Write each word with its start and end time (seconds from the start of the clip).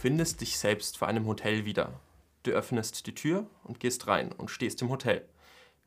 findest 0.00 0.40
dich 0.40 0.56
selbst 0.56 0.96
vor 0.96 1.08
einem 1.08 1.26
Hotel 1.26 1.66
wieder. 1.66 2.00
Du 2.42 2.52
öffnest 2.52 3.06
die 3.06 3.14
Tür 3.14 3.44
und 3.64 3.80
gehst 3.80 4.06
rein 4.06 4.32
und 4.32 4.50
stehst 4.50 4.80
im 4.80 4.88
Hotel. 4.88 5.28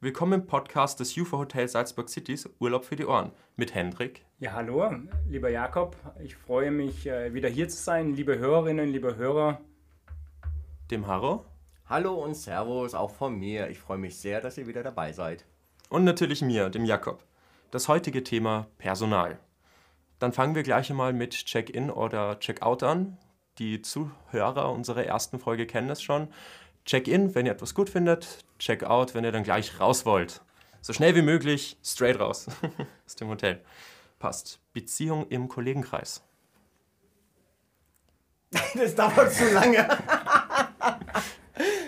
Willkommen 0.02 0.42
im 0.42 0.46
Podcast 0.46 1.00
des 1.00 1.18
UFO 1.18 1.40
Hotel 1.40 1.68
Salzburg 1.68 2.08
Cities 2.08 2.48
Urlaub 2.60 2.86
für 2.86 2.96
die 2.96 3.08
Ohren 3.08 3.32
mit 3.56 3.74
Hendrik. 3.74 4.24
Ja, 4.38 4.52
hallo, 4.52 4.88
lieber 5.28 5.50
Jakob. 5.50 5.96
Ich 6.24 6.36
freue 6.36 6.70
mich, 6.70 7.08
äh, 7.08 7.34
wieder 7.34 7.50
hier 7.50 7.68
zu 7.70 7.78
sein. 7.78 8.14
Liebe 8.14 8.38
Hörerinnen, 8.38 8.88
liebe 8.88 9.16
Hörer. 9.16 9.62
Dem 10.92 11.08
Harro. 11.08 11.46
Hallo 11.88 12.14
und 12.14 12.36
Servus 12.36 12.94
auch 12.94 13.16
von 13.16 13.34
mir. 13.34 13.72
Ich 13.72 13.80
freue 13.80 13.98
mich 13.98 14.20
sehr, 14.20 14.42
dass 14.42 14.60
ihr 14.60 14.68
wieder 14.68 14.84
dabei 14.84 15.12
seid. 15.12 15.44
Und 15.90 16.04
natürlich 16.04 16.44
mir, 16.44 16.70
dem 16.70 16.86
Jakob. 16.86 17.24
Das 17.72 17.88
heutige 17.88 18.24
Thema 18.24 18.68
Personal. 18.78 19.40
Dann 20.20 20.34
fangen 20.34 20.54
wir 20.54 20.62
gleich 20.62 20.92
einmal 20.92 21.14
mit 21.14 21.32
Check-in 21.32 21.90
oder 21.90 22.40
Check-out 22.40 22.84
an. 22.84 23.18
Die 23.60 23.82
Zuhörer 23.82 24.72
unserer 24.72 25.06
ersten 25.06 25.40
Folge 25.40 25.68
kennen 25.68 25.90
es 25.90 26.02
schon. 26.02 26.28
Check-in, 26.86 27.36
wenn 27.36 27.46
ihr 27.46 27.52
etwas 27.52 27.76
gut 27.76 27.90
findet. 27.90 28.40
Check-out, 28.58 29.14
wenn 29.14 29.24
ihr 29.24 29.32
dann 29.32 29.44
gleich 29.44 29.80
raus 29.80 30.06
wollt. 30.06 30.42
So 30.82 30.92
schnell 30.92 31.16
wie 31.16 31.22
möglich, 31.22 31.78
straight 31.84 32.20
raus 32.20 32.48
aus 33.06 33.16
dem 33.16 33.30
Hotel. 33.30 33.62
Passt. 34.20 34.60
Beziehung 34.74 35.28
im 35.30 35.48
Kollegenkreis. 35.48 36.24
Das 38.76 38.96
dauert 38.96 39.34
zu 39.34 39.52
lange. 39.54 39.88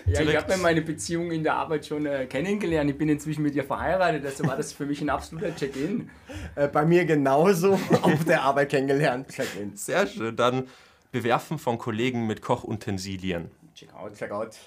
Ja, 0.08 0.22
ich 0.22 0.36
habe 0.36 0.58
meine 0.58 0.82
Beziehung 0.84 1.32
in 1.32 1.44
der 1.44 1.56
Arbeit 1.56 1.88
schon 1.88 2.06
äh, 2.06 2.28
kennengelernt. 2.28 2.92
Ich 2.92 2.98
bin 2.98 3.10
inzwischen 3.10 3.42
mit 3.42 3.56
ihr 3.56 3.64
verheiratet, 3.64 4.24
also 4.24 4.46
war 4.46 4.56
das 4.56 4.72
für 4.72 4.86
mich 4.86 5.02
ein 5.02 5.10
absoluter 5.10 5.56
Check-in. 5.56 6.12
Äh, 6.54 6.68
bei 6.68 6.86
mir 6.86 7.06
genauso 7.06 7.74
auf 8.04 8.24
der 8.24 8.44
Arbeit 8.44 8.70
kennengelernt. 8.70 9.30
Check-in. 9.30 9.76
Sehr 9.76 10.06
schön. 10.06 10.36
Dann 10.36 10.68
Bewerfen 11.16 11.60
von 11.60 11.78
Kollegen 11.78 12.28
mit 12.28 12.42
Kochutensilien. 12.42 13.50
Check-out. 13.74 14.16
Check-out. 14.16 14.58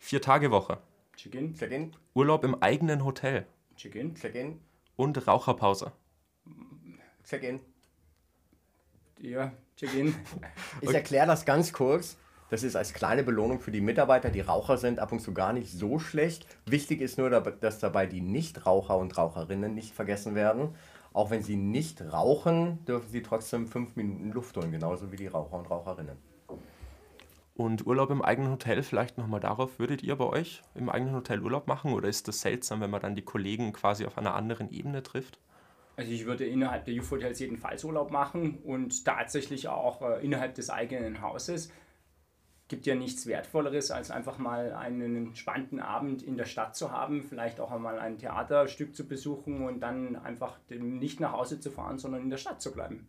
Vier 0.00 0.20
Tage 0.20 0.50
Woche. 0.50 0.78
Check-in. 1.16 1.54
Check-in. 1.54 1.92
Urlaub 2.12 2.42
im 2.42 2.60
eigenen 2.60 3.04
Hotel. 3.04 3.46
Check-in. 3.76 4.16
Check-in. 4.16 4.58
Und 4.96 5.28
Raucherpause. 5.28 5.92
Check-in. 7.22 7.60
Ja, 9.20 9.52
Check-in. 9.76 10.12
Ich 10.80 10.92
erkläre 10.92 11.28
das 11.28 11.44
ganz 11.44 11.72
kurz. 11.72 12.16
Das 12.50 12.64
ist 12.64 12.74
als 12.74 12.92
kleine 12.92 13.22
Belohnung 13.22 13.60
für 13.60 13.70
die 13.70 13.80
Mitarbeiter, 13.80 14.30
die 14.30 14.40
Raucher 14.40 14.78
sind, 14.78 14.98
ab 14.98 15.12
und 15.12 15.20
zu 15.20 15.34
gar 15.34 15.52
nicht 15.52 15.70
so 15.70 16.00
schlecht. 16.00 16.48
Wichtig 16.64 17.00
ist 17.00 17.16
nur, 17.16 17.30
dass 17.30 17.78
dabei 17.78 18.06
die 18.06 18.20
Nichtraucher 18.20 18.98
und 18.98 19.16
Raucherinnen 19.16 19.72
nicht 19.72 19.94
vergessen 19.94 20.34
werden. 20.34 20.74
Auch 21.16 21.30
wenn 21.30 21.42
sie 21.42 21.56
nicht 21.56 22.02
rauchen, 22.12 22.84
dürfen 22.84 23.08
sie 23.08 23.22
trotzdem 23.22 23.66
fünf 23.66 23.96
Minuten 23.96 24.32
Luft 24.32 24.54
holen, 24.58 24.70
genauso 24.70 25.10
wie 25.10 25.16
die 25.16 25.28
Raucher 25.28 25.56
und 25.56 25.70
Raucherinnen. 25.70 26.18
Und 27.54 27.86
Urlaub 27.86 28.10
im 28.10 28.20
eigenen 28.20 28.50
Hotel, 28.50 28.82
vielleicht 28.82 29.16
nochmal 29.16 29.40
darauf, 29.40 29.78
würdet 29.78 30.02
ihr 30.02 30.14
bei 30.16 30.26
euch 30.26 30.60
im 30.74 30.90
eigenen 30.90 31.14
Hotel 31.14 31.40
Urlaub 31.40 31.68
machen 31.68 31.94
oder 31.94 32.06
ist 32.06 32.28
das 32.28 32.42
seltsam, 32.42 32.82
wenn 32.82 32.90
man 32.90 33.00
dann 33.00 33.14
die 33.14 33.22
Kollegen 33.22 33.72
quasi 33.72 34.04
auf 34.04 34.18
einer 34.18 34.34
anderen 34.34 34.70
Ebene 34.70 35.02
trifft? 35.02 35.38
Also 35.96 36.12
ich 36.12 36.26
würde 36.26 36.44
innerhalb 36.44 36.84
der 36.84 36.96
UFO-Hotels 36.96 37.38
jedenfalls 37.38 37.82
Urlaub 37.82 38.10
machen 38.10 38.58
und 38.58 39.06
tatsächlich 39.06 39.68
auch 39.68 40.02
äh, 40.02 40.22
innerhalb 40.22 40.54
des 40.54 40.68
eigenen 40.68 41.22
Hauses 41.22 41.72
gibt 42.68 42.86
ja 42.86 42.94
nichts 42.94 43.26
Wertvolleres, 43.26 43.90
als 43.90 44.10
einfach 44.10 44.38
mal 44.38 44.72
einen 44.72 45.16
entspannten 45.16 45.80
Abend 45.80 46.22
in 46.22 46.36
der 46.36 46.46
Stadt 46.46 46.74
zu 46.74 46.90
haben, 46.90 47.22
vielleicht 47.22 47.60
auch 47.60 47.70
einmal 47.70 47.98
ein 47.98 48.18
Theaterstück 48.18 48.96
zu 48.96 49.06
besuchen 49.06 49.64
und 49.64 49.80
dann 49.80 50.16
einfach 50.16 50.58
nicht 50.68 51.20
nach 51.20 51.32
Hause 51.32 51.60
zu 51.60 51.70
fahren, 51.70 51.98
sondern 51.98 52.22
in 52.22 52.30
der 52.30 52.38
Stadt 52.38 52.60
zu 52.60 52.72
bleiben. 52.72 53.08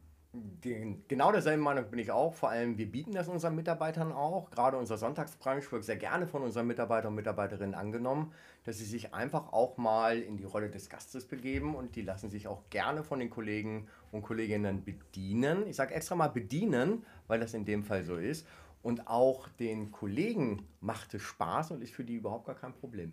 Genau 1.08 1.32
derselben 1.32 1.64
Meinung 1.64 1.90
bin 1.90 2.00
ich 2.00 2.12
auch. 2.12 2.34
Vor 2.34 2.50
allem, 2.50 2.78
wir 2.78 2.92
bieten 2.92 3.14
das 3.14 3.28
unseren 3.28 3.56
Mitarbeitern 3.56 4.12
auch. 4.12 4.52
Gerade 4.52 4.78
unser 4.78 4.98
Sonntagsbrunch 4.98 5.72
wird 5.72 5.84
sehr 5.84 5.96
gerne 5.96 6.28
von 6.28 6.44
unseren 6.44 6.68
Mitarbeitern 6.68 7.10
und 7.10 7.16
Mitarbeiterinnen 7.16 7.74
angenommen, 7.74 8.34
dass 8.64 8.78
sie 8.78 8.86
sich 8.86 9.14
einfach 9.14 9.54
auch 9.54 9.78
mal 9.78 10.20
in 10.20 10.38
die 10.38 10.44
Rolle 10.44 10.70
des 10.70 10.90
Gastes 10.90 11.26
begeben 11.26 11.76
und 11.76 11.96
die 11.96 12.02
lassen 12.02 12.30
sich 12.30 12.48
auch 12.48 12.70
gerne 12.70 13.04
von 13.04 13.20
den 13.20 13.30
Kollegen 13.30 13.88
und 14.12 14.22
Kolleginnen 14.22 14.84
bedienen. 14.84 15.66
Ich 15.66 15.78
sage 15.78 15.96
extra 15.96 16.16
mal 16.16 16.28
bedienen, 16.28 17.06
weil 17.28 17.40
das 17.40 17.54
in 17.54 17.66
dem 17.66 17.84
Fall 17.84 18.04
so 18.04 18.18
ist. 18.18 18.46
Und 18.88 19.10
auch 19.10 19.50
den 19.50 19.92
Kollegen 19.92 20.66
macht 20.80 21.14
es 21.14 21.22
Spaß 21.22 21.72
und 21.72 21.82
ist 21.82 21.94
für 21.94 22.06
die 22.06 22.16
überhaupt 22.16 22.46
gar 22.46 22.56
kein 22.56 22.72
Problem. 22.72 23.12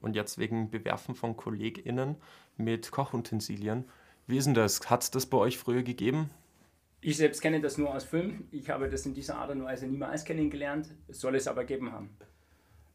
Und 0.00 0.14
jetzt 0.14 0.38
wegen 0.38 0.70
Bewerfen 0.70 1.16
von 1.16 1.36
KollegInnen 1.36 2.14
mit 2.56 2.92
Kochutensilien. 2.92 3.84
Wie 4.28 4.38
ist 4.38 4.44
denn 4.44 4.54
das? 4.54 4.88
Hat 4.88 5.02
es 5.02 5.10
das 5.10 5.26
bei 5.26 5.36
euch 5.36 5.58
früher 5.58 5.82
gegeben? 5.82 6.30
Ich 7.00 7.16
selbst 7.16 7.40
kenne 7.40 7.60
das 7.60 7.78
nur 7.78 7.92
aus 7.92 8.04
Filmen. 8.04 8.46
Ich 8.52 8.70
habe 8.70 8.88
das 8.88 9.06
in 9.06 9.14
dieser 9.14 9.38
Art 9.38 9.50
und 9.50 9.64
Weise 9.64 9.88
niemals 9.88 10.24
kennengelernt. 10.24 10.94
Es 11.08 11.18
soll 11.18 11.34
es 11.34 11.48
aber 11.48 11.64
geben 11.64 11.90
haben. 11.90 12.16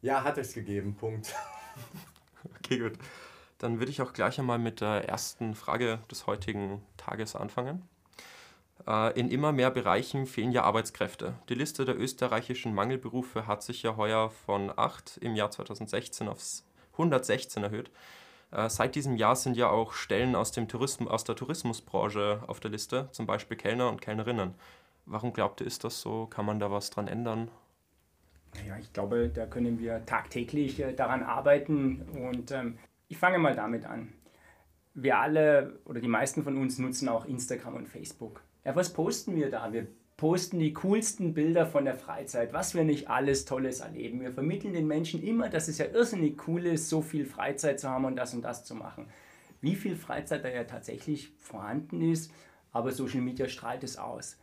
Ja, 0.00 0.24
hat 0.24 0.38
es 0.38 0.54
gegeben. 0.54 0.94
Punkt. 0.94 1.34
okay, 2.56 2.78
gut. 2.78 2.94
Dann 3.58 3.80
würde 3.80 3.90
ich 3.90 4.00
auch 4.00 4.14
gleich 4.14 4.38
einmal 4.38 4.58
mit 4.58 4.80
der 4.80 5.06
ersten 5.10 5.54
Frage 5.54 5.98
des 6.10 6.26
heutigen 6.26 6.80
Tages 6.96 7.36
anfangen. 7.36 7.82
Äh, 8.86 9.18
in 9.18 9.30
immer 9.30 9.52
mehr 9.52 9.70
Bereichen 9.70 10.26
fehlen 10.26 10.52
ja 10.52 10.62
Arbeitskräfte. 10.62 11.34
Die 11.48 11.54
Liste 11.54 11.84
der 11.84 11.98
österreichischen 11.98 12.74
Mangelberufe 12.74 13.46
hat 13.46 13.62
sich 13.62 13.82
ja 13.82 13.96
heuer 13.96 14.30
von 14.30 14.72
8 14.74 15.18
im 15.18 15.34
Jahr 15.34 15.50
2016 15.50 16.28
aufs 16.28 16.64
116 16.92 17.62
erhöht. 17.62 17.90
Äh, 18.50 18.68
seit 18.68 18.94
diesem 18.94 19.16
Jahr 19.16 19.36
sind 19.36 19.56
ja 19.56 19.68
auch 19.68 19.92
Stellen 19.92 20.34
aus, 20.36 20.52
dem 20.52 20.68
Tourismus, 20.68 21.10
aus 21.10 21.24
der 21.24 21.36
Tourismusbranche 21.36 22.42
auf 22.46 22.60
der 22.60 22.70
Liste, 22.70 23.08
zum 23.12 23.26
Beispiel 23.26 23.56
Kellner 23.56 23.88
und 23.88 24.00
Kellnerinnen. 24.00 24.54
Warum 25.06 25.32
glaubt 25.32 25.60
ihr, 25.60 25.66
ist 25.66 25.84
das 25.84 26.00
so? 26.00 26.26
Kann 26.26 26.46
man 26.46 26.60
da 26.60 26.70
was 26.70 26.90
dran 26.90 27.08
ändern? 27.08 27.50
Ja, 28.66 28.78
ich 28.78 28.92
glaube, 28.92 29.28
da 29.28 29.46
können 29.46 29.78
wir 29.78 30.06
tagtäglich 30.06 30.80
äh, 30.80 30.92
daran 30.92 31.22
arbeiten. 31.22 32.02
Und 32.14 32.50
ähm, 32.52 32.78
ich 33.08 33.18
fange 33.18 33.38
mal 33.38 33.54
damit 33.54 33.84
an. 33.84 34.12
Wir 34.94 35.18
alle 35.18 35.80
oder 35.84 36.00
die 36.00 36.08
meisten 36.08 36.44
von 36.44 36.56
uns 36.56 36.78
nutzen 36.78 37.08
auch 37.08 37.24
Instagram 37.24 37.74
und 37.74 37.88
Facebook. 37.88 38.42
Ja, 38.64 38.74
was 38.74 38.94
posten 38.94 39.36
wir 39.36 39.50
da? 39.50 39.72
Wir 39.74 39.86
posten 40.16 40.58
die 40.58 40.72
coolsten 40.72 41.34
Bilder 41.34 41.66
von 41.66 41.84
der 41.84 41.96
Freizeit, 41.96 42.54
was 42.54 42.74
wir 42.74 42.84
nicht 42.84 43.10
alles 43.10 43.44
Tolles 43.44 43.80
erleben. 43.80 44.22
Wir 44.22 44.32
vermitteln 44.32 44.72
den 44.72 44.86
Menschen 44.86 45.22
immer, 45.22 45.50
dass 45.50 45.68
es 45.68 45.76
ja 45.76 45.84
irrsinnig 45.84 46.48
cool 46.48 46.64
ist, 46.64 46.88
so 46.88 47.02
viel 47.02 47.26
Freizeit 47.26 47.78
zu 47.78 47.90
haben 47.90 48.06
und 48.06 48.16
das 48.16 48.32
und 48.32 48.40
das 48.40 48.64
zu 48.64 48.74
machen. 48.74 49.08
Wie 49.60 49.74
viel 49.76 49.96
Freizeit 49.96 50.44
da 50.44 50.48
ja 50.48 50.64
tatsächlich 50.64 51.34
vorhanden 51.36 52.00
ist, 52.00 52.32
aber 52.72 52.90
Social 52.92 53.20
Media 53.20 53.48
strahlt 53.48 53.84
es 53.84 53.98
aus. 53.98 54.38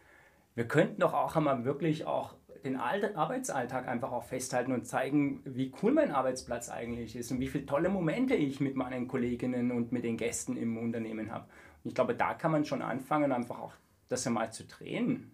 Wir 0.54 0.68
könnten 0.68 1.02
doch 1.02 1.16
auch 1.16 1.36
einmal 1.36 1.66
wirklich 1.66 2.06
auch 2.06 2.36
den 2.64 2.76
Arbeitsalltag 2.76 3.88
einfach 3.88 4.12
auch 4.12 4.24
festhalten 4.24 4.72
und 4.72 4.86
zeigen, 4.86 5.42
wie 5.46 5.72
cool 5.82 5.94
mein 5.94 6.12
Arbeitsplatz 6.12 6.70
eigentlich 6.70 7.16
ist 7.16 7.32
und 7.32 7.40
wie 7.40 7.48
viele 7.48 7.66
tolle 7.66 7.90
Momente 7.90 8.36
ich 8.36 8.60
mit 8.60 8.76
meinen 8.76 9.08
Kolleginnen 9.08 9.72
und 9.72 9.92
mit 9.92 10.04
den 10.04 10.18
Gästen 10.18 10.58
im 10.58 10.78
Unternehmen 10.78 11.32
habe. 11.32 11.46
Und 11.84 11.90
ich 11.90 11.96
glaube, 11.96 12.14
da 12.14 12.36
kann 12.36 12.52
man 12.52 12.66
schon 12.66 12.84
anfangen, 12.84 13.32
einfach 13.32 13.60
auch 13.60 13.74
das 14.12 14.26
einmal 14.28 14.52
zu 14.52 14.66
drehen? 14.66 15.32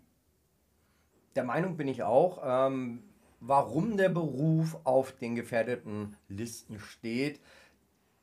Der 1.36 1.44
Meinung 1.44 1.78
bin 1.78 1.88
ich 1.88 2.04
auch. 2.04 2.42
Ähm, 2.44 3.04
warum 3.40 3.98
der 3.98 4.10
Beruf 4.10 4.78
auf 4.84 5.12
den 5.12 5.36
gefährdeten 5.36 6.16
Listen 6.28 6.80
steht, 6.80 7.40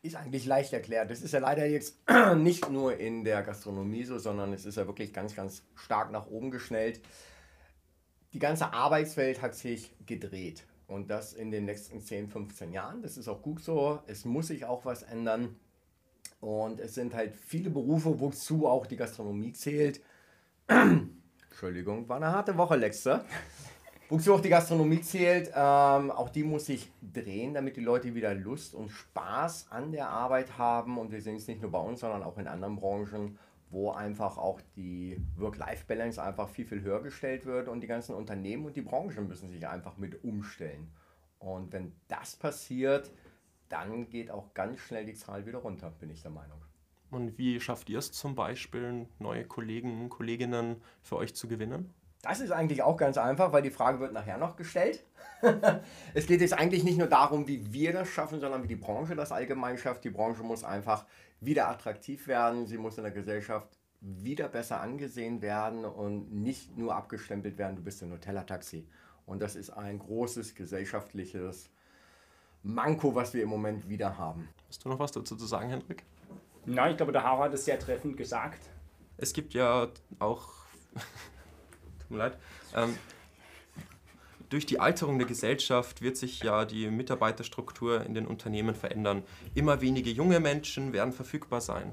ist 0.02 0.16
eigentlich 0.16 0.44
leicht 0.44 0.72
erklärt. 0.72 1.10
Das 1.10 1.22
ist 1.22 1.32
ja 1.32 1.40
leider 1.40 1.66
jetzt 1.66 1.98
nicht 2.36 2.70
nur 2.70 2.98
in 2.98 3.24
der 3.24 3.42
Gastronomie 3.42 4.04
so, 4.04 4.18
sondern 4.18 4.52
es 4.52 4.66
ist 4.66 4.76
ja 4.76 4.86
wirklich 4.86 5.12
ganz, 5.12 5.34
ganz 5.34 5.62
stark 5.74 6.10
nach 6.10 6.26
oben 6.26 6.50
geschnellt. 6.50 7.00
Die 8.32 8.38
ganze 8.38 8.72
Arbeitswelt 8.72 9.40
hat 9.40 9.54
sich 9.54 9.94
gedreht 10.04 10.66
und 10.88 11.08
das 11.08 11.32
in 11.32 11.50
den 11.50 11.64
nächsten 11.64 12.00
10, 12.00 12.28
15 12.28 12.72
Jahren. 12.72 13.00
Das 13.00 13.16
ist 13.16 13.28
auch 13.28 13.40
gut 13.40 13.62
so. 13.62 14.00
Es 14.06 14.24
muss 14.24 14.48
sich 14.48 14.64
auch 14.64 14.84
was 14.84 15.02
ändern. 15.02 15.56
Und 16.40 16.80
es 16.80 16.94
sind 16.94 17.14
halt 17.14 17.34
viele 17.34 17.70
Berufe, 17.70 18.20
wozu 18.20 18.66
auch 18.66 18.86
die 18.86 18.96
Gastronomie 18.96 19.52
zählt. 19.52 20.02
Entschuldigung, 21.50 22.08
war 22.08 22.16
eine 22.16 22.32
harte 22.32 22.56
Woche, 22.56 22.76
Letzte. 22.76 23.24
Auch 24.10 24.40
die 24.40 24.48
Gastronomie 24.48 25.00
zählt, 25.00 25.48
ähm, 25.48 26.10
auch 26.10 26.28
die 26.28 26.44
muss 26.44 26.66
sich 26.66 26.90
drehen, 27.02 27.54
damit 27.54 27.76
die 27.76 27.80
Leute 27.80 28.14
wieder 28.14 28.32
Lust 28.34 28.74
und 28.74 28.90
Spaß 28.90 29.68
an 29.70 29.92
der 29.92 30.08
Arbeit 30.08 30.56
haben. 30.56 30.98
Und 30.98 31.10
wir 31.10 31.20
sehen 31.20 31.36
es 31.36 31.48
nicht 31.48 31.60
nur 31.60 31.70
bei 31.70 31.80
uns, 31.80 32.00
sondern 32.00 32.22
auch 32.22 32.38
in 32.38 32.46
anderen 32.46 32.76
Branchen, 32.76 33.38
wo 33.70 33.90
einfach 33.90 34.38
auch 34.38 34.60
die 34.76 35.20
Work-Life-Balance 35.36 36.22
einfach 36.22 36.48
viel, 36.48 36.64
viel 36.64 36.82
höher 36.82 37.02
gestellt 37.02 37.44
wird. 37.44 37.68
Und 37.68 37.80
die 37.80 37.86
ganzen 37.86 38.14
Unternehmen 38.14 38.66
und 38.66 38.76
die 38.76 38.82
Branchen 38.82 39.26
müssen 39.26 39.48
sich 39.48 39.66
einfach 39.66 39.96
mit 39.96 40.22
umstellen. 40.22 40.92
Und 41.38 41.72
wenn 41.72 41.92
das 42.08 42.36
passiert, 42.36 43.10
dann 43.68 44.08
geht 44.10 44.30
auch 44.30 44.54
ganz 44.54 44.80
schnell 44.80 45.06
die 45.06 45.14
Zahl 45.14 45.44
wieder 45.46 45.58
runter, 45.58 45.90
bin 45.98 46.10
ich 46.10 46.22
der 46.22 46.30
Meinung. 46.30 46.60
Und 47.14 47.38
wie 47.38 47.60
schafft 47.60 47.88
ihr 47.90 48.00
es 48.00 48.10
zum 48.10 48.34
Beispiel, 48.34 49.06
neue 49.20 49.44
Kollegen 49.44 50.02
und 50.02 50.08
Kolleginnen 50.08 50.82
für 51.00 51.16
euch 51.16 51.32
zu 51.32 51.46
gewinnen? 51.46 51.94
Das 52.22 52.40
ist 52.40 52.50
eigentlich 52.50 52.82
auch 52.82 52.96
ganz 52.96 53.18
einfach, 53.18 53.52
weil 53.52 53.62
die 53.62 53.70
Frage 53.70 54.00
wird 54.00 54.12
nachher 54.12 54.36
noch 54.36 54.56
gestellt. 54.56 55.04
es 56.14 56.26
geht 56.26 56.40
jetzt 56.40 56.54
eigentlich 56.54 56.82
nicht 56.82 56.98
nur 56.98 57.06
darum, 57.06 57.46
wie 57.46 57.72
wir 57.72 57.92
das 57.92 58.08
schaffen, 58.08 58.40
sondern 58.40 58.64
wie 58.64 58.68
die 58.68 58.76
Branche 58.76 59.14
das 59.14 59.30
allgemein 59.30 59.78
schafft. 59.78 60.02
Die 60.02 60.10
Branche 60.10 60.42
muss 60.42 60.64
einfach 60.64 61.04
wieder 61.40 61.68
attraktiv 61.68 62.26
werden. 62.26 62.66
Sie 62.66 62.78
muss 62.78 62.98
in 62.98 63.04
der 63.04 63.12
Gesellschaft 63.12 63.68
wieder 64.00 64.48
besser 64.48 64.80
angesehen 64.80 65.40
werden 65.40 65.84
und 65.84 66.32
nicht 66.32 66.76
nur 66.76 66.96
abgestempelt 66.96 67.58
werden, 67.58 67.76
du 67.76 67.82
bist 67.82 68.02
ein 68.02 68.08
Nutella-Taxi. 68.08 68.88
Und 69.24 69.40
das 69.40 69.54
ist 69.54 69.70
ein 69.70 70.00
großes 70.00 70.56
gesellschaftliches 70.56 71.70
Manko, 72.64 73.14
was 73.14 73.34
wir 73.34 73.42
im 73.44 73.50
Moment 73.50 73.88
wieder 73.88 74.18
haben. 74.18 74.48
Hast 74.68 74.84
du 74.84 74.88
noch 74.88 74.98
was 74.98 75.12
dazu 75.12 75.36
zu 75.36 75.46
sagen, 75.46 75.70
Hendrik? 75.70 76.04
Na, 76.66 76.90
ich 76.90 76.96
glaube, 76.96 77.12
der 77.12 77.28
Hauer 77.28 77.44
hat 77.44 77.54
es 77.54 77.64
sehr 77.64 77.78
treffend 77.78 78.16
gesagt. 78.16 78.60
Es 79.16 79.32
gibt 79.32 79.54
ja 79.54 79.88
auch, 80.18 80.48
tut 82.00 82.10
mir 82.10 82.18
leid, 82.18 82.38
ähm, 82.74 82.96
durch 84.48 84.66
die 84.66 84.78
Alterung 84.80 85.18
der 85.18 85.26
Gesellschaft 85.26 86.02
wird 86.02 86.16
sich 86.16 86.40
ja 86.42 86.64
die 86.64 86.88
Mitarbeiterstruktur 86.90 88.04
in 88.04 88.14
den 88.14 88.26
Unternehmen 88.26 88.74
verändern. 88.74 89.22
Immer 89.54 89.80
weniger 89.80 90.10
junge 90.10 90.38
Menschen 90.40 90.92
werden 90.92 91.12
verfügbar 91.12 91.60
sein. 91.60 91.92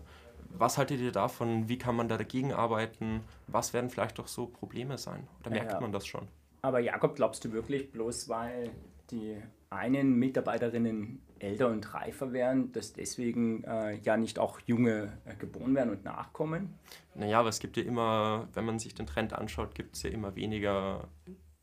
Was 0.58 0.78
haltet 0.78 1.00
ihr 1.00 1.12
davon? 1.12 1.70
Wie 1.70 1.78
kann 1.78 1.96
man 1.96 2.10
da 2.10 2.18
dagegen 2.18 2.54
arbeiten? 2.54 3.22
Was 3.48 3.74
werden 3.74 3.90
vielleicht 3.90 4.20
doch 4.20 4.28
so 4.28 4.48
Probleme 4.48 4.98
sein? 4.98 5.28
Oder 5.40 5.52
merkt 5.52 5.72
Ja. 5.74 5.80
man 5.80 5.92
das 5.92 6.06
schon? 6.06 6.28
Aber 6.62 6.80
Jakob, 6.80 7.16
glaubst 7.16 7.44
du 7.46 7.52
wirklich, 7.54 7.92
bloß 7.92 8.30
weil 8.30 8.70
die 9.10 9.38
einen 9.70 10.16
Mitarbeiterinnen 10.20 11.22
älter 11.42 11.68
und 11.68 11.94
reifer 11.94 12.34
werden, 12.34 12.72
dass 12.72 12.94
deswegen 12.94 13.64
äh, 13.64 13.96
ja 13.98 14.18
nicht 14.18 14.40
auch 14.40 14.60
junge 14.66 15.12
äh, 15.26 15.36
geboren 15.36 15.76
werden 15.76 15.90
und 15.90 16.04
nachkommen? 16.04 16.74
Naja, 17.16 17.40
aber 17.40 17.50
es 17.50 17.60
gibt 17.60 17.78
ja 17.78 17.84
immer, 17.84 18.48
wenn 18.54 18.66
man 18.66 18.80
sich 18.80 18.96
den 18.96 19.08
Trend 19.08 19.34
anschaut, 19.34 19.76
gibt 19.76 19.96
es 19.96 20.04
ja 20.04 20.10
immer 20.10 20.36
weniger 20.36 21.08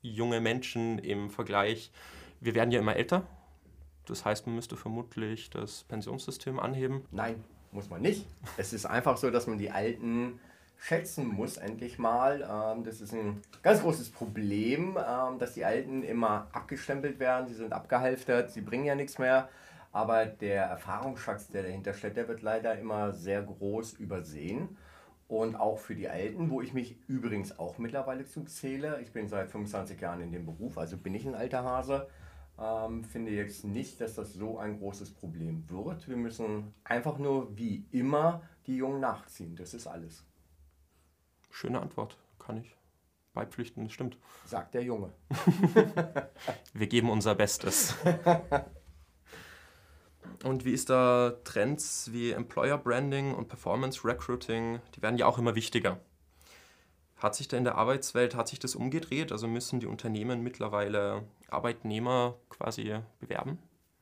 junge 0.00 0.40
Menschen 0.40 0.98
im 0.98 1.30
Vergleich. 1.30 1.90
Wir 2.40 2.54
werden 2.54 2.70
ja 2.70 2.80
immer 2.80 2.96
älter. 2.96 3.26
Das 4.06 4.24
heißt, 4.24 4.46
man 4.46 4.56
müsste 4.56 4.76
vermutlich 4.76 5.50
das 5.50 5.84
Pensionssystem 5.84 6.58
anheben. 6.58 7.04
Nein, 7.10 7.42
muss 7.72 7.90
man 7.90 8.00
nicht. 8.00 8.26
Es 8.56 8.72
ist 8.72 8.86
einfach 8.86 9.16
so, 9.16 9.30
dass 9.30 9.46
man 9.46 9.58
die 9.58 9.70
Alten 9.70 10.40
schätzen 10.78 11.26
muss, 11.26 11.56
endlich 11.56 11.98
mal. 11.98 12.42
Ähm, 12.42 12.84
das 12.84 13.00
ist 13.00 13.12
ein 13.12 13.42
ganz 13.62 13.82
großes 13.82 14.10
Problem, 14.10 14.96
ähm, 14.96 15.38
dass 15.38 15.54
die 15.54 15.64
Alten 15.64 16.02
immer 16.02 16.48
abgestempelt 16.52 17.18
werden. 17.18 17.48
Sie 17.48 17.54
sind 17.54 17.72
abgehalftert, 17.72 18.50
sie 18.52 18.60
bringen 18.60 18.84
ja 18.84 18.94
nichts 18.94 19.18
mehr. 19.18 19.48
Aber 19.92 20.26
der 20.26 20.64
Erfahrungsschatz, 20.64 21.48
der 21.48 21.62
dahinter 21.62 21.94
steckt, 21.94 22.16
der 22.16 22.28
wird 22.28 22.42
leider 22.42 22.78
immer 22.78 23.12
sehr 23.12 23.42
groß 23.42 23.94
übersehen. 23.94 24.76
Und 25.26 25.56
auch 25.56 25.78
für 25.78 25.94
die 25.94 26.08
Alten, 26.08 26.50
wo 26.50 26.62
ich 26.62 26.72
mich 26.72 26.96
übrigens 27.06 27.58
auch 27.58 27.78
mittlerweile 27.78 28.24
zuzähle. 28.24 29.00
Ich 29.02 29.12
bin 29.12 29.28
seit 29.28 29.50
25 29.50 30.00
Jahren 30.00 30.22
in 30.22 30.32
dem 30.32 30.46
Beruf, 30.46 30.78
also 30.78 30.96
bin 30.96 31.14
ich 31.14 31.26
ein 31.26 31.34
alter 31.34 31.64
Hase. 31.64 32.08
Ähm, 32.58 33.04
finde 33.04 33.32
jetzt 33.32 33.64
nicht, 33.64 34.00
dass 34.00 34.14
das 34.14 34.32
so 34.32 34.58
ein 34.58 34.78
großes 34.78 35.12
Problem 35.12 35.68
wird. 35.68 36.08
Wir 36.08 36.16
müssen 36.16 36.74
einfach 36.84 37.18
nur 37.18 37.56
wie 37.56 37.86
immer 37.92 38.42
die 38.66 38.76
Jungen 38.76 39.00
nachziehen. 39.00 39.54
Das 39.54 39.74
ist 39.74 39.86
alles, 39.86 40.24
Schöne 41.50 41.80
Antwort, 41.80 42.16
kann 42.38 42.58
ich 42.58 42.76
beipflichten, 43.32 43.84
das 43.84 43.92
stimmt. 43.92 44.18
sagt 44.46 44.74
der 44.74 44.82
Junge. 44.82 45.12
Wir 46.72 46.86
geben 46.86 47.10
unser 47.10 47.34
Bestes. 47.34 47.96
Und 50.44 50.64
wie 50.64 50.72
ist 50.72 50.90
da 50.90 51.34
Trends 51.44 52.10
wie 52.12 52.30
Employer 52.30 52.78
Branding 52.78 53.34
und 53.34 53.48
Performance 53.48 54.04
Recruiting, 54.04 54.80
die 54.94 55.02
werden 55.02 55.18
ja 55.18 55.26
auch 55.26 55.38
immer 55.38 55.54
wichtiger. 55.54 55.98
Hat 57.16 57.34
sich 57.34 57.48
da 57.48 57.56
in 57.56 57.64
der 57.64 57.74
Arbeitswelt, 57.74 58.36
hat 58.36 58.48
sich 58.48 58.60
das 58.60 58.76
umgedreht? 58.76 59.32
Also 59.32 59.48
müssen 59.48 59.80
die 59.80 59.86
Unternehmen 59.86 60.42
mittlerweile 60.42 61.24
Arbeitnehmer 61.50 62.36
quasi 62.48 62.94
bewerben? 63.18 63.58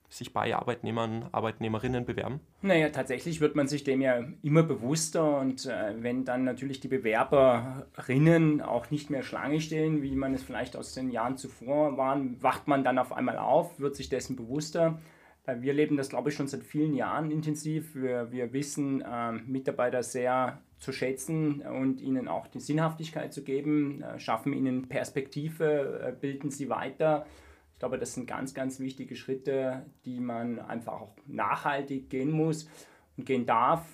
Sich 0.08 0.32
bei 0.32 0.54
Arbeitnehmern, 0.54 1.28
Arbeitnehmerinnen 1.32 2.04
bewerben? 2.04 2.40
Naja, 2.62 2.90
tatsächlich 2.90 3.40
wird 3.40 3.56
man 3.56 3.66
sich 3.66 3.84
dem 3.84 4.02
ja 4.02 4.22
immer 4.42 4.62
bewusster 4.62 5.40
und 5.40 5.66
äh, 5.66 5.94
wenn 5.98 6.24
dann 6.24 6.44
natürlich 6.44 6.78
die 6.78 6.88
Bewerberinnen 6.88 8.60
auch 8.60 8.90
nicht 8.90 9.10
mehr 9.10 9.22
Schlange 9.22 9.60
stehen, 9.60 10.02
wie 10.02 10.14
man 10.14 10.32
es 10.34 10.44
vielleicht 10.44 10.76
aus 10.76 10.94
den 10.94 11.10
Jahren 11.10 11.36
zuvor 11.36 11.96
waren, 11.96 12.40
wacht 12.40 12.68
man 12.68 12.84
dann 12.84 12.98
auf 12.98 13.12
einmal 13.12 13.38
auf, 13.38 13.80
wird 13.80 13.96
sich 13.96 14.08
dessen 14.08 14.36
bewusster. 14.36 15.00
Wir 15.46 15.72
leben 15.72 15.96
das, 15.96 16.08
glaube 16.08 16.30
ich, 16.30 16.34
schon 16.34 16.48
seit 16.48 16.64
vielen 16.64 16.94
Jahren 16.94 17.30
intensiv. 17.30 17.94
Wir, 17.94 18.32
wir 18.32 18.52
wissen 18.52 19.00
äh, 19.00 19.32
Mitarbeiter 19.32 20.02
sehr 20.02 20.60
zu 20.78 20.92
schätzen 20.92 21.62
und 21.62 22.00
ihnen 22.00 22.28
auch 22.28 22.48
die 22.48 22.60
Sinnhaftigkeit 22.60 23.32
zu 23.32 23.44
geben, 23.44 24.02
äh, 24.02 24.18
schaffen 24.18 24.52
ihnen 24.52 24.88
Perspektive, 24.88 26.00
äh, 26.04 26.12
bilden 26.12 26.50
sie 26.50 26.68
weiter. 26.68 27.26
Ich 27.72 27.78
glaube, 27.78 27.98
das 27.98 28.14
sind 28.14 28.26
ganz, 28.26 28.54
ganz 28.54 28.80
wichtige 28.80 29.16
Schritte, 29.16 29.86
die 30.04 30.18
man 30.18 30.58
einfach 30.58 30.94
auch 30.94 31.16
nachhaltig 31.26 32.10
gehen 32.10 32.30
muss 32.30 32.68
und 33.16 33.26
gehen 33.26 33.46
darf. 33.46 33.86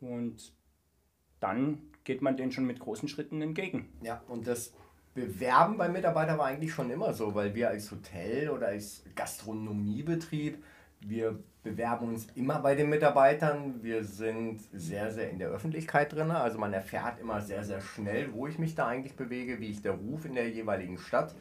Und 0.00 0.52
dann 1.38 1.82
geht 2.04 2.22
man 2.22 2.36
denen 2.36 2.50
schon 2.50 2.66
mit 2.66 2.80
großen 2.80 3.08
Schritten 3.08 3.40
entgegen. 3.42 3.88
Ja, 4.02 4.22
und 4.26 4.46
das 4.46 4.72
Bewerben 5.14 5.76
bei 5.76 5.88
Mitarbeitern 5.88 6.38
war 6.38 6.46
eigentlich 6.46 6.72
schon 6.72 6.90
immer 6.90 7.12
so, 7.12 7.34
weil 7.34 7.54
wir 7.54 7.68
als 7.68 7.90
Hotel 7.90 8.50
oder 8.50 8.68
als 8.68 9.04
Gastronomiebetrieb, 9.14 10.62
wir 11.00 11.38
bewerben 11.62 12.08
uns 12.08 12.26
immer 12.34 12.60
bei 12.60 12.74
den 12.74 12.88
Mitarbeitern. 12.88 13.82
Wir 13.82 14.04
sind 14.04 14.60
sehr, 14.72 15.10
sehr 15.10 15.30
in 15.30 15.38
der 15.38 15.48
Öffentlichkeit 15.48 16.12
drin. 16.12 16.30
Also 16.30 16.58
man 16.58 16.72
erfährt 16.72 17.20
immer 17.20 17.40
sehr, 17.40 17.64
sehr 17.64 17.80
schnell, 17.80 18.32
wo 18.32 18.46
ich 18.46 18.58
mich 18.58 18.74
da 18.74 18.86
eigentlich 18.86 19.16
bewege, 19.16 19.60
wie 19.60 19.70
ich 19.70 19.82
der 19.82 19.92
Ruf 19.92 20.24
in 20.24 20.34
der 20.34 20.48
jeweiligen 20.48 20.98
Stadt. 20.98 21.34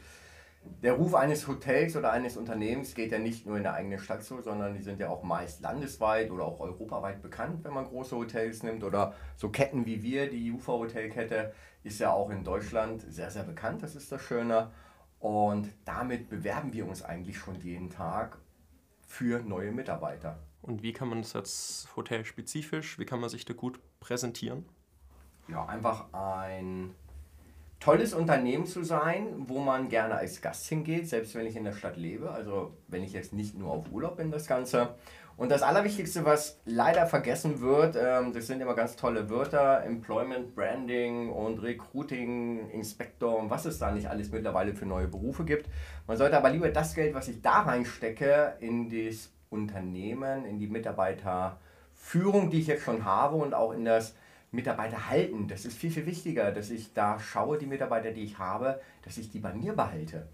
Der 0.84 0.94
Ruf 0.94 1.16
eines 1.16 1.48
Hotels 1.48 1.96
oder 1.96 2.12
eines 2.12 2.36
Unternehmens 2.36 2.94
geht 2.94 3.14
ja 3.14 3.20
nicht 3.20 3.46
nur 3.46 3.58
in 3.58 3.64
der 3.64 3.74
eigenen 3.76 4.00
Stadt 4.00 4.24
so, 4.24 4.42
sondern 4.42 4.74
die 4.74 4.82
sind 4.82 5.00
ja 5.00 5.10
auch 5.10 5.24
meist 5.24 5.62
landesweit 5.62 6.32
oder 6.32 6.44
auch 6.44 6.60
europaweit 6.60 7.22
bekannt, 7.22 7.64
wenn 7.64 7.74
man 7.74 7.86
große 7.86 8.16
Hotels 8.16 8.64
nimmt. 8.64 8.84
Oder 8.84 9.14
so 9.38 9.50
Ketten 9.50 9.86
wie 9.86 10.04
wir, 10.04 10.30
die 10.30 10.48
Jufa 10.48 10.74
Hotelkette, 10.74 11.54
ist 11.84 12.00
ja 12.00 12.12
auch 12.12 12.30
in 12.30 12.44
Deutschland 12.44 13.02
sehr, 13.10 13.32
sehr 13.32 13.44
bekannt. 13.44 13.84
Das 13.84 13.96
ist 13.96 14.12
das 14.12 14.22
Schöne. 14.22 14.70
Und 15.20 15.70
damit 15.86 16.30
bewerben 16.30 16.74
wir 16.74 16.88
uns 16.88 17.04
eigentlich 17.04 17.38
schon 17.38 17.56
jeden 17.56 17.90
Tag 17.90 18.38
für 19.10 19.42
neue 19.42 19.72
Mitarbeiter. 19.72 20.40
Und 20.62 20.84
wie 20.84 20.94
kann 20.94 21.10
man 21.10 21.22
das 21.22 21.34
jetzt 21.34 21.90
hotelspezifisch, 21.96 23.00
wie 23.00 23.06
kann 23.06 23.20
man 23.20 23.30
sich 23.30 23.44
da 23.44 23.54
gut 23.54 23.80
präsentieren? 24.00 24.66
Ja, 25.48 25.66
einfach 25.66 26.14
ein 26.14 26.94
tolles 27.80 28.14
Unternehmen 28.14 28.66
zu 28.66 28.84
sein, 28.84 29.48
wo 29.48 29.60
man 29.60 29.90
gerne 29.90 30.16
als 30.16 30.42
Gast 30.42 30.68
hingeht, 30.68 31.10
selbst 31.10 31.34
wenn 31.34 31.48
ich 31.48 31.56
in 31.56 31.64
der 31.64 31.74
Stadt 31.74 31.98
lebe. 31.98 32.30
Also 32.30 32.78
wenn 32.88 33.04
ich 33.04 33.14
jetzt 33.14 33.34
nicht 33.34 33.58
nur 33.58 33.72
auf 33.72 33.92
Urlaub 33.92 34.18
bin, 34.18 34.32
das 34.32 34.48
Ganze. 34.48 34.96
Und 35.40 35.48
das 35.48 35.62
Allerwichtigste, 35.62 36.26
was 36.26 36.60
leider 36.66 37.08
vergessen 37.08 37.62
wird, 37.62 37.96
ähm, 37.96 38.34
das 38.34 38.48
sind 38.48 38.60
immer 38.60 38.76
ganz 38.76 38.98
tolle 38.98 39.30
Wörter, 39.30 39.86
Employment, 39.86 40.54
Branding 40.54 41.30
und 41.30 41.60
Recruiting, 41.60 42.70
Inspector 42.72 43.38
und 43.40 43.50
was 43.50 43.64
es 43.64 43.80
da 43.80 43.90
nicht 43.90 44.10
alles 44.10 44.34
mittlerweile 44.34 44.76
für 44.76 44.86
neue 44.86 45.08
Berufe 45.08 45.46
gibt. 45.46 45.70
Man 46.08 46.18
sollte 46.18 46.36
aber 46.36 46.50
lieber 46.50 46.68
das 46.68 46.94
Geld, 46.94 47.14
was 47.16 47.30
ich 47.30 47.42
da 47.42 47.62
reinstecke, 47.62 48.56
in 48.60 48.90
das 48.90 49.32
Unternehmen, 49.50 50.44
in 50.44 50.60
die 50.60 50.68
Mitarbeiterführung, 50.68 52.50
die 52.50 52.60
ich 52.60 52.68
jetzt 52.68 52.84
schon 52.84 53.06
habe 53.06 53.38
und 53.38 53.54
auch 53.54 53.72
in 53.72 53.86
das 53.86 54.16
Mitarbeiter 54.52 55.10
halten. 55.10 55.48
Das 55.48 55.64
ist 55.64 55.78
viel, 55.78 55.92
viel 55.92 56.06
wichtiger, 56.06 56.52
dass 56.52 56.70
ich 56.70 56.94
da 56.94 57.18
schaue, 57.18 57.58
die 57.58 57.66
Mitarbeiter, 57.66 58.12
die 58.12 58.26
ich 58.26 58.40
habe, 58.40 58.82
dass 59.06 59.18
ich 59.18 59.32
die 59.32 59.40
bei 59.40 59.54
mir 59.54 59.72
behalte. 59.72 60.28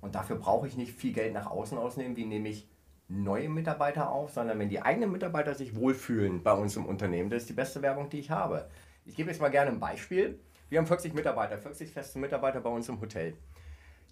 Und 0.00 0.14
dafür 0.14 0.36
brauche 0.36 0.68
ich 0.68 0.76
nicht 0.76 0.92
viel 0.92 1.12
Geld 1.12 1.34
nach 1.34 1.50
außen 1.50 1.76
ausnehmen, 1.76 2.16
wie 2.16 2.26
nehme 2.26 2.50
ich 2.50 2.68
neue 3.08 3.48
Mitarbeiter 3.48 4.10
auf, 4.10 4.30
sondern 4.32 4.58
wenn 4.58 4.68
die 4.68 4.80
eigenen 4.80 5.12
Mitarbeiter 5.12 5.54
sich 5.54 5.76
wohlfühlen 5.76 6.42
bei 6.42 6.52
uns 6.52 6.76
im 6.76 6.86
Unternehmen, 6.86 7.30
das 7.30 7.42
ist 7.42 7.50
die 7.50 7.54
beste 7.54 7.82
Werbung, 7.82 8.08
die 8.08 8.20
ich 8.20 8.30
habe. 8.30 8.68
Ich 9.04 9.16
gebe 9.16 9.30
jetzt 9.30 9.40
mal 9.40 9.50
gerne 9.50 9.70
ein 9.70 9.80
Beispiel. 9.80 10.38
Wir 10.70 10.78
haben 10.78 10.86
40 10.86 11.14
Mitarbeiter, 11.14 11.58
40 11.58 11.92
feste 11.92 12.18
Mitarbeiter 12.18 12.60
bei 12.60 12.70
uns 12.70 12.88
im 12.88 13.00
Hotel. 13.00 13.34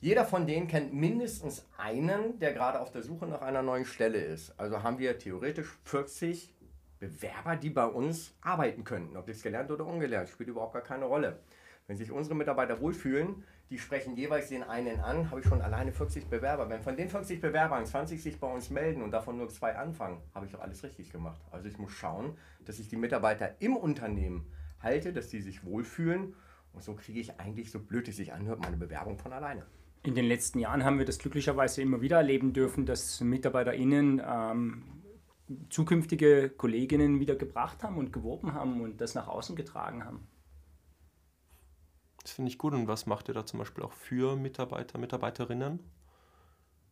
Jeder 0.01 0.25
von 0.25 0.47
denen 0.47 0.67
kennt 0.67 0.93
mindestens 0.93 1.65
einen, 1.79 2.39
der 2.41 2.53
gerade 2.53 2.81
auf 2.81 2.91
der 2.91 3.03
Suche 3.03 3.27
nach 3.27 3.41
einer 3.41 3.63
neuen 3.63 3.85
Stelle 3.85 4.19
ist. 4.19 4.59
Also 4.59 4.83
haben 4.83 4.99
wir 4.99 5.19
theoretisch 5.19 5.79
40 5.85 6.53
Bewerber, 6.99 7.57
die 7.57 7.71
bei 7.71 7.87
uns 7.87 8.35
arbeiten 8.41 8.85
könnten. 8.85 9.17
Ob 9.17 9.27
das 9.27 9.43
gelernt 9.43 9.71
oder 9.71 9.87
ungelernt, 9.87 10.29
spielt 10.29 10.49
überhaupt 10.49 10.75
gar 10.75 10.83
keine 10.83 11.05
Rolle. 11.05 11.39
Wenn 11.87 11.97
sich 11.97 12.11
unsere 12.11 12.35
Mitarbeiter 12.35 12.81
wohlfühlen, 12.81 13.45
die 13.71 13.78
sprechen 13.78 14.16
jeweils 14.16 14.49
den 14.49 14.62
einen 14.62 15.00
an, 15.00 15.31
habe 15.31 15.40
ich 15.40 15.47
schon 15.47 15.62
alleine 15.62 15.92
40 15.92 16.28
Bewerber. 16.28 16.69
Wenn 16.69 16.83
von 16.83 16.97
den 16.97 17.09
40 17.09 17.40
Bewerbern 17.40 17.87
20 17.87 18.23
sich 18.23 18.38
bei 18.38 18.47
uns 18.47 18.71
melden 18.71 19.02
und 19.02 19.11
davon 19.11 19.38
nur 19.38 19.49
zwei 19.49 19.76
anfangen, 19.76 20.21
habe 20.35 20.47
ich 20.47 20.52
doch 20.52 20.61
alles 20.61 20.83
richtig 20.83 21.11
gemacht. 21.11 21.40
Also 21.50 21.69
ich 21.69 21.78
muss 21.78 21.92
schauen, 21.92 22.37
dass 22.64 22.78
ich 22.78 22.88
die 22.88 22.97
Mitarbeiter 22.97 23.57
im 23.61 23.76
Unternehmen 23.76 24.47
halte, 24.81 25.12
dass 25.12 25.28
die 25.28 25.40
sich 25.40 25.64
wohlfühlen. 25.64 26.35
Und 26.75 26.83
so 26.83 26.95
kriege 26.95 27.21
ich 27.21 27.38
eigentlich, 27.40 27.71
so 27.71 27.78
blöd 27.78 28.09
es 28.09 28.16
sich 28.16 28.33
anhört, 28.33 28.61
meine 28.61 28.76
Bewerbung 28.76 29.19
von 29.19 29.33
alleine. 29.33 29.64
In 30.02 30.14
den 30.14 30.25
letzten 30.25 30.59
Jahren 30.59 30.85
haben 30.85 30.99
wir 30.99 31.04
das 31.04 31.19
glücklicherweise 31.19 31.81
immer 31.81 32.00
wieder 32.00 32.16
erleben 32.16 32.52
dürfen, 32.52 32.87
dass 32.87 33.21
MitarbeiterInnen 33.21 34.21
ähm, 34.25 34.83
zukünftige 35.71 36.50
Kolleginnen 36.50 37.21
wieder 37.21 37.37
gebracht 37.37 37.83
haben 37.83 37.99
und 37.99 38.12
geworben 38.12 38.54
haben 38.54 38.81
und 38.81 39.00
das 39.00 39.14
nach 39.14 39.28
außen 39.28 39.54
getragen 39.54 40.04
haben. 40.04 40.26
Das 42.23 42.33
finde 42.33 42.50
ich 42.50 42.59
gut. 42.59 42.73
Und 42.75 42.88
was 42.88 43.07
macht 43.07 43.29
ihr 43.29 43.35
da 43.35 43.45
zum 43.45 43.59
Beispiel 43.59 43.85
auch 43.85 43.93
für 43.93 44.37
Mitarbeiter, 44.37 44.99
Mitarbeiterinnen? 44.99 45.81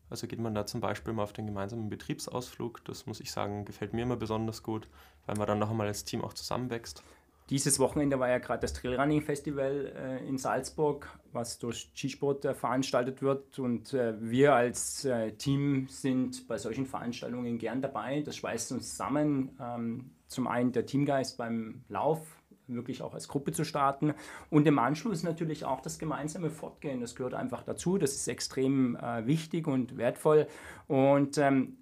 Also 0.09 0.27
geht 0.27 0.39
man 0.39 0.53
da 0.53 0.65
zum 0.65 0.81
Beispiel 0.81 1.13
mal 1.13 1.23
auf 1.23 1.33
den 1.33 1.47
gemeinsamen 1.47 1.89
Betriebsausflug. 1.89 2.83
Das 2.83 3.05
muss 3.05 3.21
ich 3.21 3.31
sagen, 3.31 3.63
gefällt 3.63 3.93
mir 3.93 4.01
immer 4.01 4.17
besonders 4.17 4.61
gut, 4.61 4.89
weil 5.25 5.37
man 5.37 5.47
dann 5.47 5.59
noch 5.59 5.71
einmal 5.71 5.87
als 5.87 6.03
Team 6.03 6.21
auch 6.21 6.33
zusammenwächst. 6.33 7.01
Dieses 7.49 7.79
Wochenende 7.79 8.19
war 8.19 8.29
ja 8.29 8.37
gerade 8.37 8.61
das 8.61 8.73
Trailrunning 8.73 9.21
Festival 9.21 9.93
äh, 9.95 10.27
in 10.27 10.37
Salzburg, 10.37 11.07
was 11.31 11.59
durch 11.59 11.91
Skisport 11.95 12.45
äh, 12.45 12.53
veranstaltet 12.53 13.21
wird. 13.21 13.57
Und 13.59 13.93
äh, 13.93 14.13
wir 14.21 14.53
als 14.53 15.07
Team 15.37 15.87
sind 15.87 16.47
bei 16.47 16.57
solchen 16.57 16.85
Veranstaltungen 16.85 17.57
gern 17.57 17.81
dabei. 17.81 18.21
Das 18.21 18.35
schweißt 18.37 18.73
uns 18.73 18.91
zusammen. 18.91 19.57
Ähm, 19.61 20.11
zum 20.27 20.47
einen 20.47 20.71
der 20.71 20.85
Teamgeist 20.85 21.37
beim 21.37 21.83
Lauf, 21.89 22.21
wirklich 22.67 23.01
auch 23.01 23.13
als 23.13 23.27
Gruppe 23.27 23.51
zu 23.51 23.63
starten. 23.63 24.13
Und 24.49 24.67
im 24.67 24.79
Anschluss 24.79 25.23
natürlich 25.23 25.65
auch 25.65 25.81
das 25.81 25.99
gemeinsame 25.99 26.49
Fortgehen. 26.49 27.01
Das 27.01 27.15
gehört 27.15 27.33
einfach 27.33 27.63
dazu. 27.63 27.97
Das 27.97 28.13
ist 28.13 28.27
extrem 28.27 28.95
äh, 28.95 29.25
wichtig 29.27 29.67
und 29.67 29.97
wertvoll. 29.97 30.47
Und 30.87 31.37
ähm, 31.37 31.77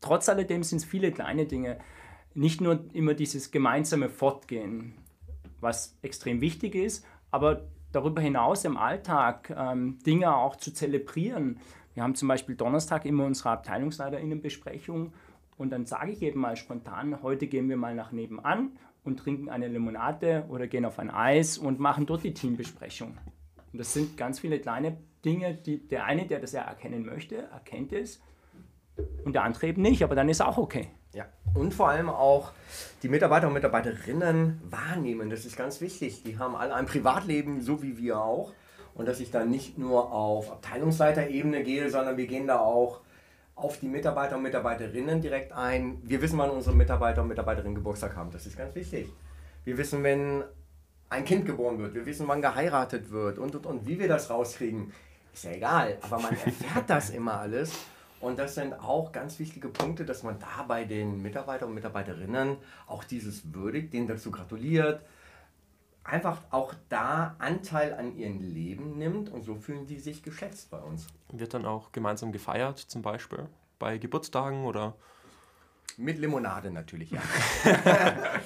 trotz 0.00 0.28
alledem 0.28 0.62
sind 0.62 0.78
es 0.78 0.84
viele 0.84 1.12
kleine 1.12 1.46
Dinge. 1.46 1.78
Nicht 2.34 2.60
nur 2.60 2.84
immer 2.92 3.14
dieses 3.14 3.50
gemeinsame 3.50 4.08
Fortgehen 4.08 4.94
was 5.60 5.98
extrem 6.02 6.40
wichtig 6.40 6.74
ist, 6.74 7.04
aber 7.30 7.62
darüber 7.92 8.20
hinaus 8.20 8.64
im 8.64 8.76
Alltag 8.76 9.54
ähm, 9.56 9.98
Dinge 10.04 10.34
auch 10.34 10.56
zu 10.56 10.72
zelebrieren. 10.72 11.58
Wir 11.94 12.02
haben 12.02 12.14
zum 12.14 12.28
Beispiel 12.28 12.56
Donnerstag 12.56 13.04
immer 13.04 13.24
unsere 13.24 13.50
Abteilungsleiterinnenbesprechung 13.50 15.12
und 15.56 15.70
dann 15.70 15.86
sage 15.86 16.12
ich 16.12 16.22
eben 16.22 16.40
mal 16.40 16.56
spontan, 16.56 17.22
heute 17.22 17.46
gehen 17.46 17.68
wir 17.68 17.76
mal 17.76 17.94
nach 17.94 18.12
nebenan 18.12 18.78
und 19.06 19.18
trinken 19.18 19.48
eine 19.48 19.68
Limonade 19.68 20.44
oder 20.48 20.66
gehen 20.66 20.84
auf 20.84 20.98
ein 20.98 21.10
Eis 21.10 21.56
und 21.56 21.78
machen 21.78 22.06
dort 22.06 22.24
die 22.24 22.34
Teambesprechung. 22.34 23.16
Und 23.72 23.78
das 23.78 23.92
sind 23.92 24.16
ganz 24.16 24.40
viele 24.40 24.58
kleine 24.58 24.96
Dinge, 25.24 25.54
die 25.54 25.86
der 25.86 26.04
eine, 26.04 26.26
der 26.26 26.40
das 26.40 26.52
ja 26.52 26.62
erkennen 26.62 27.04
möchte, 27.04 27.36
erkennt 27.36 27.92
es 27.92 28.20
und 29.24 29.34
der 29.34 29.44
andere 29.44 29.66
eben 29.68 29.82
nicht, 29.82 30.02
aber 30.02 30.14
dann 30.14 30.28
ist 30.28 30.40
auch 30.40 30.58
okay. 30.58 30.88
Ja, 31.14 31.26
und 31.54 31.72
vor 31.72 31.88
allem 31.88 32.10
auch 32.10 32.52
die 33.02 33.08
Mitarbeiter 33.08 33.46
und 33.46 33.54
Mitarbeiterinnen 33.54 34.60
wahrnehmen, 34.68 35.30
das 35.30 35.46
ist 35.46 35.56
ganz 35.56 35.80
wichtig. 35.80 36.22
Die 36.24 36.38
haben 36.38 36.54
alle 36.54 36.74
ein 36.74 36.86
Privatleben, 36.86 37.62
so 37.62 37.82
wie 37.82 37.96
wir 37.96 38.20
auch. 38.20 38.52
Und 38.94 39.06
dass 39.08 39.20
ich 39.20 39.30
da 39.30 39.44
nicht 39.44 39.78
nur 39.78 40.12
auf 40.12 40.50
Abteilungsleiterebene 40.50 41.62
gehe, 41.62 41.90
sondern 41.90 42.16
wir 42.16 42.26
gehen 42.26 42.46
da 42.46 42.58
auch 42.58 43.00
auf 43.56 43.80
die 43.80 43.88
Mitarbeiter 43.88 44.36
und 44.36 44.42
Mitarbeiterinnen 44.42 45.20
direkt 45.20 45.52
ein. 45.52 45.98
Wir 46.02 46.20
wissen, 46.20 46.38
wann 46.38 46.50
unsere 46.50 46.76
Mitarbeiter 46.76 47.22
und 47.22 47.28
Mitarbeiterinnen 47.28 47.74
Geburtstag 47.74 48.14
haben. 48.14 48.30
Das 48.30 48.46
ist 48.46 48.56
ganz 48.56 48.74
wichtig. 48.74 49.10
Wir 49.64 49.78
wissen, 49.78 50.02
wenn 50.02 50.44
ein 51.08 51.24
Kind 51.24 51.46
geboren 51.46 51.78
wird. 51.78 51.94
Wir 51.94 52.04
wissen, 52.04 52.28
wann 52.28 52.42
geheiratet 52.42 53.10
wird 53.10 53.38
und, 53.38 53.56
und, 53.56 53.66
und. 53.66 53.86
Wie 53.86 53.98
wir 53.98 54.08
das 54.08 54.28
rauskriegen, 54.28 54.92
ist 55.32 55.44
ja 55.44 55.52
egal. 55.52 55.98
Aber 56.02 56.20
man 56.20 56.32
erfährt 56.32 56.88
das 56.88 57.10
immer 57.10 57.40
alles. 57.40 57.72
Und 58.20 58.38
das 58.38 58.54
sind 58.54 58.74
auch 58.74 59.10
ganz 59.10 59.38
wichtige 59.38 59.68
Punkte, 59.68 60.04
dass 60.04 60.22
man 60.22 60.38
da 60.38 60.64
bei 60.68 60.84
den 60.84 61.22
Mitarbeitern 61.22 61.70
und 61.70 61.74
Mitarbeiterinnen 61.74 62.56
auch 62.86 63.04
dieses 63.04 63.54
würdigt, 63.54 63.92
denen 63.92 64.06
dazu 64.06 64.30
gratuliert, 64.30 65.00
einfach 66.06 66.42
auch 66.50 66.74
da 66.88 67.36
Anteil 67.38 67.94
an 67.94 68.16
ihrem 68.16 68.40
Leben 68.40 68.96
nimmt 68.96 69.28
und 69.30 69.44
so 69.44 69.56
fühlen 69.56 69.86
die 69.86 69.98
sich 69.98 70.22
geschätzt 70.22 70.70
bei 70.70 70.78
uns. 70.78 71.08
Wird 71.32 71.54
dann 71.54 71.66
auch 71.66 71.92
gemeinsam 71.92 72.32
gefeiert, 72.32 72.78
zum 72.78 73.02
Beispiel 73.02 73.48
bei 73.78 73.98
Geburtstagen 73.98 74.64
oder? 74.64 74.94
Mit 75.98 76.18
Limonade 76.18 76.70
natürlich, 76.70 77.10
ja. 77.10 77.22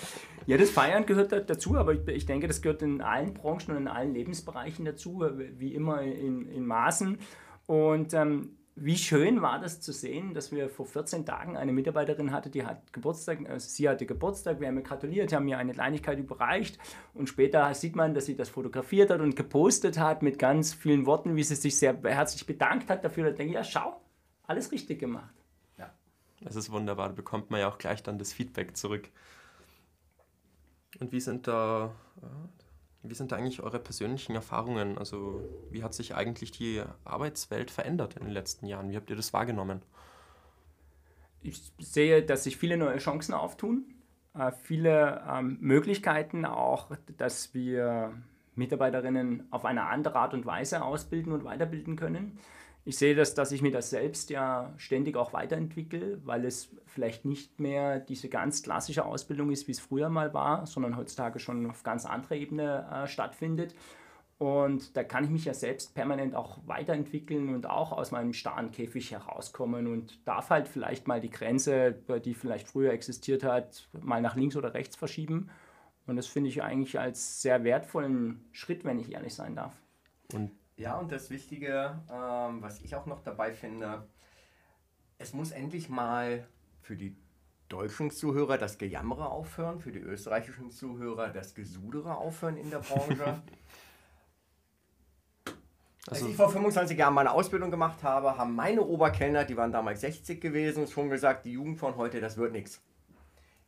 ja, 0.47 0.57
das 0.57 0.71
Feiern 0.71 1.05
gehört 1.05 1.33
dazu, 1.51 1.77
aber 1.77 1.95
ich, 2.09 2.27
denke, 2.27 2.47
das 2.47 2.63
gehört 2.63 2.83
in 2.83 3.01
allen 3.01 3.35
Branchen 3.35 3.73
und 3.73 3.77
in 3.77 3.89
allen 3.89 4.15
Lebensbereichen 4.15 4.85
dazu, 4.85 5.25
wie 5.37 5.75
immer 5.75 6.01
in, 6.03 6.47
in 6.47 6.65
Maßen. 6.65 7.19
Und 7.67 8.15
ähm, 8.15 8.57
wie 8.77 8.97
schön 8.97 9.43
war 9.43 9.61
das 9.61 9.81
zu 9.81 9.93
sehen, 9.93 10.33
dass 10.33 10.53
wir 10.53 10.69
vor 10.69 10.87
14 10.87 11.27
Tagen 11.27 11.57
eine 11.57 11.73
Mitarbeiterin 11.73 12.33
hatte, 12.33 12.51
die 12.51 12.65
hat 12.65 12.93
Geburtstag, 12.93 13.49
also 13.49 13.69
sie 13.69 13.89
hatte 13.89 14.07
Geburtstag, 14.07 14.61
wir 14.61 14.69
haben 14.69 14.77
ihr 14.77 14.83
gratuliert, 14.83 15.33
haben 15.33 15.49
ihr 15.49 15.59
eine 15.59 15.73
Kleinigkeit 15.73 16.19
überreicht 16.19 16.79
und 17.13 17.29
später 17.29 17.73
sieht 17.75 17.97
man, 17.97 18.15
dass 18.15 18.27
sie 18.27 18.37
das 18.37 18.49
fotografiert 18.49 19.11
hat 19.11 19.21
und 19.21 19.37
gepostet 19.37 19.99
hat 19.99 20.23
mit 20.23 20.39
ganz 20.39 20.73
vielen 20.73 21.05
Worten, 21.07 21.37
wie 21.37 21.43
sie 21.43 21.57
sich 21.57 21.77
sehr 21.77 21.99
herzlich 22.03 22.47
bedankt 22.47 22.89
hat 22.89 23.05
dafür. 23.05 23.25
Da 23.25 23.31
denke 23.31 23.51
ich, 23.51 23.55
ja, 23.55 23.65
schau, 23.65 24.01
alles 24.45 24.73
richtig 24.73 25.01
gemacht. 25.01 25.35
Ja. 25.77 25.93
Das 26.41 26.57
ist 26.57 26.71
wunderbar, 26.71 27.09
da 27.09 27.15
bekommt 27.15 27.51
man 27.51 27.61
ja 27.61 27.69
auch 27.69 27.79
gleich 27.79 28.03
dann 28.03 28.19
das 28.19 28.33
Feedback 28.33 28.77
zurück. 28.77 29.09
Und 31.01 31.13
wie 31.13 31.21
sind 31.21 31.47
da, 31.47 31.93
wie 33.03 33.15
sind 33.15 33.33
da 33.33 33.37
eigentlich 33.37 33.63
eure 33.63 33.79
persönlichen 33.79 34.35
Erfahrungen? 34.35 34.99
Also 34.99 35.43
wie 35.71 35.83
hat 35.83 35.95
sich 35.95 36.15
eigentlich 36.15 36.51
die 36.51 36.83
Arbeitswelt 37.05 37.71
verändert 37.71 38.17
in 38.17 38.25
den 38.25 38.33
letzten 38.33 38.67
Jahren? 38.67 38.91
Wie 38.91 38.97
habt 38.97 39.11
ihr 39.11 39.17
das 39.17 39.33
wahrgenommen? 39.33 39.83
Ich 41.43 41.73
sehe, 41.79 42.23
dass 42.23 42.45
sich 42.45 42.59
viele 42.59 42.77
neue 42.77 42.99
Chancen 42.99 43.33
auftun, 43.33 43.87
äh, 44.35 44.53
viele 44.63 45.25
ähm, 45.27 45.57
Möglichkeiten 45.61 46.45
auch, 46.45 46.91
dass 47.17 47.55
wir 47.55 48.13
Mitarbeiterinnen 48.55 49.47
auf 49.51 49.65
eine 49.65 49.85
andere 49.85 50.17
Art 50.17 50.35
und 50.35 50.45
Weise 50.45 50.83
ausbilden 50.83 51.33
und 51.33 51.45
weiterbilden 51.45 51.97
können 51.97 52.39
ich 52.85 52.97
sehe 52.97 53.15
das, 53.15 53.35
dass 53.35 53.53
ich 53.53 53.63
mir 53.63 53.71
das 53.71 53.91
selbst 53.91 54.31
ja 54.31 54.73
ständig 54.77 55.17
auch 55.17 55.33
weiterentwickle, 55.33 56.21
weil 56.25 56.45
es 56.45 56.75
vielleicht 56.87 57.25
nicht 57.25 57.61
mehr 57.61 58.01
diese 58.01 58.29
ganz 58.29 58.63
klassische 58.63 59.05
Ausbildung 59.05 59.51
ist, 59.51 59.69
wie 59.69 59.73
es 59.73 59.81
früher 59.81 60.09
mal 60.09 60.33
war, 60.33 60.67
sondern 60.67 60.97
heutzutage 60.97 61.39
schon 61.39 61.71
auf 61.71 61.83
ganz 61.83 62.07
anderer 62.07 62.37
Ebene 62.37 62.89
äh, 62.91 63.07
stattfindet. 63.07 63.75
Und 64.39 64.97
da 64.97 65.05
kann 65.05 65.25
ich 65.25 65.31
mich 65.31 65.45
ja 65.45 65.53
selbst 65.53 65.95
permanent 65.95 66.35
auch 66.35 66.61
weiterentwickeln 66.65 67.55
und 67.55 67.69
auch 67.69 67.93
aus 67.93 68.11
meinem 68.11 68.33
starren 68.33 68.71
Käfig 68.71 69.11
herauskommen 69.11 69.87
und 69.87 70.27
darf 70.27 70.49
halt 70.49 70.67
vielleicht 70.67 71.07
mal 71.07 71.21
die 71.21 71.29
Grenze, 71.29 71.93
die 72.25 72.33
vielleicht 72.33 72.67
früher 72.67 72.93
existiert 72.93 73.45
hat, 73.45 73.91
mal 74.01 74.23
nach 74.23 74.37
links 74.37 74.57
oder 74.57 74.73
rechts 74.73 74.97
verschieben. 74.97 75.51
Und 76.07 76.17
das 76.17 76.27
finde 76.27 76.49
ich 76.49 76.63
eigentlich 76.63 76.99
als 76.99 77.43
sehr 77.43 77.65
wertvollen 77.65 78.49
Schritt, 78.51 78.83
wenn 78.87 78.99
ich 78.99 79.13
ehrlich 79.13 79.35
sein 79.35 79.57
darf. 79.57 79.75
Und 80.33 80.53
ja, 80.81 80.99
und 80.99 81.13
das 81.13 81.29
Wichtige, 81.29 82.01
ähm, 82.11 82.63
was 82.63 82.81
ich 82.81 82.97
auch 82.97 83.05
noch 83.05 83.23
dabei 83.23 83.53
finde, 83.53 84.03
es 85.19 85.35
muss 85.35 85.51
endlich 85.51 85.91
mal 85.91 86.47
für 86.81 86.97
die 86.97 87.15
deutschen 87.69 88.11
Zuhörer 88.11 88.57
das 88.57 88.79
Gejammere 88.79 89.29
aufhören, 89.29 89.79
für 89.79 89.93
die 89.93 89.99
österreichischen 89.99 90.71
Zuhörer 90.71 91.29
das 91.29 91.55
Gesudere 91.55 92.17
aufhören 92.17 92.57
in 92.57 92.71
der 92.71 92.79
Branche. 92.79 93.43
Also 96.07 96.25
Als 96.25 96.31
ich 96.31 96.37
vor 96.37 96.49
25 96.49 96.99
Jahren 96.99 97.13
meine 97.13 97.31
Ausbildung 97.31 97.71
gemacht 97.71 98.03
habe, 98.03 98.39
haben 98.39 98.57
meine 98.57 98.81
Oberkellner, 98.81 99.45
die 99.45 99.55
waren 99.59 99.71
damals 99.71 100.01
60 100.01 100.41
gewesen, 100.41 100.87
schon 100.89 101.11
gesagt, 101.11 101.45
die 101.45 101.53
Jugend 101.53 101.79
von 101.79 101.95
heute, 101.97 102.21
das 102.21 102.39
wird 102.39 102.53
nichts. 102.53 102.81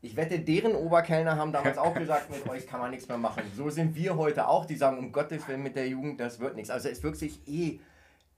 Ich 0.04 0.16
wette, 0.16 0.40
deren 0.40 0.74
Oberkellner 0.74 1.36
haben 1.36 1.52
damals 1.52 1.78
auch 1.78 1.94
gesagt, 1.98 2.28
mit 2.28 2.48
euch 2.48 2.66
kann 2.66 2.80
man 2.80 2.90
nichts 2.90 3.06
mehr 3.06 3.18
machen. 3.18 3.44
So 3.56 3.70
sind 3.70 3.94
wir 3.94 4.16
heute 4.16 4.48
auch, 4.48 4.66
die 4.66 4.74
sagen, 4.74 4.98
um 4.98 5.12
Gottes 5.12 5.46
Willen 5.46 5.62
mit 5.62 5.76
der 5.76 5.88
Jugend, 5.88 6.18
das 6.18 6.40
wird 6.40 6.56
nichts. 6.56 6.70
Also 6.70 6.88
es 6.88 7.04
wirkt 7.04 7.18
sich 7.18 7.40
eh, 7.46 7.78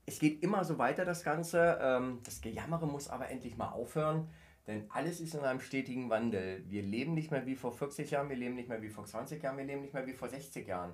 es 0.04 0.18
geht 0.18 0.42
immer 0.42 0.62
so 0.64 0.76
weiter, 0.76 1.06
das 1.06 1.24
Ganze. 1.24 1.78
Ähm, 1.80 2.20
das 2.22 2.42
Gejammere 2.42 2.86
muss 2.86 3.08
aber 3.08 3.30
endlich 3.30 3.56
mal 3.56 3.70
aufhören, 3.70 4.28
denn 4.66 4.84
alles 4.90 5.20
ist 5.20 5.34
in 5.34 5.40
einem 5.40 5.60
stetigen 5.60 6.10
Wandel. 6.10 6.62
Wir 6.68 6.82
leben 6.82 7.14
nicht 7.14 7.30
mehr 7.30 7.46
wie 7.46 7.56
vor 7.56 7.72
40 7.72 8.10
Jahren, 8.10 8.28
wir 8.28 8.36
leben 8.36 8.56
nicht 8.56 8.68
mehr 8.68 8.82
wie 8.82 8.90
vor 8.90 9.06
20 9.06 9.42
Jahren, 9.42 9.56
wir 9.56 9.64
leben 9.64 9.80
nicht 9.80 9.94
mehr 9.94 10.06
wie 10.06 10.12
vor 10.12 10.28
60 10.28 10.68
Jahren. 10.68 10.92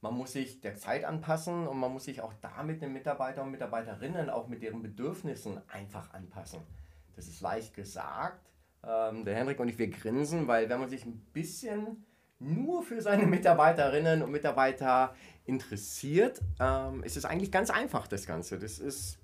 Man 0.00 0.14
muss 0.14 0.32
sich 0.32 0.60
der 0.60 0.74
Zeit 0.74 1.04
anpassen 1.04 1.68
und 1.68 1.78
man 1.78 1.92
muss 1.92 2.04
sich 2.04 2.20
auch 2.22 2.32
da 2.40 2.64
mit 2.64 2.82
den 2.82 2.92
Mitarbeitern 2.92 3.46
und 3.46 3.52
Mitarbeiterinnen, 3.52 4.30
auch 4.30 4.48
mit 4.48 4.64
deren 4.64 4.82
Bedürfnissen 4.82 5.60
einfach 5.68 6.12
anpassen. 6.12 6.60
Das 7.14 7.28
ist 7.28 7.40
leicht 7.40 7.74
gesagt, 7.74 8.47
ähm, 8.86 9.24
der 9.24 9.36
Henrik 9.36 9.60
und 9.60 9.68
ich, 9.68 9.78
wir 9.78 9.88
grinsen, 9.88 10.46
weil 10.46 10.68
wenn 10.68 10.80
man 10.80 10.88
sich 10.88 11.04
ein 11.04 11.18
bisschen 11.32 12.04
nur 12.38 12.82
für 12.82 13.00
seine 13.00 13.26
Mitarbeiterinnen 13.26 14.22
und 14.22 14.30
Mitarbeiter 14.30 15.14
interessiert, 15.44 16.40
ähm, 16.60 17.02
ist 17.02 17.16
es 17.16 17.24
eigentlich 17.24 17.50
ganz 17.52 17.70
einfach, 17.70 18.06
das 18.06 18.26
Ganze. 18.26 18.58
Das 18.58 18.78
ist 18.78 19.18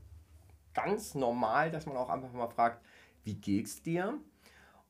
ganz 0.75 1.15
normal, 1.15 1.71
dass 1.71 1.87
man 1.87 1.97
auch 1.97 2.09
einfach 2.11 2.33
mal 2.33 2.49
fragt, 2.49 2.85
wie 3.23 3.35
geht's 3.35 3.83
dir? 3.83 4.19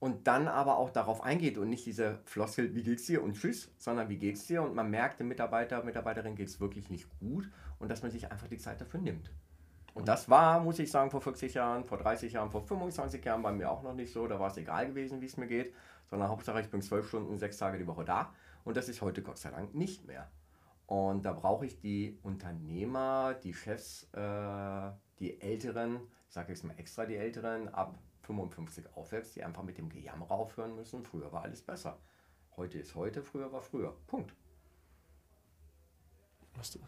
Und 0.01 0.27
dann 0.27 0.49
aber 0.49 0.77
auch 0.77 0.91
darauf 0.91 1.23
eingeht 1.23 1.57
und 1.57 1.71
nicht 1.71 1.87
diese 1.87 2.19
Floskel, 2.25 2.75
wie 2.75 2.83
geht's 2.83 3.07
dir 3.07 3.23
und 3.23 3.35
tschüss, 3.35 3.73
sondern 3.79 4.09
wie 4.09 4.19
geht's 4.19 4.47
dir? 4.47 4.63
Und 4.63 4.75
man 4.75 4.91
merkt, 4.91 5.21
dem 5.21 5.29
Mitarbeiter, 5.29 5.83
Mitarbeiterin 5.83 6.35
geht 6.35 6.49
es 6.49 6.61
wirklich 6.61 6.91
nicht 6.91 7.09
gut 7.21 7.51
und 7.79 7.91
dass 7.91 8.03
man 8.03 8.11
sich 8.11 8.31
einfach 8.31 8.49
die 8.49 8.59
Zeit 8.59 8.81
dafür 8.81 9.01
nimmt. 9.01 9.31
Und 9.95 10.09
das 10.09 10.29
war, 10.29 10.61
muss 10.61 10.81
ich 10.81 10.91
sagen, 10.91 11.11
vor 11.11 11.21
40 11.21 11.55
Jahren, 11.55 11.85
vor 11.85 11.99
30 11.99 12.33
Jahren, 12.33 12.51
vor 12.51 12.63
25 12.63 13.25
Jahren 13.25 13.43
bei 13.43 13.53
mir 13.53 13.71
auch 13.71 13.83
noch 13.83 13.95
nicht 13.95 14.13
so. 14.13 14.27
Da 14.27 14.41
war 14.41 14.51
es 14.51 14.57
egal 14.57 14.89
gewesen, 14.89 15.21
wie 15.21 15.27
es 15.27 15.37
mir 15.37 15.47
geht, 15.47 15.73
sondern 16.11 16.29
Hauptsache 16.29 16.61
ich 16.61 16.69
bin 16.69 16.83
zwölf 16.83 17.07
Stunden, 17.09 17.39
sechs 17.39 17.59
Tage 17.59 17.79
die 17.79 17.87
Woche 17.87 18.05
da. 18.05 18.33
Und 18.65 18.77
das 18.77 18.89
ist 18.89 19.03
heute 19.03 19.23
Gott 19.23 19.39
sei 19.39 19.51
Dank 19.51 19.75
nicht 19.75 20.05
mehr. 20.05 20.29
Und 20.87 21.25
da 21.25 21.33
brauche 21.33 21.65
ich 21.65 21.81
die 21.81 22.19
Unternehmer, 22.23 23.35
die 23.35 23.55
Chefs, 23.55 24.09
äh, 24.13 24.91
die 25.21 25.41
Älteren, 25.41 26.01
ich 26.29 26.35
sage 26.35 26.53
jetzt 26.53 26.65
mal 26.65 26.75
extra 26.77 27.07
die 27.07 27.17
Älteren, 27.17 27.69
ab 27.69 27.97
55 28.23 28.97
aufwärts, 28.97 29.33
die 29.33 29.45
einfach 29.45 29.63
mit 29.63 29.79
dem 29.79 29.89
Gejammer 29.89 30.31
aufhören 30.31 30.75
müssen. 30.75 31.05
Früher 31.05 31.33
war 31.33 31.45
alles 31.45 31.63
besser. 31.63 31.99
Heute 32.57 32.79
ist 32.79 32.97
heute, 32.97 33.23
früher 33.23 33.53
war 33.53 33.63
früher. 33.63 33.97
Punkt. 34.09 34.35
Hast 36.59 36.75
du 36.75 36.81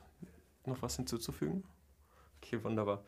noch 0.65 0.83
was 0.83 0.97
hinzuzufügen? 0.97 1.65
Okay, 2.47 2.63
wunderbar. 2.63 3.03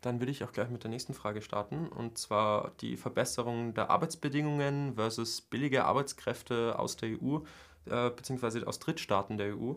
Dann 0.00 0.18
würde 0.20 0.32
ich 0.32 0.42
auch 0.44 0.52
gleich 0.52 0.70
mit 0.70 0.82
der 0.82 0.90
nächsten 0.90 1.12
Frage 1.12 1.42
starten, 1.42 1.88
und 1.88 2.16
zwar 2.16 2.72
die 2.80 2.96
Verbesserung 2.96 3.74
der 3.74 3.90
Arbeitsbedingungen 3.90 4.94
versus 4.94 5.42
billige 5.42 5.84
Arbeitskräfte 5.84 6.78
aus 6.78 6.96
der 6.96 7.10
EU. 7.22 7.40
äh, 7.86 8.10
beziehungsweise 8.10 8.66
aus 8.66 8.78
Drittstaaten 8.78 9.38
der 9.38 9.56
EU. 9.56 9.72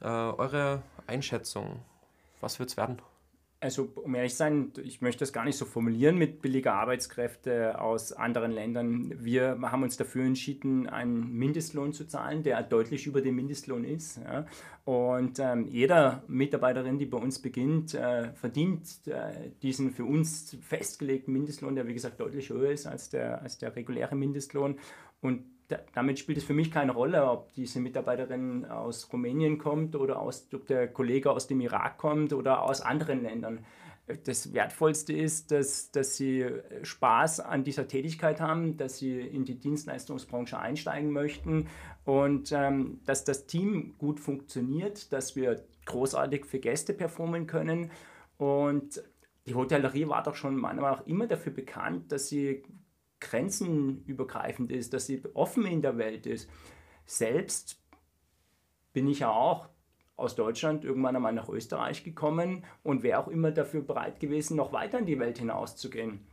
Äh, 0.00 0.06
eure 0.06 0.82
Einschätzung, 1.06 1.80
was 2.40 2.58
wird 2.58 2.70
es 2.70 2.76
werden? 2.76 3.00
Also, 3.62 3.92
um 3.94 4.14
ehrlich 4.14 4.32
zu 4.32 4.38
sein, 4.38 4.72
ich 4.82 5.02
möchte 5.02 5.20
das 5.20 5.34
gar 5.34 5.44
nicht 5.44 5.58
so 5.58 5.66
formulieren 5.66 6.16
mit 6.16 6.40
billiger 6.40 6.72
Arbeitskräfte 6.72 7.78
aus 7.78 8.14
anderen 8.14 8.52
Ländern. 8.52 9.22
Wir 9.22 9.58
haben 9.60 9.82
uns 9.82 9.98
dafür 9.98 10.24
entschieden, 10.24 10.88
einen 10.88 11.30
Mindestlohn 11.34 11.92
zu 11.92 12.06
zahlen, 12.06 12.42
der 12.42 12.62
deutlich 12.62 13.06
über 13.06 13.20
dem 13.20 13.36
Mindestlohn 13.36 13.84
ist. 13.84 14.16
Ja. 14.16 14.46
Und 14.86 15.38
ähm, 15.40 15.66
jeder 15.66 16.22
Mitarbeiterin, 16.26 16.98
die 16.98 17.04
bei 17.04 17.18
uns 17.18 17.38
beginnt, 17.38 17.92
äh, 17.92 18.32
verdient 18.32 19.06
äh, 19.06 19.50
diesen 19.60 19.90
für 19.90 20.06
uns 20.06 20.56
festgelegten 20.62 21.34
Mindestlohn, 21.34 21.74
der 21.74 21.86
wie 21.86 21.92
gesagt 21.92 22.18
deutlich 22.18 22.48
höher 22.48 22.70
ist 22.70 22.86
als 22.86 23.10
der, 23.10 23.42
als 23.42 23.58
der 23.58 23.76
reguläre 23.76 24.16
Mindestlohn. 24.16 24.78
Und 25.20 25.44
damit 25.94 26.18
spielt 26.18 26.38
es 26.38 26.44
für 26.44 26.54
mich 26.54 26.70
keine 26.70 26.92
Rolle, 26.92 27.28
ob 27.28 27.52
diese 27.54 27.80
Mitarbeiterin 27.80 28.64
aus 28.64 29.12
Rumänien 29.12 29.58
kommt 29.58 29.96
oder 29.96 30.20
aus, 30.20 30.48
ob 30.54 30.66
der 30.66 30.88
Kollege 30.88 31.30
aus 31.30 31.46
dem 31.46 31.60
Irak 31.60 31.98
kommt 31.98 32.32
oder 32.32 32.62
aus 32.62 32.80
anderen 32.80 33.22
Ländern. 33.22 33.64
Das 34.24 34.52
Wertvollste 34.52 35.12
ist, 35.12 35.52
dass, 35.52 35.92
dass 35.92 36.16
sie 36.16 36.46
Spaß 36.82 37.40
an 37.40 37.62
dieser 37.62 37.86
Tätigkeit 37.86 38.40
haben, 38.40 38.76
dass 38.76 38.98
sie 38.98 39.20
in 39.20 39.44
die 39.44 39.58
Dienstleistungsbranche 39.58 40.58
einsteigen 40.58 41.12
möchten 41.12 41.68
und 42.04 42.50
ähm, 42.52 43.00
dass 43.06 43.24
das 43.24 43.46
Team 43.46 43.94
gut 43.98 44.18
funktioniert, 44.18 45.12
dass 45.12 45.36
wir 45.36 45.64
großartig 45.86 46.46
für 46.46 46.58
Gäste 46.58 46.92
performen 46.92 47.46
können. 47.46 47.90
Und 48.36 49.02
die 49.46 49.54
Hotellerie 49.54 50.08
war 50.08 50.22
doch 50.22 50.34
schon 50.34 50.56
meiner 50.56 50.82
Meinung 50.82 50.98
nach 50.98 51.06
immer 51.06 51.26
dafür 51.26 51.52
bekannt, 51.52 52.10
dass 52.12 52.28
sie 52.28 52.62
grenzenübergreifend 53.20 54.72
ist, 54.72 54.92
dass 54.92 55.06
sie 55.06 55.22
offen 55.34 55.66
in 55.66 55.82
der 55.82 55.98
Welt 55.98 56.26
ist. 56.26 56.50
Selbst 57.06 57.80
bin 58.92 59.08
ich 59.08 59.20
ja 59.20 59.30
auch 59.30 59.68
aus 60.16 60.34
Deutschland 60.34 60.84
irgendwann 60.84 61.16
einmal 61.16 61.32
nach 61.32 61.48
Österreich 61.48 62.04
gekommen 62.04 62.64
und 62.82 63.02
wäre 63.02 63.18
auch 63.18 63.28
immer 63.28 63.52
dafür 63.52 63.80
bereit 63.80 64.20
gewesen, 64.20 64.56
noch 64.56 64.72
weiter 64.72 64.98
in 64.98 65.06
die 65.06 65.18
Welt 65.18 65.38
hinauszugehen. 65.38 66.26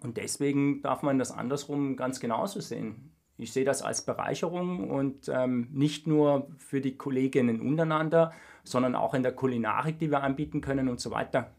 Und 0.00 0.16
deswegen 0.16 0.82
darf 0.82 1.02
man 1.02 1.18
das 1.18 1.30
andersrum 1.30 1.96
ganz 1.96 2.18
genauso 2.18 2.60
sehen. 2.60 3.12
Ich 3.36 3.52
sehe 3.52 3.64
das 3.64 3.82
als 3.82 4.04
Bereicherung 4.04 4.90
und 4.90 5.28
ähm, 5.28 5.68
nicht 5.72 6.06
nur 6.06 6.48
für 6.58 6.80
die 6.80 6.96
Kolleginnen 6.96 7.60
untereinander, 7.60 8.32
sondern 8.64 8.94
auch 8.94 9.14
in 9.14 9.22
der 9.22 9.32
Kulinarik, 9.32 9.98
die 9.98 10.10
wir 10.10 10.22
anbieten 10.22 10.60
können 10.60 10.88
und 10.88 11.00
so 11.00 11.10
weiter 11.10 11.52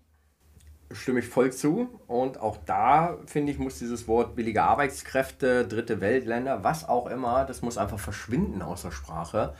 stimme 0.93 1.19
ich 1.19 1.27
voll 1.27 1.51
zu. 1.51 1.99
Und 2.07 2.39
auch 2.39 2.57
da, 2.65 3.17
finde 3.25 3.51
ich, 3.51 3.59
muss 3.59 3.79
dieses 3.79 4.07
Wort 4.07 4.35
billige 4.35 4.63
Arbeitskräfte, 4.63 5.67
dritte 5.67 6.01
Weltländer, 6.01 6.63
was 6.63 6.87
auch 6.87 7.07
immer, 7.07 7.45
das 7.45 7.61
muss 7.61 7.77
einfach 7.77 7.99
verschwinden 7.99 8.61
aus 8.61 8.83
der 8.83 8.91
Sprache, 8.91 9.53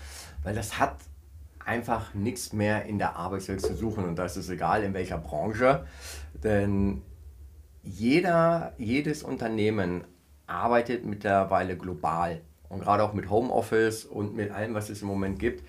weil 0.44 0.56
das 0.56 0.80
hat 0.80 0.96
einfach 1.66 2.14
nichts 2.14 2.54
mehr 2.54 2.86
in 2.86 2.98
der 2.98 3.16
Arbeitswelt 3.16 3.62
zu 3.62 3.76
suchen. 3.76 4.06
Und 4.06 4.18
das 4.18 4.38
ist 4.38 4.50
egal, 4.50 4.84
in 4.84 4.94
welcher 4.94 5.18
Branche. 5.18 5.86
Denn 6.44 7.02
jeder, 7.84 8.74
jedes 8.78 9.24
Unternehmen 9.24 10.04
arbeitet 10.48 11.06
mittlerweile 11.06 11.78
global. 11.78 12.42
Und 12.70 12.82
gerade 12.82 13.04
auch 13.04 13.14
mit 13.14 13.30
Homeoffice 13.30 14.06
und 14.06 14.36
mit 14.36 14.52
allem, 14.52 14.74
was 14.74 14.90
es 14.90 15.02
im 15.02 15.08
Moment 15.08 15.40
gibt. 15.40 15.64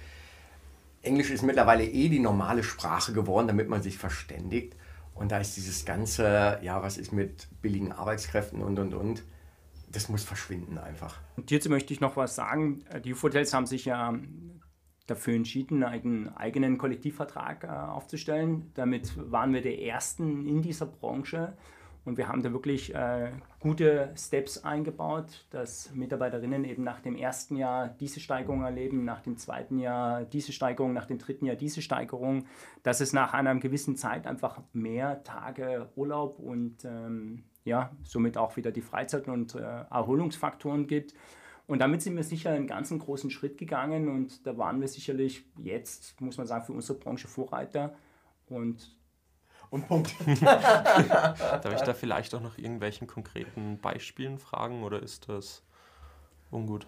Englisch 1.03 1.31
ist 1.31 1.43
mittlerweile 1.43 1.85
eh 1.85 2.09
die 2.09 2.19
normale 2.19 2.63
Sprache 2.63 3.13
geworden, 3.13 3.47
damit 3.47 3.69
man 3.69 3.83
sich 3.83 3.99
verständigt. 3.99 4.75
Und 5.15 5.31
da 5.31 5.39
ist 5.39 5.57
dieses 5.57 5.85
ganze, 5.85 6.59
ja, 6.63 6.83
was 6.83 6.99
ist 6.99 7.13
mit 7.13 7.49
billigen 7.63 7.93
Arbeitskräften 7.93 8.63
und 8.63 8.79
und 8.79 8.95
und, 8.95 9.23
das 9.91 10.09
muss 10.09 10.25
verschwinden 10.25 10.77
einfach. 10.77 11.21
Und 11.37 11.49
hierzu 11.51 11.71
möchte 11.71 11.95
ich 11.95 12.01
noch 12.01 12.17
was 12.17 12.35
sagen. 12.35 12.85
Die 13.05 13.15
hotels 13.15 13.55
haben 13.55 13.67
sich 13.67 13.85
ja 13.85 14.13
dafür 15.07 15.35
entschieden, 15.35 15.85
einen 15.85 16.29
eigenen 16.29 16.79
Kollektivvertrag 16.79 17.65
äh, 17.65 17.69
aufzustellen. 17.69 18.71
Damit 18.75 19.13
waren 19.31 19.53
wir 19.53 19.63
die 19.63 19.87
Ersten 19.87 20.47
in 20.47 20.63
dieser 20.63 20.87
Branche. 20.87 21.57
Und 22.05 22.19
wir 22.19 22.29
haben 22.29 22.43
da 22.43 22.53
wirklich 22.53 22.95
äh, 22.95 23.33
gute 23.61 24.13
Steps 24.15 24.63
eingebaut, 24.63 25.47
dass 25.51 25.91
Mitarbeiterinnen 25.95 26.65
eben 26.65 26.85
nach 26.85 27.01
dem 27.01 27.17
ersten 27.17 27.57
Jahr 27.57 27.89
diese 27.89 28.21
Steigerung 28.21 28.63
erleben, 28.63 29.05
nach 29.05 29.23
dem 29.23 29.39
zweiten 29.39 29.79
Jahr 29.79 30.25
diese 30.25 30.53
Steigerung, 30.53 30.93
nach 30.93 31.07
dem 31.07 31.19
dritten 31.19 31.47
Jahr 31.47 31.57
diese 31.57 31.81
Steigerung, 31.81 32.45
dass 32.83 33.01
es 33.01 33.15
nach 33.15 33.33
einer 33.33 33.55
gewissen 33.55 33.97
Zeit 33.97 34.27
einfach 34.27 34.61
mehr 34.75 35.23
Tage 35.25 35.89
Urlaub 35.97 36.39
und 36.39 36.85
ähm, 36.85 37.45
ja, 37.65 37.91
somit 38.03 38.37
auch 38.37 38.57
wieder 38.57 38.71
die 38.71 38.83
Freizeit- 38.83 39.29
und 39.29 39.55
äh, 39.55 39.61
Erholungsfaktoren 39.61 40.87
gibt. 40.87 41.15
Und 41.67 41.79
damit 41.79 42.03
sind 42.03 42.17
wir 42.17 42.25
sicher 42.25 42.51
einen 42.51 42.67
ganz 42.67 42.91
großen 42.91 43.31
Schritt 43.31 43.57
gegangen 43.57 44.09
und 44.09 44.47
da 44.47 44.59
waren 44.59 44.83
wir 44.83 44.89
sicherlich 44.89 45.47
jetzt, 45.57 46.21
muss 46.21 46.37
man 46.37 46.47
sagen, 46.47 46.67
für 46.67 46.75
unsere 46.75 46.99
Branche 46.99 47.27
Vorreiter. 47.27 47.95
Und 48.47 48.95
und 49.71 49.89
Punkt. 49.89 50.15
Darf 50.43 51.75
ich 51.75 51.81
da 51.83 51.95
vielleicht 51.95 52.35
auch 52.35 52.41
noch 52.41 52.59
irgendwelchen 52.59 53.07
konkreten 53.07 53.79
Beispielen 53.79 54.39
fragen 54.39 54.83
oder 54.83 55.03
ist 55.03 55.29
das 55.29 55.63
ungut? 56.51 56.87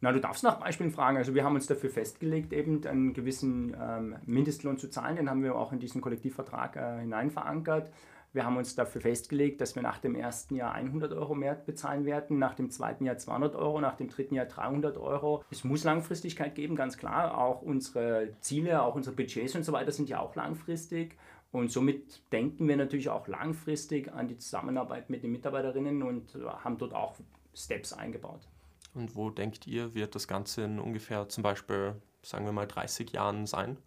Na, 0.00 0.12
du 0.12 0.20
darfst 0.20 0.44
nach 0.44 0.60
Beispielen 0.60 0.90
fragen. 0.90 1.16
Also 1.16 1.34
wir 1.34 1.42
haben 1.44 1.54
uns 1.54 1.66
dafür 1.66 1.90
festgelegt, 1.90 2.52
eben 2.52 2.86
einen 2.86 3.14
gewissen 3.14 3.74
ähm, 3.80 4.16
Mindestlohn 4.26 4.78
zu 4.78 4.88
zahlen. 4.88 5.16
Den 5.16 5.30
haben 5.30 5.42
wir 5.42 5.56
auch 5.56 5.72
in 5.72 5.78
diesen 5.78 6.00
Kollektivvertrag 6.00 6.76
äh, 6.76 7.00
hinein 7.00 7.30
verankert. 7.30 7.90
Wir 8.36 8.44
haben 8.44 8.58
uns 8.58 8.74
dafür 8.74 9.00
festgelegt, 9.00 9.62
dass 9.62 9.76
wir 9.76 9.82
nach 9.82 9.96
dem 9.96 10.14
ersten 10.14 10.56
Jahr 10.56 10.74
100 10.74 11.14
Euro 11.14 11.34
mehr 11.34 11.54
bezahlen 11.54 12.04
werden, 12.04 12.38
nach 12.38 12.54
dem 12.54 12.70
zweiten 12.70 13.06
Jahr 13.06 13.16
200 13.16 13.54
Euro, 13.54 13.80
nach 13.80 13.96
dem 13.96 14.08
dritten 14.08 14.34
Jahr 14.34 14.44
300 14.44 14.98
Euro. 14.98 15.42
Es 15.50 15.64
muss 15.64 15.84
Langfristigkeit 15.84 16.54
geben, 16.54 16.76
ganz 16.76 16.98
klar. 16.98 17.38
Auch 17.38 17.62
unsere 17.62 18.32
Ziele, 18.40 18.82
auch 18.82 18.94
unsere 18.94 19.16
Budgets 19.16 19.54
und 19.54 19.64
so 19.64 19.72
weiter 19.72 19.90
sind 19.90 20.10
ja 20.10 20.20
auch 20.20 20.36
langfristig. 20.36 21.16
Und 21.56 21.72
somit 21.72 22.20
denken 22.32 22.68
wir 22.68 22.76
natürlich 22.76 23.08
auch 23.08 23.28
langfristig 23.28 24.12
an 24.12 24.28
die 24.28 24.36
Zusammenarbeit 24.36 25.08
mit 25.08 25.22
den 25.22 25.32
Mitarbeiterinnen 25.32 26.02
und 26.02 26.34
haben 26.34 26.76
dort 26.76 26.92
auch 26.92 27.14
Steps 27.54 27.94
eingebaut. 27.94 28.46
Und 28.92 29.16
wo 29.16 29.30
denkt 29.30 29.66
ihr, 29.66 29.94
wird 29.94 30.14
das 30.14 30.28
Ganze 30.28 30.64
in 30.64 30.78
ungefähr 30.78 31.30
zum 31.30 31.42
Beispiel, 31.42 31.94
sagen 32.20 32.44
wir 32.44 32.52
mal, 32.52 32.66
30 32.66 33.10
Jahren 33.10 33.46
sein? 33.46 33.78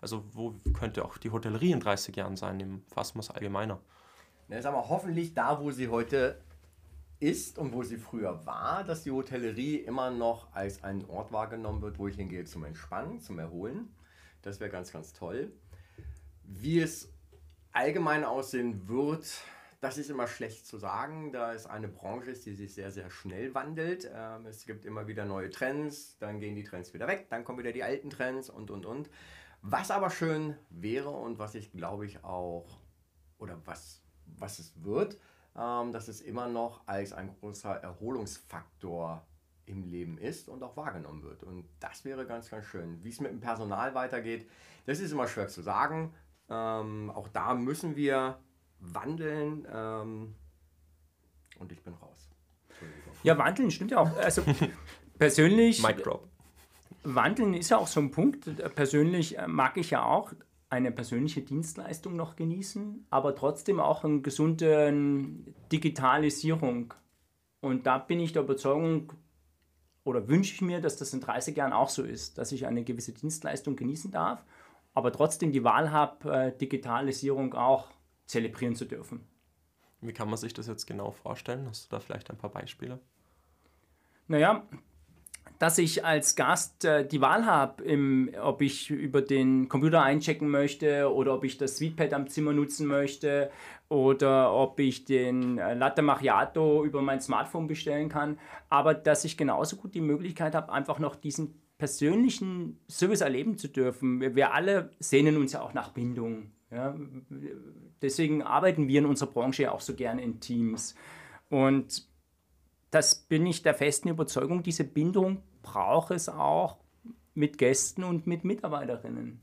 Also 0.00 0.24
wo 0.32 0.56
könnte 0.72 1.04
auch 1.04 1.16
die 1.16 1.30
Hotellerie 1.30 1.70
in 1.70 1.78
30 1.78 2.16
Jahren 2.16 2.36
sein, 2.36 2.58
wir 3.18 3.20
es 3.20 3.30
allgemeiner? 3.30 3.78
Na, 4.48 4.60
sagen 4.60 4.74
wir, 4.74 4.88
hoffentlich 4.88 5.32
da, 5.32 5.60
wo 5.60 5.70
sie 5.70 5.86
heute 5.86 6.40
ist 7.20 7.56
und 7.56 7.72
wo 7.72 7.84
sie 7.84 7.98
früher 7.98 8.44
war, 8.46 8.82
dass 8.82 9.04
die 9.04 9.12
Hotellerie 9.12 9.76
immer 9.76 10.10
noch 10.10 10.52
als 10.54 10.82
ein 10.82 11.08
Ort 11.08 11.30
wahrgenommen 11.30 11.82
wird, 11.82 12.00
wo 12.00 12.08
ich 12.08 12.16
hingehe 12.16 12.46
zum 12.46 12.64
Entspannen, 12.64 13.20
zum 13.20 13.38
Erholen. 13.38 13.94
Das 14.42 14.58
wäre 14.58 14.70
ganz, 14.70 14.92
ganz 14.92 15.12
toll. 15.12 15.52
Wie 16.44 16.80
es 16.80 17.11
allgemein 17.72 18.24
aussehen 18.24 18.88
wird, 18.88 19.26
das 19.80 19.98
ist 19.98 20.10
immer 20.10 20.28
schlecht 20.28 20.64
zu 20.64 20.78
sagen, 20.78 21.32
da 21.32 21.52
es 21.52 21.66
eine 21.66 21.88
Branche 21.88 22.30
ist, 22.30 22.46
die 22.46 22.54
sich 22.54 22.72
sehr, 22.72 22.92
sehr 22.92 23.10
schnell 23.10 23.52
wandelt. 23.54 24.08
Ähm, 24.14 24.46
es 24.46 24.64
gibt 24.64 24.84
immer 24.84 25.08
wieder 25.08 25.24
neue 25.24 25.50
Trends, 25.50 26.16
dann 26.18 26.38
gehen 26.38 26.54
die 26.54 26.62
Trends 26.62 26.94
wieder 26.94 27.08
weg, 27.08 27.26
dann 27.30 27.44
kommen 27.44 27.58
wieder 27.58 27.72
die 27.72 27.82
alten 27.82 28.08
Trends 28.08 28.48
und, 28.48 28.70
und, 28.70 28.86
und. 28.86 29.10
Was 29.60 29.90
aber 29.90 30.10
schön 30.10 30.56
wäre 30.70 31.10
und 31.10 31.38
was 31.38 31.56
ich 31.56 31.72
glaube 31.72 32.06
ich 32.06 32.22
auch, 32.22 32.66
oder 33.38 33.60
was, 33.64 34.02
was 34.24 34.60
es 34.60 34.72
wird, 34.84 35.18
ähm, 35.56 35.92
dass 35.92 36.06
es 36.06 36.20
immer 36.20 36.48
noch 36.48 36.86
als 36.86 37.12
ein 37.12 37.34
großer 37.40 37.74
Erholungsfaktor 37.74 39.26
im 39.66 39.84
Leben 39.84 40.18
ist 40.18 40.48
und 40.48 40.62
auch 40.62 40.76
wahrgenommen 40.76 41.22
wird. 41.22 41.42
Und 41.42 41.68
das 41.80 42.04
wäre 42.04 42.26
ganz, 42.26 42.50
ganz 42.50 42.66
schön. 42.66 43.02
Wie 43.02 43.08
es 43.08 43.20
mit 43.20 43.32
dem 43.32 43.40
Personal 43.40 43.94
weitergeht, 43.94 44.48
das 44.86 45.00
ist 45.00 45.12
immer 45.12 45.28
schwer 45.28 45.48
zu 45.48 45.62
sagen. 45.62 46.14
Ähm, 46.52 47.10
auch 47.10 47.28
da 47.28 47.54
müssen 47.54 47.96
wir 47.96 48.38
wandeln. 48.78 49.66
Ähm, 49.72 50.34
und 51.58 51.72
ich 51.72 51.82
bin 51.82 51.94
raus. 51.94 52.30
Ja, 53.22 53.38
wandeln 53.38 53.70
stimmt 53.70 53.92
ja 53.92 53.98
auch. 53.98 54.16
Also 54.18 54.42
persönlich. 55.18 55.82
Mic 55.82 56.02
drop. 56.02 56.28
Wandeln 57.04 57.54
ist 57.54 57.70
ja 57.70 57.78
auch 57.78 57.86
so 57.86 58.00
ein 58.00 58.10
Punkt. 58.10 58.44
Persönlich 58.74 59.38
äh, 59.38 59.48
mag 59.48 59.76
ich 59.76 59.90
ja 59.90 60.04
auch 60.04 60.32
eine 60.68 60.92
persönliche 60.92 61.42
Dienstleistung 61.42 62.16
noch 62.16 62.36
genießen, 62.36 63.06
aber 63.10 63.34
trotzdem 63.34 63.78
auch 63.78 64.04
eine 64.04 64.20
gesunde 64.20 64.94
Digitalisierung. 65.70 66.94
Und 67.60 67.86
da 67.86 67.98
bin 67.98 68.20
ich 68.20 68.32
der 68.32 68.42
Überzeugung, 68.42 69.12
oder 70.04 70.28
wünsche 70.28 70.54
ich 70.54 70.62
mir, 70.62 70.80
dass 70.80 70.96
das 70.96 71.12
in 71.12 71.20
30 71.20 71.56
Jahren 71.56 71.72
auch 71.72 71.90
so 71.90 72.02
ist, 72.02 72.38
dass 72.38 72.52
ich 72.52 72.66
eine 72.66 72.84
gewisse 72.84 73.12
Dienstleistung 73.12 73.76
genießen 73.76 74.10
darf 74.10 74.44
aber 74.94 75.12
trotzdem 75.12 75.52
die 75.52 75.64
Wahl 75.64 75.90
habe, 75.90 76.32
äh, 76.32 76.56
Digitalisierung 76.56 77.54
auch 77.54 77.88
zelebrieren 78.26 78.74
zu 78.74 78.84
dürfen. 78.84 79.26
Wie 80.00 80.12
kann 80.12 80.28
man 80.28 80.36
sich 80.36 80.52
das 80.52 80.66
jetzt 80.66 80.86
genau 80.86 81.12
vorstellen? 81.12 81.66
Hast 81.68 81.86
du 81.86 81.96
da 81.96 82.00
vielleicht 82.00 82.30
ein 82.30 82.36
paar 82.36 82.50
Beispiele? 82.50 82.98
Naja, 84.26 84.66
dass 85.58 85.78
ich 85.78 86.04
als 86.04 86.34
Gast 86.34 86.84
äh, 86.84 87.06
die 87.06 87.20
Wahl 87.20 87.46
habe, 87.46 87.84
ob 88.42 88.62
ich 88.62 88.90
über 88.90 89.22
den 89.22 89.68
Computer 89.68 90.02
einchecken 90.02 90.48
möchte 90.48 91.12
oder 91.12 91.34
ob 91.34 91.44
ich 91.44 91.56
das 91.56 91.76
Suitepad 91.76 92.14
am 92.14 92.26
Zimmer 92.26 92.52
nutzen 92.52 92.88
möchte 92.88 93.50
oder 93.88 94.52
ob 94.52 94.80
ich 94.80 95.04
den 95.04 95.58
äh, 95.58 95.74
Latte 95.74 96.02
Macchiato 96.02 96.84
über 96.84 97.00
mein 97.00 97.20
Smartphone 97.20 97.68
bestellen 97.68 98.08
kann. 98.08 98.40
Aber 98.70 98.92
dass 98.92 99.24
ich 99.24 99.36
genauso 99.36 99.76
gut 99.76 99.94
die 99.94 100.00
Möglichkeit 100.00 100.56
habe, 100.56 100.72
einfach 100.72 100.98
noch 100.98 101.14
diesen 101.14 101.62
persönlichen 101.82 102.78
Service 102.88 103.22
erleben 103.22 103.58
zu 103.58 103.66
dürfen. 103.66 104.20
Wir, 104.20 104.54
alle 104.54 104.90
sehnen 105.00 105.36
uns 105.36 105.54
ja 105.54 105.62
auch 105.62 105.74
nach 105.74 105.88
Bindung. 105.88 106.52
Ja? 106.70 106.94
Deswegen 108.00 108.44
arbeiten 108.44 108.86
wir 108.86 109.00
in 109.00 109.06
unserer 109.06 109.30
Branche 109.30 109.64
ja 109.64 109.72
auch 109.72 109.80
so 109.80 109.96
gerne 109.96 110.22
in 110.22 110.38
Teams. 110.38 110.94
Und 111.50 112.06
das 112.92 113.16
bin 113.16 113.44
ich 113.46 113.64
der 113.64 113.74
festen 113.74 114.10
Überzeugung, 114.10 114.62
diese 114.62 114.84
Bindung 114.84 115.42
braucht 115.62 116.12
es 116.12 116.28
auch 116.28 116.76
mit 117.34 117.58
Gästen 117.58 118.04
und 118.04 118.28
mit 118.28 118.44
Mitarbeiterinnen. 118.44 119.40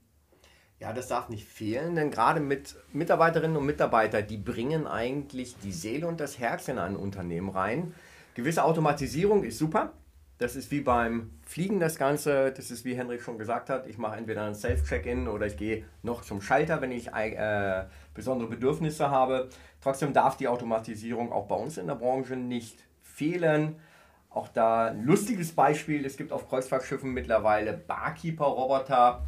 Ja, 0.80 0.94
das 0.94 1.10
darf 1.10 1.28
nicht 1.28 1.46
fehlen, 1.46 1.96
denn 1.96 2.10
gerade 2.10 2.40
mit 2.40 2.78
Mitarbeiterinnen 2.94 3.58
und 3.58 3.66
Mitarbeitern, 3.66 4.26
die 4.26 4.38
bringen 4.38 4.88
eigentlich 4.88 5.58
die 5.58 5.74
Seele 5.74 6.08
und 6.08 6.22
das 6.22 6.40
Herz 6.40 6.70
in 6.70 6.78
ein 6.78 6.96
Unternehmen 6.96 7.50
rein. 7.50 7.94
Gewisse 8.34 8.64
Automatisierung 8.64 9.44
ist 9.44 9.58
super. 9.58 9.92
Das 10.40 10.56
ist 10.56 10.72
wie 10.72 10.80
beim 10.80 11.32
Fliegen 11.46 11.82
das 11.82 11.98
Ganze. 11.98 12.54
Das 12.54 12.72
ist 12.72 12.86
wie 12.86 12.96
Henrik 12.96 13.22
schon 13.22 13.38
gesagt 13.38 13.70
hat. 13.70 13.86
Ich 13.88 13.98
mache 13.98 14.16
entweder 14.16 14.46
ein 14.46 14.56
Self-Check-In 14.56 15.28
oder 15.28 15.46
ich 15.46 15.58
gehe 15.58 15.84
noch 16.02 16.22
zum 16.22 16.42
Schalter, 16.42 16.80
wenn 16.80 16.94
ich 16.94 17.10
äh, 17.14 17.84
besondere 18.14 18.50
Bedürfnisse 18.50 19.12
habe. 19.12 19.50
Trotzdem 19.82 20.14
darf 20.14 20.38
die 20.38 20.48
Automatisierung 20.48 21.34
auch 21.34 21.48
bei 21.48 21.56
uns 21.56 21.78
in 21.78 21.88
der 21.88 21.96
Branche 21.96 22.38
nicht 22.38 22.80
fehlen. 23.04 23.76
Auch 24.30 24.48
da 24.48 24.88
ein 24.88 25.04
lustiges 25.04 25.52
Beispiel, 25.52 26.06
es 26.06 26.16
gibt 26.16 26.32
auf 26.32 26.48
Kreuzfahrtschiffen 26.48 27.12
mittlerweile 27.12 27.74
Barkeeper-Roboter. 27.74 29.26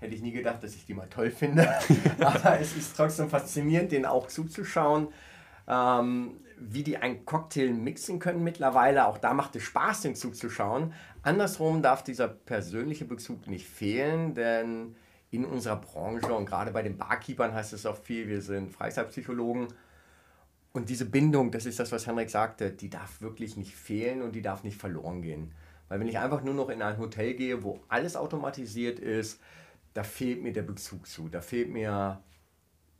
Hätte 0.00 0.14
ich 0.14 0.20
nie 0.20 0.32
gedacht, 0.32 0.62
dass 0.62 0.74
ich 0.74 0.84
die 0.84 0.92
mal 0.92 1.08
toll 1.08 1.30
finde. 1.30 1.66
Aber 2.20 2.60
es 2.60 2.76
ist 2.76 2.94
trotzdem 2.94 3.30
faszinierend, 3.30 3.90
denen 3.90 4.04
auch 4.04 4.26
zuzuschauen, 4.26 5.08
ähm, 5.66 6.32
wie 6.58 6.82
die 6.82 6.96
einen 6.96 7.24
Cocktail 7.24 7.72
mixen 7.72 8.18
können 8.18 8.42
mittlerweile. 8.42 9.06
Auch 9.06 9.18
da 9.18 9.34
macht 9.34 9.56
es 9.56 9.62
Spaß, 9.64 10.02
den 10.02 10.14
zuzuschauen. 10.14 10.92
Andersrum 11.22 11.82
darf 11.82 12.02
dieser 12.02 12.28
persönliche 12.28 13.04
Bezug 13.04 13.46
nicht 13.46 13.68
fehlen, 13.68 14.34
denn 14.34 14.96
in 15.30 15.44
unserer 15.44 15.76
Branche 15.76 16.32
und 16.32 16.46
gerade 16.46 16.70
bei 16.70 16.82
den 16.82 16.96
Barkeepern 16.96 17.52
heißt 17.52 17.72
es 17.72 17.84
auch 17.84 17.96
viel, 17.96 18.28
wir 18.28 18.40
sind 18.40 18.72
Freizeitpsychologen, 18.72 19.68
und 20.76 20.90
diese 20.90 21.06
Bindung, 21.06 21.50
das 21.50 21.64
ist 21.64 21.80
das, 21.80 21.90
was 21.90 22.06
Henrik 22.06 22.28
sagte, 22.28 22.70
die 22.70 22.90
darf 22.90 23.22
wirklich 23.22 23.56
nicht 23.56 23.74
fehlen 23.74 24.20
und 24.20 24.32
die 24.32 24.42
darf 24.42 24.62
nicht 24.62 24.78
verloren 24.78 25.22
gehen. 25.22 25.54
Weil 25.88 26.00
wenn 26.00 26.06
ich 26.06 26.18
einfach 26.18 26.42
nur 26.42 26.52
noch 26.52 26.68
in 26.68 26.82
ein 26.82 26.98
Hotel 26.98 27.32
gehe, 27.32 27.62
wo 27.62 27.80
alles 27.88 28.14
automatisiert 28.14 28.98
ist, 28.98 29.40
da 29.94 30.02
fehlt 30.02 30.42
mir 30.42 30.52
der 30.52 30.64
Bezug 30.64 31.06
zu. 31.06 31.30
Da 31.30 31.40
fehlt 31.40 31.70
mir 31.70 32.20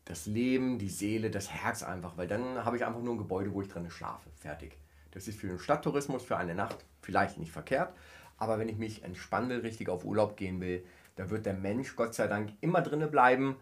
das 0.07 0.27
Leben, 0.27 0.79
die 0.79 0.89
Seele, 0.89 1.31
das 1.31 1.51
Herz 1.51 1.83
einfach. 1.83 2.17
Weil 2.17 2.29
dann 2.29 2.65
habe 2.65 2.77
ich 2.77 2.87
einfach 2.87 3.03
nur 3.03 3.15
ein 3.15 3.19
Gebäude, 3.19 3.53
wo 3.53 3.61
ich 3.61 3.69
drin 3.69 3.91
schlafe. 3.91 4.31
Fertig. 4.37 4.79
Das 5.11 5.29
ist 5.29 5.39
für 5.39 5.49
den 5.49 5.59
Stadttourismus, 5.59 6.23
für 6.23 6.37
eine 6.37 6.55
Nacht 6.55 6.85
vielleicht 7.03 7.39
nicht 7.39 7.53
verkehrt. 7.53 7.93
Aber 8.39 8.59
wenn 8.59 8.69
ich 8.69 8.79
mich 8.79 9.03
entspannen 9.03 9.51
will, 9.51 9.61
richtig 9.61 9.89
auf 9.89 10.05
Urlaub 10.05 10.37
gehen 10.37 10.61
will, 10.61 10.85
da 11.17 11.31
wird 11.31 11.45
der 11.47 11.55
Mensch 11.55 11.97
Gott 11.97 12.15
sei 12.15 12.27
Dank 12.27 12.53
immer 12.61 12.83
drinne 12.83 13.09
bleiben. 13.09 13.57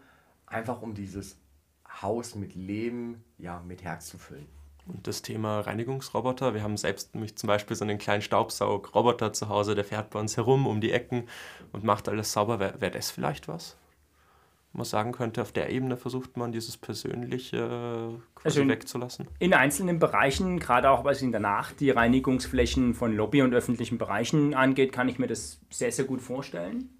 Einfach 0.46 0.82
um 0.82 0.94
dieses 0.94 1.38
Haus 2.02 2.34
mit 2.34 2.54
Leben, 2.54 3.24
ja, 3.38 3.60
mit 3.60 3.82
Herz 3.82 4.08
zu 4.08 4.18
füllen. 4.18 4.46
Und 4.86 5.06
das 5.06 5.22
Thema 5.22 5.60
Reinigungsroboter, 5.60 6.52
wir 6.52 6.62
haben 6.62 6.76
selbst 6.76 7.14
nämlich 7.14 7.36
zum 7.36 7.46
Beispiel 7.46 7.74
so 7.74 7.84
einen 7.84 7.96
kleinen 7.96 8.20
Staubsaugroboter 8.20 9.32
zu 9.32 9.48
Hause, 9.48 9.74
der 9.74 9.84
fährt 9.84 10.10
bei 10.10 10.20
uns 10.20 10.36
herum 10.36 10.66
um 10.66 10.82
die 10.82 10.92
Ecken 10.92 11.26
und 11.72 11.84
macht 11.84 12.08
alles 12.08 12.32
sauber. 12.32 12.58
Wäre 12.58 12.80
wär 12.82 12.90
das 12.90 13.10
vielleicht 13.10 13.48
was? 13.48 13.78
Man 14.74 14.84
sagen 14.84 15.12
könnte, 15.12 15.42
auf 15.42 15.52
der 15.52 15.70
Ebene 15.70 15.96
versucht 15.96 16.36
man 16.36 16.52
dieses 16.52 16.76
Persönliche 16.76 18.18
quasi 18.34 18.60
also 18.60 18.68
wegzulassen? 18.68 19.28
In 19.38 19.54
einzelnen 19.54 19.98
Bereichen, 19.98 20.58
gerade 20.58 20.90
auch 20.90 21.04
was 21.04 21.22
in 21.22 21.30
der 21.30 21.40
Nacht 21.40 21.80
die 21.80 21.90
Reinigungsflächen 21.90 22.94
von 22.94 23.16
Lobby 23.16 23.42
und 23.42 23.54
öffentlichen 23.54 23.98
Bereichen 23.98 24.54
angeht, 24.54 24.92
kann 24.92 25.08
ich 25.08 25.18
mir 25.18 25.28
das 25.28 25.60
sehr, 25.70 25.92
sehr 25.92 26.04
gut 26.04 26.20
vorstellen. 26.20 26.90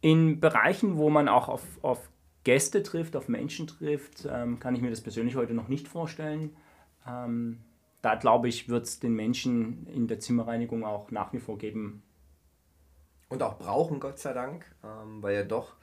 In 0.00 0.40
Bereichen, 0.40 0.96
wo 0.96 1.08
man 1.08 1.28
auch 1.28 1.48
auf, 1.48 1.62
auf 1.82 2.10
Gäste 2.44 2.82
trifft, 2.82 3.16
auf 3.16 3.28
Menschen 3.28 3.66
trifft, 3.66 4.26
ähm, 4.30 4.58
kann 4.58 4.74
ich 4.74 4.82
mir 4.82 4.90
das 4.90 5.00
persönlich 5.00 5.36
heute 5.36 5.54
noch 5.54 5.68
nicht 5.68 5.88
vorstellen. 5.88 6.56
Ähm, 7.06 7.60
da 8.02 8.14
glaube 8.14 8.48
ich, 8.48 8.68
wird 8.68 8.84
es 8.84 9.00
den 9.00 9.14
Menschen 9.14 9.86
in 9.86 10.06
der 10.06 10.20
Zimmerreinigung 10.20 10.84
auch 10.84 11.10
nach 11.10 11.32
wie 11.32 11.38
vor 11.38 11.58
geben. 11.58 12.02
Und 13.28 13.42
auch 13.42 13.58
brauchen, 13.58 13.98
Gott 13.98 14.18
sei 14.18 14.32
Dank, 14.32 14.64
ähm, 14.84 15.22
weil 15.22 15.34
ja 15.34 15.42
doch 15.42 15.74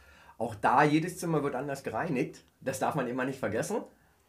auch 0.44 0.56
da 0.56 0.84
jedes 0.84 1.18
Zimmer 1.18 1.44
wird 1.44 1.56
anders 1.56 1.84
gereinigt. 1.84 2.44
Das 2.62 2.80
darf 2.80 2.96
man 2.96 3.08
immer 3.08 3.26
nicht 3.26 3.40
vergessen. 3.40 3.78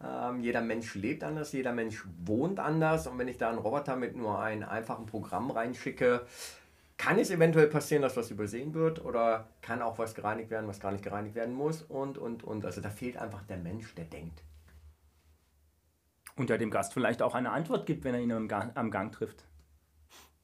Ähm, 0.03 0.41
jeder 0.41 0.61
Mensch 0.61 0.95
lebt 0.95 1.25
anders, 1.25 1.53
jeder 1.53 1.73
Mensch 1.73 2.05
wohnt 2.25 2.61
anders. 2.61 3.07
Und 3.07 3.19
wenn 3.19 3.29
ich 3.29 3.39
da 3.39 3.49
einen 3.49 3.59
Roboter 3.59 3.97
mit 3.97 4.17
nur 4.17 4.41
einem 4.41 4.69
einfachen 4.69 5.07
Programm 5.07 5.51
reinschicke, 5.51 6.27
kann 6.97 7.19
es 7.19 7.31
eventuell 7.31 7.67
passieren, 7.67 8.03
dass 8.03 8.17
was 8.17 8.31
übersehen 8.31 8.75
wird 8.75 9.05
oder 9.05 9.49
kann 9.63 9.83
auch 9.83 9.99
was 9.99 10.15
gereinigt 10.15 10.51
werden, 10.51 10.69
was 10.69 10.81
gar 10.81 10.93
nicht 10.93 11.05
gereinigt 11.05 11.35
werden 11.35 11.55
muss 11.55 11.83
und, 11.83 12.19
und, 12.19 12.45
und. 12.45 12.65
Also 12.65 12.81
da 12.81 12.91
fehlt 12.91 13.17
einfach 13.17 13.43
der 13.43 13.59
Mensch, 13.59 13.95
der 13.95 14.05
denkt. 14.05 14.43
Und 16.37 16.51
der 16.51 16.59
dem 16.59 16.71
Gast 16.71 16.93
vielleicht 16.93 17.23
auch 17.23 17.35
eine 17.35 17.51
Antwort 17.51 17.87
gibt, 17.87 18.05
wenn 18.05 18.15
er 18.15 18.21
ihn 18.21 18.33
am 18.33 18.49
Gang, 18.49 18.77
am 18.77 18.91
Gang 18.91 19.13
trifft. 19.13 19.45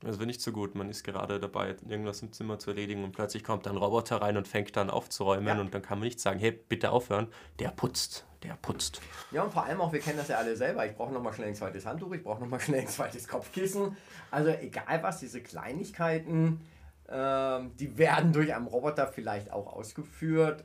Das 0.00 0.18
wäre 0.18 0.26
nicht 0.26 0.40
so 0.40 0.50
gut. 0.50 0.74
Man 0.74 0.88
ist 0.88 1.04
gerade 1.04 1.38
dabei, 1.38 1.76
irgendwas 1.86 2.22
im 2.22 2.32
Zimmer 2.32 2.58
zu 2.58 2.70
erledigen 2.70 3.04
und 3.04 3.12
plötzlich 3.12 3.44
kommt 3.44 3.68
ein 3.68 3.76
Roboter 3.76 4.22
rein 4.22 4.38
und 4.38 4.48
fängt 4.48 4.74
dann 4.76 4.88
aufzuräumen 4.88 5.46
ja. 5.46 5.60
und 5.60 5.74
dann 5.74 5.82
kann 5.82 5.98
man 5.98 6.06
nicht 6.06 6.20
sagen, 6.20 6.40
hey, 6.40 6.52
bitte 6.52 6.90
aufhören. 6.90 7.28
Der 7.58 7.68
putzt, 7.68 8.24
der 8.42 8.54
putzt. 8.54 9.02
Ja, 9.30 9.42
und 9.42 9.52
vor 9.52 9.64
allem 9.64 9.80
auch, 9.82 9.92
wir 9.92 10.00
kennen 10.00 10.16
das 10.16 10.28
ja 10.28 10.38
alle 10.38 10.56
selber. 10.56 10.86
Ich 10.86 10.96
brauche 10.96 11.12
nochmal 11.12 11.34
schnell 11.34 11.48
ein 11.48 11.54
zweites 11.54 11.84
Handtuch, 11.84 12.12
ich 12.12 12.22
brauche 12.22 12.40
nochmal 12.40 12.60
schnell 12.60 12.80
ein 12.80 12.88
zweites 12.88 13.28
Kopfkissen. 13.28 13.94
Also 14.30 14.50
egal 14.50 15.02
was, 15.02 15.20
diese 15.20 15.42
Kleinigkeiten, 15.42 16.60
äh, 17.06 17.60
die 17.78 17.98
werden 17.98 18.32
durch 18.32 18.54
einen 18.54 18.68
Roboter 18.68 19.06
vielleicht 19.06 19.52
auch 19.52 19.66
ausgeführt. 19.66 20.64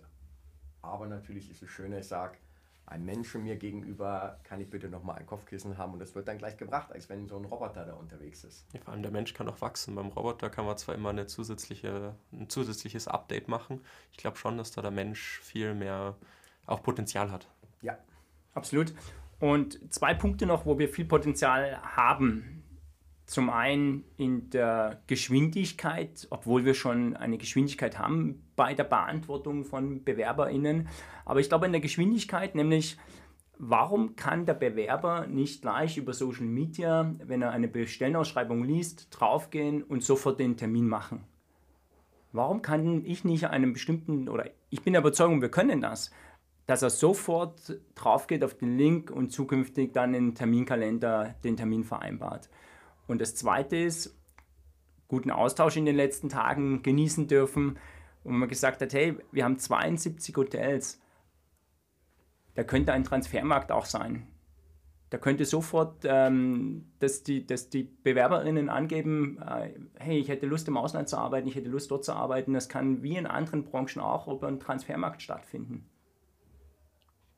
Aber 0.82 1.08
natürlich 1.08 1.52
ist 1.52 1.62
es 1.62 1.70
schön, 1.70 1.92
ich 1.92 2.08
sage, 2.08 2.38
ein 2.88 3.04
Mensch 3.04 3.34
mir 3.34 3.56
gegenüber, 3.56 4.40
kann 4.44 4.62
ich 4.62 4.70
bitte 4.70 4.90
nochmal 4.90 5.18
ein 5.18 5.26
Kopfkissen 5.26 5.78
haben 5.78 5.94
und 5.94 6.00
das 6.00 6.14
wird 6.14 6.28
dann 6.28 6.38
gleich 6.38 6.56
gebracht, 6.58 6.92
als 6.92 7.10
wenn 7.10 7.28
so 7.28 7.38
ein 7.38 7.46
Roboter 7.46 7.86
da 7.86 7.94
unterwegs 7.94 8.44
ist. 8.44 8.66
Ja, 8.74 8.80
vor 8.82 8.94
allem 8.94 9.02
der 9.02 9.12
Mensch 9.12 9.34
kann 9.34 9.50
auch 9.50 9.60
wachsen. 9.62 9.96
Beim 9.96 10.08
Roboter 10.08 10.50
kann 10.50 10.66
man 10.66 10.78
zwar 10.78 10.94
immer 10.96 11.10
eine 11.10 11.26
zusätzliche, 11.26 12.16
ein 12.32 12.50
zusätzliches 12.50 13.08
Update 13.08 13.48
machen. 13.48 13.82
Ich 14.12 14.18
glaube 14.18 14.38
schon, 14.38 14.58
dass 14.58 14.72
da 14.72 14.82
der 14.82 14.92
Mensch 14.92 15.40
viel 15.42 15.74
mehr 15.74 16.16
auch 16.68 16.84
Potenzial 16.84 17.32
hat. 17.32 17.48
Ja, 17.82 17.98
absolut. 18.54 18.94
Und 19.40 19.94
zwei 19.94 20.14
Punkte 20.14 20.46
noch, 20.46 20.66
wo 20.66 20.78
wir 20.78 20.90
viel 20.90 21.06
Potenzial 21.06 21.82
haben. 21.82 22.64
Zum 23.26 23.50
einen 23.50 24.06
in 24.18 24.52
der 24.52 25.02
Geschwindigkeit, 25.08 26.28
obwohl 26.30 26.66
wir 26.66 26.76
schon 26.76 27.18
eine 27.18 27.40
Geschwindigkeit 27.40 27.98
haben 27.98 28.45
bei 28.56 28.74
der 28.74 28.84
Beantwortung 28.84 29.66
von 29.66 30.04
BewerberInnen. 30.04 30.88
Aber 31.26 31.40
ich 31.40 31.50
glaube 31.50 31.66
in 31.66 31.72
der 31.72 31.82
Geschwindigkeit, 31.82 32.56
nämlich 32.56 32.98
warum 33.58 34.16
kann 34.16 34.46
der 34.46 34.54
Bewerber 34.54 35.28
nicht 35.28 35.62
gleich 35.62 35.98
über 35.98 36.14
Social 36.14 36.46
Media, 36.46 37.16
wenn 37.24 37.42
er 37.42 37.52
eine 37.52 37.68
Bestellenausschreibung 37.68 38.64
liest, 38.64 39.08
draufgehen 39.12 39.84
und 39.84 40.04
sofort 40.04 40.40
den 40.40 40.58
Termin 40.58 40.88
machen? 40.88 41.24
Warum 42.32 42.62
kann 42.62 43.06
ich 43.06 43.24
nicht 43.24 43.46
einem 43.46 43.72
bestimmten, 43.72 44.28
oder 44.28 44.50
ich 44.70 44.82
bin 44.82 44.94
der 44.94 45.02
Überzeugung, 45.02 45.42
wir 45.42 45.50
können 45.50 45.80
das, 45.80 46.12
dass 46.66 46.82
er 46.82 46.90
sofort 46.90 47.80
draufgeht 47.94 48.44
auf 48.44 48.56
den 48.56 48.78
Link 48.78 49.12
und 49.12 49.32
zukünftig 49.32 49.94
dann 49.94 50.14
im 50.14 50.36
Terminkalender 50.36 51.36
den 51.44 51.56
Termin 51.56 51.84
vereinbart. 51.84 52.50
Und 53.08 53.22
das 53.22 53.36
Zweite 53.36 53.78
ist, 53.78 54.18
guten 55.08 55.32
Austausch 55.32 55.78
in 55.78 55.86
den 55.86 55.96
letzten 55.96 56.28
Tagen 56.28 56.82
genießen 56.82 57.28
dürfen, 57.28 57.78
wo 58.26 58.32
man 58.32 58.50
gesagt 58.50 58.82
hat, 58.82 58.94
hey, 58.94 59.16
wir 59.32 59.46
haben 59.46 59.58
72 59.58 60.36
Hotels. 60.36 61.00
Da 62.56 62.64
könnte 62.64 62.92
ein 62.92 63.04
Transfermarkt 63.04 63.72
auch 63.72 63.86
sein. 63.86 64.28
Da 65.12 65.20
könnte 65.20 65.46
sofort, 65.46 66.04
ähm, 66.04 66.92
dass, 67.00 67.24
die, 67.24 67.46
dass 67.46 67.70
die 67.70 67.84
Bewerberinnen 67.84 68.70
angeben, 68.70 69.40
äh, 69.42 69.74
hey, 70.00 70.18
ich 70.18 70.28
hätte 70.28 70.48
Lust 70.48 70.68
im 70.68 70.76
Ausland 70.76 71.08
zu 71.08 71.18
arbeiten, 71.18 71.48
ich 71.48 71.56
hätte 71.56 71.70
Lust 71.70 71.92
dort 71.92 72.04
zu 72.04 72.14
arbeiten. 72.14 72.54
Das 72.54 72.68
kann 72.68 73.04
wie 73.04 73.16
in 73.16 73.28
anderen 73.28 73.64
Branchen 73.64 74.02
auch 74.02 74.28
über 74.28 74.48
einen 74.48 74.60
Transfermarkt 74.60 75.22
stattfinden. 75.22 75.88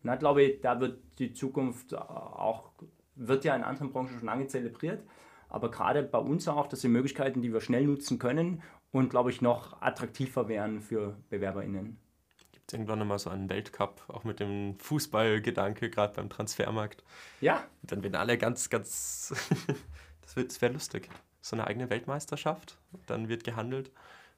Und 0.01 0.07
da 0.07 0.15
glaube 0.15 0.43
ich, 0.43 0.61
da 0.61 0.79
wird 0.79 0.99
die 1.19 1.33
Zukunft 1.33 1.93
auch, 1.93 2.71
wird 3.15 3.43
ja 3.43 3.55
in 3.55 3.63
anderen 3.63 3.91
Branchen 3.91 4.17
schon 4.17 4.25
lange 4.25 4.47
zelebriert 4.47 5.03
aber 5.49 5.71
gerade 5.71 6.03
bei 6.03 6.17
uns 6.17 6.47
auch, 6.47 6.67
das 6.67 6.81
sind 6.81 6.91
Möglichkeiten, 6.91 7.41
die 7.41 7.53
wir 7.53 7.61
schnell 7.61 7.85
nutzen 7.85 8.19
können 8.19 8.61
und, 8.97 9.09
glaube 9.09 9.29
ich, 9.29 9.41
noch 9.41 9.81
attraktiver 9.81 10.47
wären 10.47 10.81
für 10.81 11.15
BewerberInnen. 11.29 11.99
Gibt 12.51 12.71
es 12.71 12.73
irgendwann 12.73 12.99
nochmal 12.99 13.19
so 13.19 13.29
einen 13.29 13.49
Weltcup, 13.49 14.03
auch 14.07 14.23
mit 14.23 14.39
dem 14.39 14.77
Fußballgedanke, 14.79 15.89
gerade 15.89 16.15
beim 16.15 16.29
Transfermarkt? 16.29 17.03
Ja. 17.39 17.63
Dann 17.83 18.03
werden 18.03 18.15
alle 18.15 18.37
ganz, 18.37 18.69
ganz. 18.69 19.33
das, 20.21 20.33
das 20.35 20.61
wäre 20.61 20.73
lustig. 20.73 21.09
so 21.41 21.55
eine 21.55 21.67
eigene 21.67 21.89
Weltmeisterschaft. 21.89 22.77
Dann 23.05 23.29
wird 23.29 23.43
gehandelt 23.43 23.91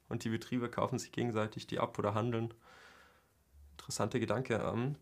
und 0.09 0.23
die 0.25 0.29
Betriebe 0.29 0.69
kaufen 0.69 0.99
sich 0.99 1.11
gegenseitig 1.11 1.65
die 1.65 1.79
ab 1.79 1.97
oder 1.97 2.13
handeln. 2.13 2.53
Interessanter 3.77 4.19
Gedanke. 4.19 4.55
Ähm, 4.55 4.95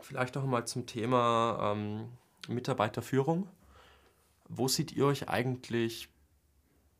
vielleicht 0.00 0.34
noch 0.34 0.44
mal 0.44 0.66
zum 0.66 0.86
Thema 0.86 1.72
ähm, 1.72 2.08
Mitarbeiterführung. 2.48 3.48
Wo 4.48 4.68
seht 4.68 4.92
ihr 4.92 5.06
euch 5.06 5.28
eigentlich 5.28 6.08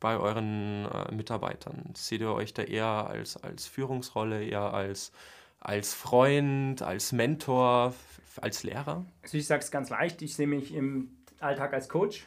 bei 0.00 0.16
euren 0.18 0.86
äh, 0.86 1.14
Mitarbeitern? 1.14 1.92
Seht 1.94 2.22
ihr 2.22 2.32
euch 2.32 2.54
da 2.54 2.62
eher 2.62 3.06
als, 3.08 3.36
als 3.36 3.66
Führungsrolle, 3.66 4.42
eher 4.42 4.74
als, 4.74 5.12
als 5.60 5.94
Freund, 5.94 6.82
als 6.82 7.12
Mentor, 7.12 7.94
als 8.40 8.62
Lehrer? 8.64 9.04
Also 9.22 9.38
ich 9.38 9.46
sage 9.46 9.62
es 9.62 9.70
ganz 9.70 9.90
leicht, 9.90 10.22
ich 10.22 10.34
sehe 10.34 10.46
mich 10.46 10.74
im 10.74 11.10
Alltag 11.38 11.72
als 11.74 11.88
Coach. 11.88 12.26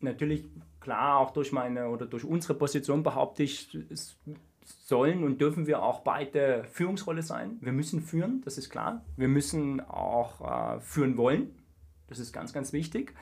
Natürlich, 0.00 0.44
klar, 0.80 1.18
auch 1.18 1.30
durch 1.30 1.52
meine 1.52 1.88
oder 1.88 2.06
durch 2.06 2.24
unsere 2.24 2.54
Position 2.54 3.02
behaupte 3.02 3.42
ich, 3.42 3.76
sollen 4.64 5.24
und 5.24 5.40
dürfen 5.40 5.66
wir 5.66 5.82
auch 5.82 6.00
beide 6.00 6.64
Führungsrolle 6.64 7.22
sein. 7.22 7.58
Wir 7.60 7.72
müssen 7.72 8.02
führen, 8.02 8.42
das 8.44 8.58
ist 8.58 8.70
klar. 8.70 9.04
Wir 9.16 9.28
müssen 9.28 9.80
auch 9.80 10.76
äh, 10.76 10.80
führen 10.80 11.16
wollen. 11.16 11.54
Das 12.08 12.18
ist 12.18 12.32
ganz, 12.32 12.52
ganz 12.52 12.72
wichtig. 12.72 13.14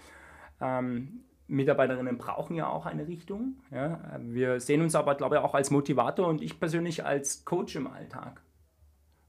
Ähm, 0.61 1.25
Mitarbeiterinnen 1.49 2.19
brauchen 2.19 2.55
ja 2.55 2.69
auch 2.69 2.87
eine 2.87 3.09
Richtung. 3.09 3.57
Ja. 3.71 4.19
Wir 4.21 4.61
sehen 4.61 4.83
uns 4.83 4.95
aber, 4.95 5.15
glaube 5.15 5.37
ich, 5.37 5.43
auch 5.43 5.55
als 5.55 5.71
Motivator 5.71 6.29
und 6.29 6.43
ich 6.43 6.61
persönlich 6.61 7.05
als 7.05 7.45
Coach 7.45 7.75
im 7.75 7.87
Alltag. 7.87 8.43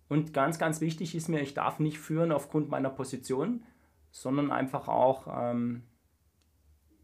Und 0.10 0.34
ganz, 0.34 0.60
ganz 0.60 0.82
wichtig 0.82 1.16
ist 1.16 1.30
mir, 1.30 1.42
ich 1.42 1.54
darf 1.54 1.80
nicht 1.80 2.00
führen 2.00 2.32
aufgrund 2.32 2.70
meiner 2.70 2.90
Position, 2.90 3.64
sondern 4.12 4.52
einfach 4.52 4.88
auch 4.88 5.28
ähm, 5.32 5.84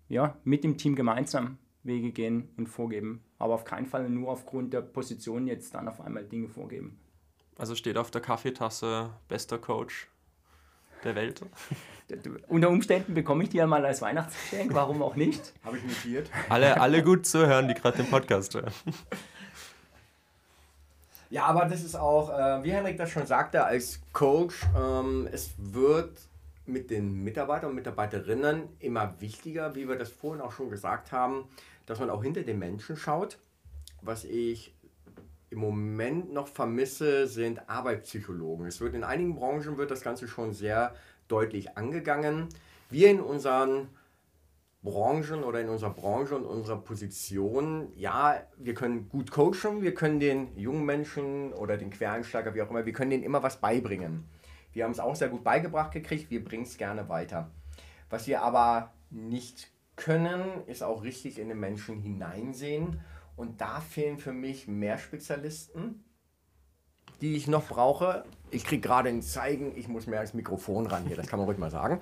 ja, 0.10 0.38
mit 0.43 0.63
dem 0.63 0.78
Team 0.78 0.95
gemeinsam 0.95 1.58
Wege 1.84 2.12
gehen 2.12 2.49
und 2.58 2.67
vorgeben. 2.67 3.23
Aber 3.38 3.54
auf 3.54 3.63
keinen 3.63 3.86
Fall 3.86 4.10
nur 4.10 4.32
aufgrund 4.32 4.73
der 4.73 4.82
Position 4.82 5.47
jetzt 5.47 5.75
dann 5.75 5.88
auf 5.88 6.01
einmal 6.01 6.25
Dinge 6.25 6.49
vorgeben. 6.49 6.99
Also 7.58 7.75
steht 7.75 7.97
auf 7.97 8.12
der 8.12 8.21
Kaffeetasse 8.21 9.12
bester 9.30 9.60
Coach 9.60 10.10
der 11.03 11.15
Welt. 11.15 11.41
Unter 12.47 12.69
Umständen 12.69 13.15
bekomme 13.15 13.43
ich 13.43 13.49
die 13.49 13.58
ja 13.58 13.65
mal 13.65 13.84
als 13.86 14.01
Weihnachtsgeschenk, 14.01 14.73
warum 14.73 15.01
auch 15.01 15.15
nicht? 15.15 15.53
Habe 15.63 15.77
ich 15.77 15.84
notiert. 15.84 16.29
Alle, 16.49 16.79
alle 16.79 17.03
gut 17.03 17.25
zuhören, 17.25 17.67
die 17.67 17.73
gerade 17.73 17.97
den 17.97 18.10
Podcast 18.10 18.53
hören. 18.53 18.71
Ja, 21.31 21.47
aber 21.47 21.65
das 21.65 21.84
ist 21.84 21.95
auch, 21.95 22.29
äh, 22.29 22.63
wie 22.63 22.71
Henrik 22.71 22.97
das 22.97 23.10
schon 23.10 23.25
sagte, 23.25 23.65
als 23.65 23.99
Coach, 24.13 24.63
ähm, 24.77 25.27
es 25.31 25.55
wird 25.58 26.17
mit 26.67 26.91
den 26.91 27.23
Mitarbeitern 27.23 27.71
und 27.71 27.75
Mitarbeiterinnen 27.75 28.69
immer 28.79 29.15
wichtiger, 29.19 29.75
wie 29.75 29.89
wir 29.89 29.97
das 29.97 30.10
vorhin 30.10 30.39
auch 30.39 30.51
schon 30.51 30.69
gesagt 30.69 31.12
haben, 31.12 31.45
dass 31.88 31.99
man 31.99 32.12
auch 32.12 32.23
hinter 32.23 32.43
den 32.43 32.60
Menschen 32.60 32.95
schaut. 32.95 33.39
Was 34.01 34.23
ich 34.23 34.73
im 35.55 35.61
Moment 35.61 36.33
noch 36.33 36.47
vermisse, 36.47 37.27
sind 37.27 37.69
Arbeitspsychologen. 37.69 38.67
Es 38.67 38.81
wird 38.81 38.93
in 38.93 39.03
einigen 39.03 39.35
Branchen 39.35 39.77
wird 39.77 39.89
das 39.89 40.01
Ganze 40.01 40.27
schon 40.27 40.53
sehr 40.53 40.93
deutlich 41.27 41.77
angegangen. 41.77 42.49
Wir 42.89 43.09
in 43.09 43.21
unseren 43.21 43.87
Branchen 44.83 45.43
oder 45.43 45.61
in 45.61 45.69
unserer 45.69 45.91
Branche 45.91 46.35
und 46.35 46.45
unserer 46.45 46.77
Position, 46.77 47.91
ja, 47.95 48.43
wir 48.57 48.73
können 48.73 49.09
gut 49.09 49.31
coachen, 49.31 49.81
wir 49.81 49.95
können 49.95 50.19
den 50.19 50.55
jungen 50.57 50.85
Menschen 50.85 51.53
oder 51.53 51.77
den 51.77 51.89
Quereinsteiger, 51.89 52.53
wie 52.53 52.61
auch 52.61 52.69
immer, 52.69 52.85
wir 52.85 52.93
können 52.93 53.09
denen 53.09 53.23
immer 53.23 53.41
was 53.41 53.59
beibringen. 53.59 54.25
Wir 54.73 54.83
haben 54.83 54.91
es 54.91 54.99
auch 54.99 55.15
sehr 55.15 55.29
gut 55.29 55.43
beigebracht 55.43 55.93
gekriegt, 55.93 56.29
wir 56.29 56.43
bringen 56.43 56.63
es 56.63 56.77
gerne 56.77 57.07
weiter. 57.09 57.49
Was 58.09 58.27
wir 58.27 58.41
aber 58.41 58.93
nicht 59.09 59.69
können, 59.95 60.43
ist 60.67 60.83
auch 60.83 61.03
richtig 61.03 61.39
in 61.39 61.47
den 61.47 61.59
Menschen 61.59 62.01
hineinsehen. 62.01 62.99
Und 63.35 63.61
da 63.61 63.79
fehlen 63.81 64.17
für 64.17 64.33
mich 64.33 64.67
mehr 64.67 64.97
Spezialisten, 64.97 66.03
die 67.21 67.35
ich 67.35 67.47
noch 67.47 67.67
brauche. 67.67 68.23
Ich 68.51 68.63
kriege 68.63 68.81
gerade 68.81 69.09
ein 69.09 69.21
Zeigen, 69.21 69.73
ich 69.75 69.87
muss 69.87 70.07
mehr 70.07 70.19
als 70.19 70.33
Mikrofon 70.33 70.85
ran 70.87 71.05
hier, 71.05 71.15
das 71.15 71.27
kann 71.27 71.39
man 71.39 71.47
ruhig 71.47 71.57
mal 71.57 71.71
sagen. 71.71 71.99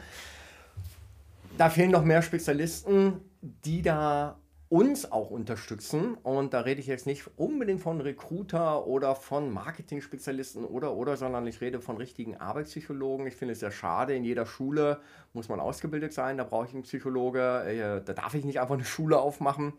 Da 1.58 1.70
fehlen 1.70 1.92
noch 1.92 2.04
mehr 2.04 2.22
Spezialisten, 2.22 3.22
die 3.42 3.82
da 3.82 4.40
uns 4.74 5.12
auch 5.12 5.30
unterstützen. 5.30 6.16
Und 6.24 6.56
da 6.56 6.62
rede 6.62 6.82
ich 6.82 6.88
jetzt 6.88 7.06
nicht 7.06 7.30
unbedingt 7.38 7.80
von 7.80 8.02
Recruiter 8.02 8.88
oder 8.88 9.14
von 9.14 9.52
Marketing-Spezialisten 9.54 10.66
oder 10.66 10.96
oder, 10.96 11.16
sondern 11.16 11.46
ich 11.46 11.62
rede 11.62 11.80
von 11.80 11.98
richtigen 11.98 12.38
Arbeitspsychologen. 12.38 13.28
Ich 13.28 13.36
finde 13.36 13.52
es 13.52 13.60
sehr 13.60 13.70
schade, 13.70 14.16
in 14.16 14.24
jeder 14.24 14.48
Schule 14.48 15.00
muss 15.32 15.48
man 15.48 15.60
ausgebildet 15.60 16.12
sein, 16.12 16.38
da 16.38 16.44
brauche 16.44 16.66
ich 16.66 16.74
einen 16.74 16.82
Psychologe. 16.82 17.64
Äh, 17.66 18.04
da 18.04 18.14
darf 18.14 18.34
ich 18.34 18.46
nicht 18.46 18.60
einfach 18.60 18.74
eine 18.74 18.84
Schule 18.84 19.20
aufmachen. 19.20 19.74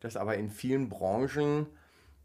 Dass 0.00 0.16
aber 0.16 0.36
in 0.36 0.50
vielen 0.50 0.88
Branchen 0.88 1.66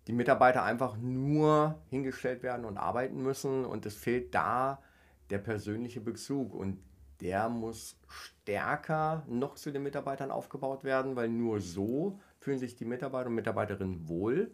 die 0.08 0.14
Mitarbeiter 0.14 0.64
einfach 0.64 0.98
nur 0.98 1.80
hingestellt 1.90 2.44
werden 2.44 2.66
und 2.66 2.78
arbeiten 2.78 3.22
müssen 3.22 3.66
und 3.66 3.86
es 3.86 3.96
fehlt 3.96 4.34
da 4.36 4.82
der 5.30 5.40
persönliche 5.40 6.02
Bezug. 6.02 6.54
Und 6.54 6.80
der 7.22 7.50
muss 7.50 7.98
stärker 8.08 9.24
noch 9.28 9.56
zu 9.56 9.72
den 9.72 9.84
Mitarbeitern 9.84 10.32
aufgebaut 10.32 10.84
werden, 10.84 11.16
weil 11.16 11.30
nur 11.30 11.60
so 11.60 12.20
fühlen 12.40 12.60
sich 12.60 12.76
die 12.76 12.86
Mitarbeiter 12.86 13.30
und 13.30 13.36
Mitarbeiterinnen 13.36 14.08
wohl 14.08 14.52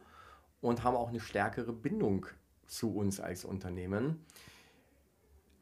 und 0.62 0.84
haben 0.84 0.96
auch 0.96 1.10
eine 1.10 1.20
stärkere 1.20 1.74
Bindung 1.74 2.28
zu 2.68 2.96
uns 2.96 3.20
als 3.20 3.44
Unternehmen. 3.44 4.26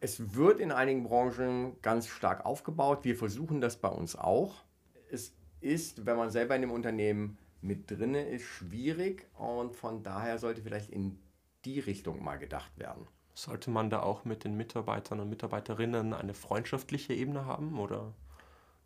Es 0.02 0.36
wird 0.36 0.60
in 0.60 0.72
einigen 0.72 1.04
Branchen 1.04 1.82
ganz 1.82 2.08
stark 2.08 2.45
aufgebaut. 2.45 3.00
Wir 3.04 3.15
versuchen 3.15 3.60
das 3.60 3.78
bei 3.78 3.89
uns 3.89 4.15
auch. 4.15 4.63
Es 5.10 5.34
ist, 5.62 6.06
wenn 6.06 6.17
man 6.17 6.30
selber 6.30 6.56
in 6.56 6.62
dem 6.62 6.72
Unternehmen 6.72 7.38
mit 7.62 7.89
drin 7.91 8.15
ist, 8.15 8.43
schwierig 8.43 9.28
und 9.38 9.76
von 9.76 10.04
daher 10.04 10.38
sollte 10.38 10.62
vielleicht 10.62 10.89
in 10.89 11.19
die 11.65 11.80
Richtung 11.80 12.24
mal 12.24 12.38
gedacht 12.38 12.78
werden. 12.78 13.08
Sollte 13.34 13.69
man 13.69 13.89
da 13.89 14.02
auch 14.02 14.26
mit 14.26 14.43
den 14.43 14.56
Mitarbeitern 14.58 15.19
und 15.19 15.30
Mitarbeiterinnen 15.30 16.13
eine 16.13 16.34
freundschaftliche 16.34 17.13
Ebene 17.13 17.45
haben 17.45 17.80
oder? 17.80 18.13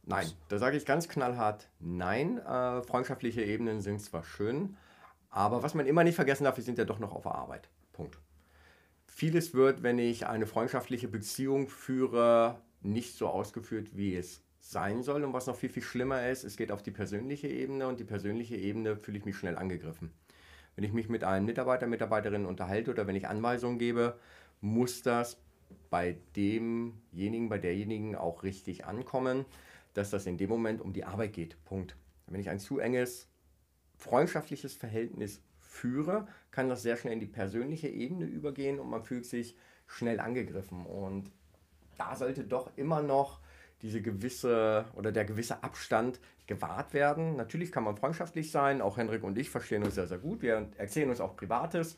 Nein, 0.06 0.30
da 0.50 0.58
sage 0.58 0.76
ich 0.76 0.86
ganz 0.86 1.08
knallhart 1.08 1.70
nein. 1.80 2.38
Äh, 2.40 2.82
freundschaftliche 2.82 3.44
Ebenen 3.44 3.82
sind 3.82 4.02
zwar 4.02 4.24
schön, 4.24 4.76
aber 5.30 5.64
was 5.64 5.74
man 5.74 5.86
immer 5.86 6.04
nicht 6.04 6.16
vergessen 6.16 6.44
darf, 6.44 6.58
wir 6.58 6.64
sind 6.64 6.78
ja 6.78 6.86
doch 6.86 7.00
noch 7.00 7.14
auf 7.14 7.24
der 7.24 7.36
Arbeit. 7.36 7.70
Punkt. 7.94 8.20
Vieles 9.08 9.54
wird, 9.54 9.82
wenn 9.82 10.00
ich 10.00 10.28
eine 10.28 10.46
freundschaftliche 10.46 11.08
Beziehung 11.08 11.70
führe, 11.70 12.60
nicht 12.82 13.16
so 13.16 13.28
ausgeführt, 13.28 13.96
wie 13.96 14.16
es 14.16 14.43
sein 14.64 15.04
soll. 15.04 15.24
Und 15.24 15.34
was 15.34 15.46
noch 15.46 15.56
viel, 15.56 15.70
viel 15.70 15.84
schlimmer 15.84 16.28
ist, 16.28 16.44
es 16.44 16.56
geht 16.56 16.72
auf 16.72 16.82
die 16.82 16.92
persönliche 16.92 17.48
Ebene 17.48 17.88
und 17.88 18.00
die 18.00 18.06
persönliche 18.06 18.56
Ebene 18.56 18.96
fühle 18.96 19.18
ich 19.18 19.26
mich 19.26 19.36
schnell 19.36 19.58
angegriffen. 19.58 20.12
Wenn 20.76 20.86
ich 20.86 20.94
mich 20.94 21.10
mit 21.10 21.24
einem 21.24 21.46
Mitarbeiter, 21.46 21.86
Mitarbeiterin 21.86 22.46
unterhalte 22.46 22.92
oder 22.92 23.06
wenn 23.06 23.16
ich 23.16 23.28
Anweisungen 23.28 23.78
gebe, 23.78 24.18
muss 24.62 25.04
das 25.04 25.38
bei 25.90 26.18
demjenigen, 26.36 27.50
bei 27.50 27.60
derjenigen 27.60 28.16
auch 28.16 28.44
richtig 28.44 28.86
ankommen, 28.86 29.46
dass 29.94 30.10
das 30.10 30.26
in 30.26 30.38
dem 30.38 30.50
Moment 30.50 30.82
um 30.82 30.94
die 30.94 31.04
Arbeit 31.04 31.34
geht. 31.34 31.64
Punkt. 31.66 31.96
Wenn 32.28 32.40
ich 32.40 32.50
ein 32.50 32.60
zu 32.60 32.80
enges 32.80 33.28
freundschaftliches 33.98 34.74
Verhältnis 34.74 35.42
führe, 35.60 36.28
kann 36.52 36.70
das 36.70 36.82
sehr 36.82 36.98
schnell 36.98 37.14
in 37.14 37.20
die 37.20 37.28
persönliche 37.28 37.90
Ebene 37.90 38.26
übergehen 38.26 38.80
und 38.80 38.90
man 38.90 39.04
fühlt 39.04 39.26
sich 39.26 39.56
schnell 39.88 40.20
angegriffen. 40.20 40.86
Und 40.86 41.32
da 41.98 42.16
sollte 42.16 42.46
doch 42.46 42.72
immer 42.78 43.04
noch 43.04 43.43
diese 43.84 44.02
gewisse 44.02 44.86
oder 44.96 45.12
der 45.12 45.26
gewisse 45.26 45.62
Abstand 45.62 46.20
gewahrt 46.48 46.94
werden. 46.94 47.36
Natürlich 47.36 47.72
kann 47.72 47.84
man 47.84 47.98
freundschaftlich 47.98 48.50
sein, 48.50 48.82
auch 48.82 48.98
Henrik 48.98 49.24
und 49.24 49.38
ich 49.38 49.50
verstehen 49.50 49.84
uns 49.84 49.96
sehr, 49.96 50.08
sehr 50.08 50.18
gut. 50.18 50.42
Wir 50.42 50.70
erzählen 50.78 51.10
uns 51.10 51.20
auch 51.20 51.36
Privates. 51.36 51.98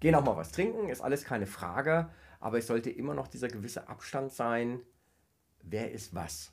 Gehen 0.00 0.14
auch 0.14 0.24
mal 0.24 0.36
was 0.36 0.52
trinken, 0.52 0.88
ist 0.88 1.02
alles 1.02 1.24
keine 1.24 1.46
Frage, 1.46 2.08
aber 2.40 2.58
es 2.58 2.66
sollte 2.66 2.90
immer 2.90 3.14
noch 3.14 3.28
dieser 3.28 3.48
gewisse 3.48 3.88
Abstand 3.88 4.32
sein, 4.32 4.80
wer 5.62 5.92
ist 5.92 6.14
was. 6.14 6.52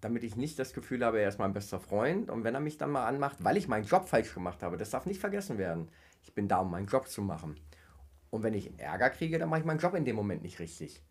Damit 0.00 0.22
ich 0.22 0.36
nicht 0.36 0.58
das 0.58 0.74
Gefühl 0.74 1.04
habe, 1.04 1.20
er 1.20 1.28
ist 1.28 1.38
mein 1.38 1.54
bester 1.54 1.80
Freund 1.80 2.30
und 2.30 2.44
wenn 2.44 2.54
er 2.54 2.60
mich 2.60 2.76
dann 2.76 2.90
mal 2.90 3.06
anmacht, 3.06 3.42
weil 3.42 3.56
ich 3.56 3.68
meinen 3.68 3.84
Job 3.84 4.06
falsch 4.06 4.34
gemacht 4.34 4.62
habe, 4.62 4.76
das 4.76 4.90
darf 4.90 5.06
nicht 5.06 5.20
vergessen 5.20 5.56
werden. 5.56 5.88
Ich 6.22 6.34
bin 6.34 6.46
da, 6.46 6.58
um 6.58 6.70
meinen 6.70 6.86
Job 6.86 7.08
zu 7.08 7.22
machen. 7.22 7.56
Und 8.28 8.42
wenn 8.42 8.54
ich 8.54 8.78
Ärger 8.78 9.10
kriege, 9.10 9.38
dann 9.38 9.48
mache 9.48 9.60
ich 9.60 9.66
meinen 9.66 9.78
Job 9.78 9.94
in 9.94 10.04
dem 10.04 10.16
Moment 10.16 10.42
nicht 10.42 10.58
richtig. 10.58 11.02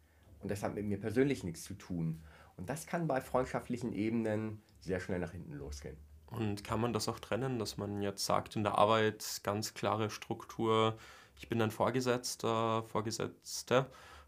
Und 0.43 0.51
das 0.51 0.61
hat 0.61 0.75
mit 0.75 0.85
mir 0.85 0.99
persönlich 0.99 1.43
nichts 1.43 1.63
zu 1.63 1.73
tun. 1.73 2.21
Und 2.57 2.69
das 2.69 2.85
kann 2.85 3.07
bei 3.07 3.21
freundschaftlichen 3.21 3.93
Ebenen 3.93 4.61
sehr 4.81 4.99
schnell 4.99 5.19
nach 5.19 5.31
hinten 5.31 5.53
losgehen. 5.53 5.97
Und 6.27 6.63
kann 6.63 6.81
man 6.81 6.93
das 6.93 7.07
auch 7.07 7.19
trennen, 7.19 7.59
dass 7.59 7.77
man 7.77 8.01
jetzt 8.01 8.25
sagt, 8.25 8.55
in 8.55 8.63
der 8.63 8.77
Arbeit 8.77 9.41
ganz 9.43 9.73
klare 9.73 10.09
Struktur, 10.09 10.97
ich 11.37 11.47
bin 11.47 11.61
ein 11.61 11.71
Vorgesetzter, 11.71 12.83
Vorgesetzte. 12.83 13.87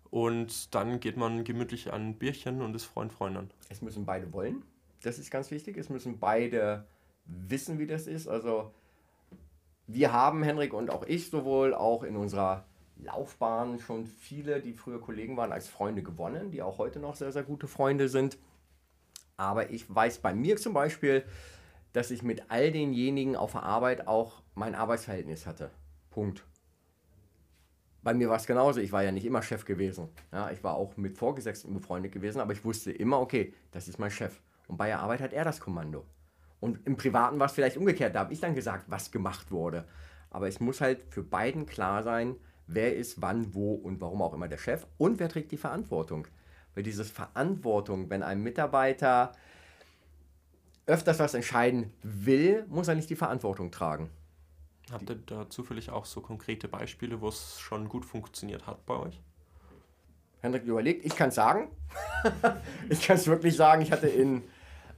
Und 0.09 0.73
dann 0.73 1.01
geht 1.01 1.17
man 1.17 1.43
gemütlich 1.43 1.91
an 1.91 2.09
ein 2.09 2.17
Bierchen 2.17 2.61
und 2.61 2.75
ist 2.75 2.85
Freund, 2.85 3.11
Freundin. 3.11 3.51
Es 3.69 3.81
müssen 3.81 4.05
beide 4.05 4.31
wollen. 4.31 4.63
Das 5.03 5.19
ist 5.19 5.29
ganz 5.29 5.51
wichtig. 5.51 5.77
Es 5.77 5.89
müssen 5.89 6.19
beide 6.19 6.87
wissen, 7.25 7.77
wie 7.77 7.87
das 7.87 8.07
ist. 8.07 8.27
Also 8.27 8.71
wir 9.87 10.13
haben, 10.13 10.43
Henrik 10.43 10.73
und 10.73 10.89
auch 10.89 11.03
ich 11.05 11.29
sowohl, 11.29 11.73
auch 11.73 12.03
in 12.03 12.15
unserer 12.15 12.65
Laufbahn 12.97 13.79
schon 13.79 14.05
viele, 14.05 14.61
die 14.61 14.73
früher 14.73 15.01
Kollegen 15.01 15.37
waren, 15.37 15.51
als 15.51 15.67
Freunde 15.67 16.03
gewonnen, 16.03 16.51
die 16.51 16.61
auch 16.61 16.77
heute 16.77 16.99
noch 16.99 17.15
sehr, 17.15 17.31
sehr 17.31 17.43
gute 17.43 17.67
Freunde 17.67 18.09
sind. 18.09 18.37
Aber 19.37 19.69
ich 19.69 19.93
weiß 19.93 20.19
bei 20.19 20.33
mir 20.33 20.57
zum 20.57 20.73
Beispiel, 20.73 21.23
dass 21.93 22.11
ich 22.11 22.23
mit 22.23 22.49
all 22.49 22.71
denjenigen 22.71 23.35
auf 23.35 23.53
der 23.53 23.63
Arbeit 23.63 24.07
auch 24.07 24.41
mein 24.53 24.75
Arbeitsverhältnis 24.75 25.45
hatte. 25.45 25.71
Punkt. 26.09 26.45
Bei 28.01 28.13
mir 28.13 28.29
war 28.29 28.37
es 28.37 28.45
genauso. 28.45 28.79
Ich 28.79 28.91
war 28.91 29.03
ja 29.03 29.11
nicht 29.11 29.25
immer 29.25 29.41
Chef 29.41 29.65
gewesen. 29.65 30.09
Ja, 30.31 30.51
ich 30.51 30.63
war 30.63 30.75
auch 30.75 30.95
mit 30.95 31.17
Vorgesetzten 31.17 31.73
befreundet 31.73 32.11
gewesen, 32.11 32.39
aber 32.39 32.53
ich 32.53 32.63
wusste 32.63 32.91
immer, 32.91 33.19
okay, 33.19 33.53
das 33.71 33.87
ist 33.87 33.97
mein 33.97 34.11
Chef. 34.11 34.41
Und 34.67 34.77
bei 34.77 34.87
der 34.87 34.99
Arbeit 34.99 35.21
hat 35.21 35.33
er 35.33 35.43
das 35.43 35.59
Kommando. 35.59 36.05
Und 36.59 36.85
im 36.85 36.97
Privaten 36.97 37.39
war 37.39 37.47
es 37.47 37.53
vielleicht 37.53 37.77
umgekehrt. 37.77 38.15
Da 38.15 38.19
habe 38.19 38.33
ich 38.33 38.39
dann 38.39 38.55
gesagt, 38.55 38.85
was 38.87 39.11
gemacht 39.11 39.51
wurde. 39.51 39.87
Aber 40.29 40.47
es 40.47 40.59
muss 40.59 40.81
halt 40.81 41.01
für 41.09 41.23
beiden 41.23 41.65
klar 41.65 42.03
sein, 42.03 42.35
wer 42.67 42.95
ist 42.95 43.21
wann, 43.21 43.53
wo 43.53 43.73
und 43.73 44.01
warum 44.01 44.21
auch 44.21 44.33
immer 44.33 44.47
der 44.47 44.57
Chef 44.57 44.85
und 44.97 45.19
wer 45.19 45.29
trägt 45.29 45.51
die 45.51 45.57
Verantwortung. 45.57 46.27
Weil 46.73 46.83
diese 46.83 47.05
Verantwortung, 47.05 48.09
wenn 48.09 48.23
ein 48.23 48.41
Mitarbeiter 48.41 49.31
öfters 50.85 51.19
was 51.19 51.33
entscheiden 51.33 51.91
will, 52.03 52.65
muss 52.67 52.87
er 52.87 52.95
nicht 52.95 53.09
die 53.09 53.15
Verantwortung 53.15 53.71
tragen. 53.71 54.09
Habt 54.91 55.09
ihr 55.09 55.15
da 55.15 55.49
zufällig 55.49 55.89
auch 55.89 56.05
so 56.05 56.21
konkrete 56.21 56.67
Beispiele, 56.67 57.21
wo 57.21 57.29
es 57.29 57.59
schon 57.59 57.89
gut 57.89 58.05
funktioniert 58.05 58.67
hat 58.67 58.85
bei 58.85 58.95
euch? 58.95 59.19
Hendrik 60.41 60.63
überlegt, 60.65 61.05
ich 61.05 61.15
kann 61.15 61.29
es 61.29 61.35
sagen. 61.35 61.69
ich 62.89 63.01
kann 63.01 63.15
es 63.15 63.25
wirklich 63.25 63.55
sagen. 63.55 63.81
Ich 63.81 63.91
hatte 63.91 64.07
in, 64.07 64.43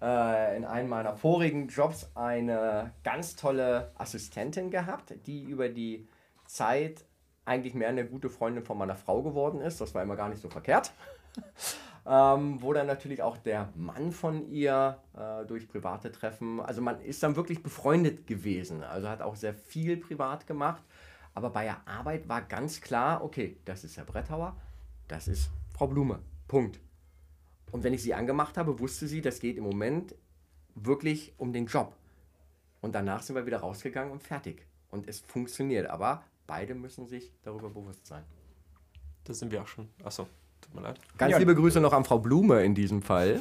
äh, 0.02 0.58
in 0.58 0.66
einem 0.66 0.90
meiner 0.90 1.16
vorigen 1.16 1.70
Jobs 1.70 2.10
eine 2.16 2.92
ganz 3.04 3.38
tolle 3.38 3.92
Assistentin 3.96 4.72
gehabt, 4.72 5.14
die 5.26 5.44
über 5.44 5.70
die 5.70 6.10
Zeit 6.48 7.06
eigentlich 7.48 7.74
mehr 7.74 7.90
eine 7.90 8.06
gute 8.06 8.30
Freundin 8.30 8.64
von 8.64 8.78
meiner 8.78 8.96
Frau 8.96 9.22
geworden 9.22 9.62
ist. 9.62 9.82
Das 9.82 9.96
war 9.96 10.04
immer 10.04 10.16
gar 10.16 10.30
nicht 10.30 10.42
so 10.42 10.50
verkehrt 10.50 10.92
ähm, 12.08 12.62
wo 12.62 12.72
dann 12.74 12.88
natürlich 12.88 13.22
auch 13.22 13.38
der 13.38 13.70
Mann 13.76 14.12
von 14.12 14.50
ihr 14.50 14.98
äh, 15.14 15.46
durch 15.46 15.68
private 15.68 16.12
Treffen, 16.12 16.62
also 16.62 16.82
man 16.82 17.02
ist 17.02 17.22
dann 17.22 17.36
wirklich 17.36 17.62
befreundet 17.62 18.26
gewesen, 18.28 18.84
also 18.84 19.10
hat 19.10 19.22
auch 19.22 19.36
sehr 19.36 19.54
viel 19.54 19.98
privat 19.98 20.48
gemacht, 20.48 20.82
aber 21.34 21.50
bei 21.50 21.66
der 21.66 21.86
Arbeit 21.86 22.30
war 22.30 22.42
ganz 22.42 22.80
klar, 22.82 23.24
okay, 23.24 23.58
das 23.66 23.84
ist 23.84 23.98
Herr 23.98 24.06
Brettauer, 24.06 24.56
das 25.10 25.28
ist 25.28 25.50
Frau 25.74 25.88
Blume, 25.88 26.20
Punkt. 26.48 26.80
Und 27.72 27.84
wenn 27.84 27.94
ich 27.94 28.02
sie 28.02 28.14
angemacht 28.14 28.58
habe, 28.58 28.80
wusste 28.80 29.08
sie, 29.08 29.22
das 29.22 29.40
geht 29.40 29.58
im 29.58 29.66
Moment 29.66 30.16
wirklich 30.76 31.34
um 31.38 31.52
den 31.52 31.66
Job. 31.66 31.94
Und 32.80 32.96
danach 32.96 33.22
sind 33.22 33.36
wir 33.36 33.46
wieder 33.46 33.60
rausgegangen 33.60 34.14
und 34.14 34.24
fertig. 34.24 34.66
Und 34.90 35.10
es 35.10 35.20
funktioniert, 35.20 35.88
aber 35.88 36.24
beide 36.48 36.74
müssen 36.74 37.08
sich 37.08 37.32
darüber 37.44 37.70
bewusst 37.70 38.08
sein. 38.08 38.24
Da 39.26 39.34
sind 39.34 39.52
wir 39.52 39.62
auch 39.62 39.68
schon. 39.68 39.90
Achso, 40.04 40.28
Tut 40.62 40.74
mir 40.76 40.82
leid. 40.82 41.00
Ganz 41.18 41.32
ja. 41.32 41.38
liebe 41.38 41.56
Grüße 41.56 41.80
noch 41.80 41.94
an 41.94 42.04
Frau 42.04 42.20
Blume 42.20 42.64
in 42.64 42.76
diesem 42.76 43.02
Fall. 43.02 43.40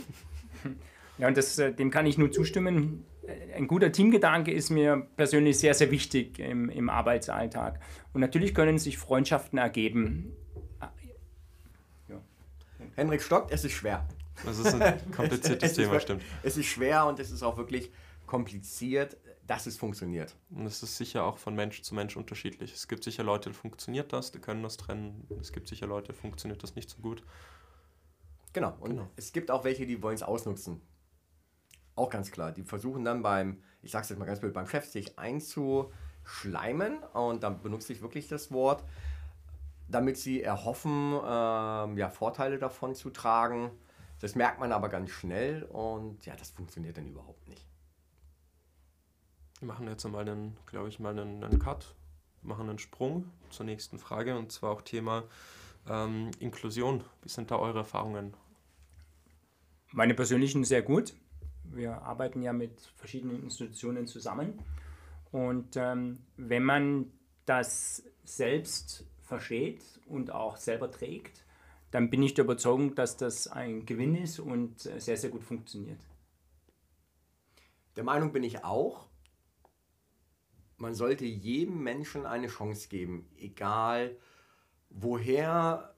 Ja, 1.19 1.29
und 1.29 1.37
das, 1.39 1.59
äh, 1.59 1.73
dem 1.73 1.91
kann 1.91 2.05
ich 2.05 2.19
nur 2.19 2.31
zustimmen. 2.31 3.07
Ein 3.55 3.69
guter 3.69 3.91
Teamgedanke 3.91 4.53
ist 4.53 4.69
mir 4.69 5.07
persönlich 5.17 5.59
sehr, 5.59 5.73
sehr 5.73 5.91
wichtig 5.91 6.39
im, 6.39 6.69
im 6.69 6.91
Arbeitsalltag. 6.91 7.81
Und 8.13 8.21
natürlich 8.21 8.55
können 8.55 8.79
sich 8.79 8.99
Freundschaften 8.99 9.59
ergeben. 9.59 10.37
Ja. 12.11 12.21
Henrik 12.97 13.23
stockt, 13.23 13.51
es 13.51 13.65
ist 13.65 13.73
schwer. 13.73 14.07
Das 14.45 14.59
ist 14.59 14.75
ein 14.75 15.11
kompliziertes 15.17 15.73
es, 15.73 15.79
es 15.79 15.85
Thema, 15.87 16.01
stimmt. 16.01 16.23
Es 16.43 16.59
ist 16.59 16.67
schwer 16.67 17.07
und 17.07 17.19
es 17.19 17.31
ist 17.31 17.43
auch 17.43 17.57
wirklich 17.57 17.91
kompliziert 18.27 19.17
dass 19.47 19.67
es 19.67 19.77
funktioniert. 19.77 20.37
Und 20.51 20.67
es 20.67 20.83
ist 20.83 20.97
sicher 20.97 21.25
auch 21.25 21.39
von 21.39 21.55
Mensch 21.55 21.83
zu 21.83 21.95
Mensch 21.95 22.17
unterschiedlich. 22.17 22.73
Es 22.73 22.89
gibt 22.89 23.05
sicher 23.05 23.23
Leute, 23.23 23.51
die 23.51 23.55
funktioniert 23.55 24.13
das, 24.13 24.33
die 24.33 24.41
können 24.41 24.63
das 24.63 24.77
trennen. 24.77 25.27
Es 25.41 25.53
gibt 25.53 25.69
sicher 25.69 25.87
Leute, 25.87 26.13
die 26.13 26.19
funktioniert 26.19 26.63
das 26.63 26.75
nicht 26.75 26.91
so 26.91 27.01
gut. 27.01 27.23
Genau, 28.53 28.75
und 28.81 28.91
genau. 28.91 29.09
es 29.17 29.33
gibt 29.33 29.51
auch 29.51 29.65
welche, 29.65 29.87
die 29.87 30.03
wollen 30.03 30.15
es 30.15 30.23
ausnutzen. 30.23 30.81
Auch 31.95 32.11
ganz 32.11 32.31
klar. 32.31 32.53
Die 32.53 32.63
versuchen 32.63 33.05
dann 33.05 33.23
beim, 33.23 33.63
ich 33.83 33.91
sag's 33.91 34.09
jetzt 34.09 34.19
mal 34.19 34.25
ganz 34.25 34.41
blöd, 34.41 34.53
beim 34.53 34.67
Chef 34.67 34.87
sich 34.87 35.19
einzuschleimen 35.19 36.99
und 37.13 37.43
dann 37.43 37.61
benutze 37.61 37.93
ich 37.93 38.03
wirklich 38.03 38.29
das 38.29 38.51
Wort, 38.51 38.83
damit 39.89 40.17
sie 40.17 40.43
erhoffen, 40.43 41.13
ähm, 41.25 41.97
ja, 41.97 42.11
Vorteile 42.11 42.59
davon 42.59 42.95
zu 42.95 43.11
tragen. 43.11 43.71
Das 44.21 44.35
merkt 44.35 44.59
man 44.59 44.73
aber 44.73 44.89
ganz 44.89 45.11
schnell 45.11 45.63
und 45.65 46.25
ja, 46.27 46.35
das 46.35 46.51
funktioniert 46.51 46.97
dann 46.97 47.07
überhaupt 47.07 47.47
nicht. 47.49 47.67
Wir 49.61 49.69
machen 49.69 49.89
jetzt 49.89 50.05
mal 50.05 50.29
einen, 50.29 50.57
glaube 50.67 50.89
ich, 50.89 50.99
mal 50.99 51.19
einen, 51.19 51.43
einen 51.43 51.59
Cut, 51.59 51.95
machen 52.43 52.69
einen 52.69 52.79
Sprung 52.79 53.31
zur 53.49 53.65
nächsten 53.65 53.99
Frage 53.99 54.37
und 54.37 54.53
zwar 54.53 54.71
auch 54.71 54.83
Thema 54.83 55.25
ähm, 55.89 56.31
Inklusion. 56.41 57.03
Wie 57.23 57.31
sind 57.31 57.51
da 57.51 57.57
eure 57.57 57.79
Erfahrungen? 57.79 58.35
Meine 59.93 60.13
persönlichen 60.13 60.65
sehr 60.65 60.83
gut. 60.83 61.15
Wir 61.65 62.03
arbeiten 62.03 62.43
ja 62.43 62.53
mit 62.53 62.81
verschiedenen 62.97 63.43
Institutionen 63.43 64.07
zusammen 64.07 64.59
und 65.33 65.77
ähm, 65.77 66.19
wenn 66.37 66.63
man 66.63 67.11
das 67.47 68.03
selbst 68.25 69.07
versteht 69.23 69.83
und 70.07 70.31
auch 70.31 70.57
selber 70.57 70.91
trägt, 70.91 71.45
dann 71.91 72.11
bin 72.11 72.23
ich 72.23 72.35
der 72.35 72.45
Überzeugung, 72.45 72.95
dass 72.95 73.17
das 73.17 73.49
ein 73.49 73.87
Gewinn 73.87 74.17
ist 74.17 74.39
und 74.39 74.81
sehr, 74.81 75.17
sehr 75.17 75.31
gut 75.31 75.45
funktioniert. 75.45 76.01
Der 77.97 78.05
Meinung 78.05 78.33
bin 78.33 78.45
ich 78.45 78.63
auch 78.63 79.06
man 80.77 80.95
sollte 80.95 81.25
jedem 81.25 81.83
Menschen 81.83 82.27
eine 82.27 82.49
Chance 82.49 82.89
geben, 82.89 83.29
egal 83.39 84.17
woher, 84.91 85.95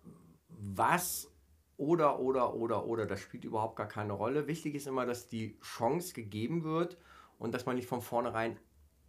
was 0.48 1.30
oder, 1.76 2.18
oder, 2.18 2.54
oder, 2.54 2.86
oder, 2.86 3.06
das 3.06 3.20
spielt 3.20 3.44
überhaupt 3.44 3.76
gar 3.76 3.88
keine 3.88 4.12
Rolle. 4.12 4.48
Wichtig 4.48 4.74
ist 4.74 4.86
immer, 4.86 5.06
dass 5.06 5.28
die 5.28 5.58
Chance 5.60 6.12
gegeben 6.12 6.64
wird 6.64 6.98
und 7.38 7.54
dass 7.54 7.66
man 7.66 7.76
nicht 7.76 7.88
von 7.88 8.02
vornherein 8.02 8.58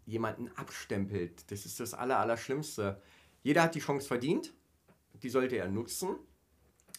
jemanden 0.06 0.50
abstempelt. 0.56 1.52
Das 1.52 1.66
ist 1.66 1.80
das 1.80 1.94
Aller, 1.94 2.20
Allerschlimmste. 2.20 3.02
Jeder 3.42 3.64
hat 3.64 3.76
die 3.76 3.80
Chance 3.80 4.08
verdient, 4.08 4.54
die 5.14 5.30
sollte 5.30 5.56
er 5.58 5.68
nutzen. 5.68 6.16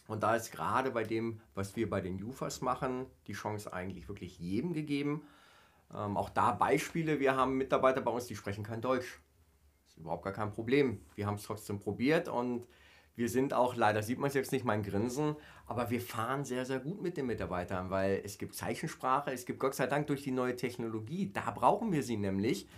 Und 0.07 0.23
da 0.23 0.35
ist 0.35 0.51
gerade 0.51 0.91
bei 0.91 1.03
dem, 1.03 1.39
was 1.53 1.75
wir 1.75 1.89
bei 1.89 2.01
den 2.01 2.17
Jufas 2.17 2.61
machen, 2.61 3.05
die 3.27 3.33
Chance 3.33 3.71
eigentlich 3.71 4.09
wirklich 4.09 4.39
jedem 4.39 4.73
gegeben. 4.73 5.25
Ähm, 5.93 6.17
auch 6.17 6.29
da 6.29 6.51
Beispiele, 6.51 7.19
wir 7.19 7.35
haben 7.35 7.57
Mitarbeiter 7.57 8.01
bei 8.01 8.11
uns, 8.11 8.25
die 8.27 8.35
sprechen 8.35 8.63
kein 8.63 8.81
Deutsch. 8.81 9.21
Das 9.83 9.93
ist 9.93 9.97
überhaupt 9.97 10.23
gar 10.23 10.33
kein 10.33 10.51
Problem. 10.51 11.01
Wir 11.15 11.27
haben 11.27 11.35
es 11.35 11.43
trotzdem 11.43 11.79
probiert 11.79 12.27
und 12.27 12.65
wir 13.15 13.27
sind 13.27 13.53
auch, 13.53 13.75
leider 13.75 14.01
sieht 14.01 14.19
man 14.19 14.29
es 14.29 14.33
jetzt 14.33 14.51
nicht, 14.51 14.63
mein 14.63 14.83
Grinsen, 14.83 15.35
aber 15.65 15.89
wir 15.89 15.99
fahren 15.99 16.45
sehr, 16.45 16.65
sehr 16.65 16.79
gut 16.79 17.01
mit 17.01 17.17
den 17.17 17.25
Mitarbeitern, 17.25 17.89
weil 17.89 18.21
es 18.23 18.37
gibt 18.37 18.55
Zeichensprache, 18.55 19.31
es 19.31 19.45
gibt 19.45 19.59
Gott 19.59 19.75
sei 19.75 19.85
Dank 19.87 20.07
durch 20.07 20.23
die 20.23 20.31
neue 20.31 20.55
Technologie, 20.55 21.31
da 21.31 21.51
brauchen 21.51 21.91
wir 21.91 22.03
sie 22.03 22.17
nämlich. 22.17 22.69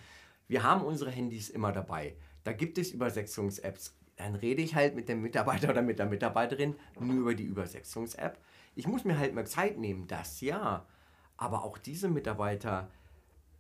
Wir 0.48 0.64
haben 0.64 0.84
unsere 0.84 1.12
Handys 1.12 1.50
immer 1.50 1.72
dabei. 1.72 2.16
Da 2.44 2.52
gibt 2.52 2.78
es 2.78 2.92
Übersetzungs-Apps. 2.92 3.96
Dann 4.18 4.36
rede 4.36 4.62
ich 4.62 4.76
halt 4.76 4.96
mit 4.96 5.08
dem 5.08 5.22
Mitarbeiter 5.22 5.70
oder 5.70 5.82
mit 5.82 6.00
der 6.00 6.08
Mitarbeiterin 6.08 6.76
nur 7.00 7.16
über 7.16 7.36
die 7.36 7.46
Übersetzungs-App. 7.46 8.38
Ich 8.76 8.88
muss 8.88 9.06
mir 9.06 9.18
halt 9.18 9.34
mehr 9.34 9.46
Zeit 9.46 9.78
nehmen, 9.78 10.08
das 10.08 10.42
ja. 10.42 10.86
Aber 11.38 11.64
auch 11.64 11.78
diese 11.78 12.10
Mitarbeiter, 12.10 12.90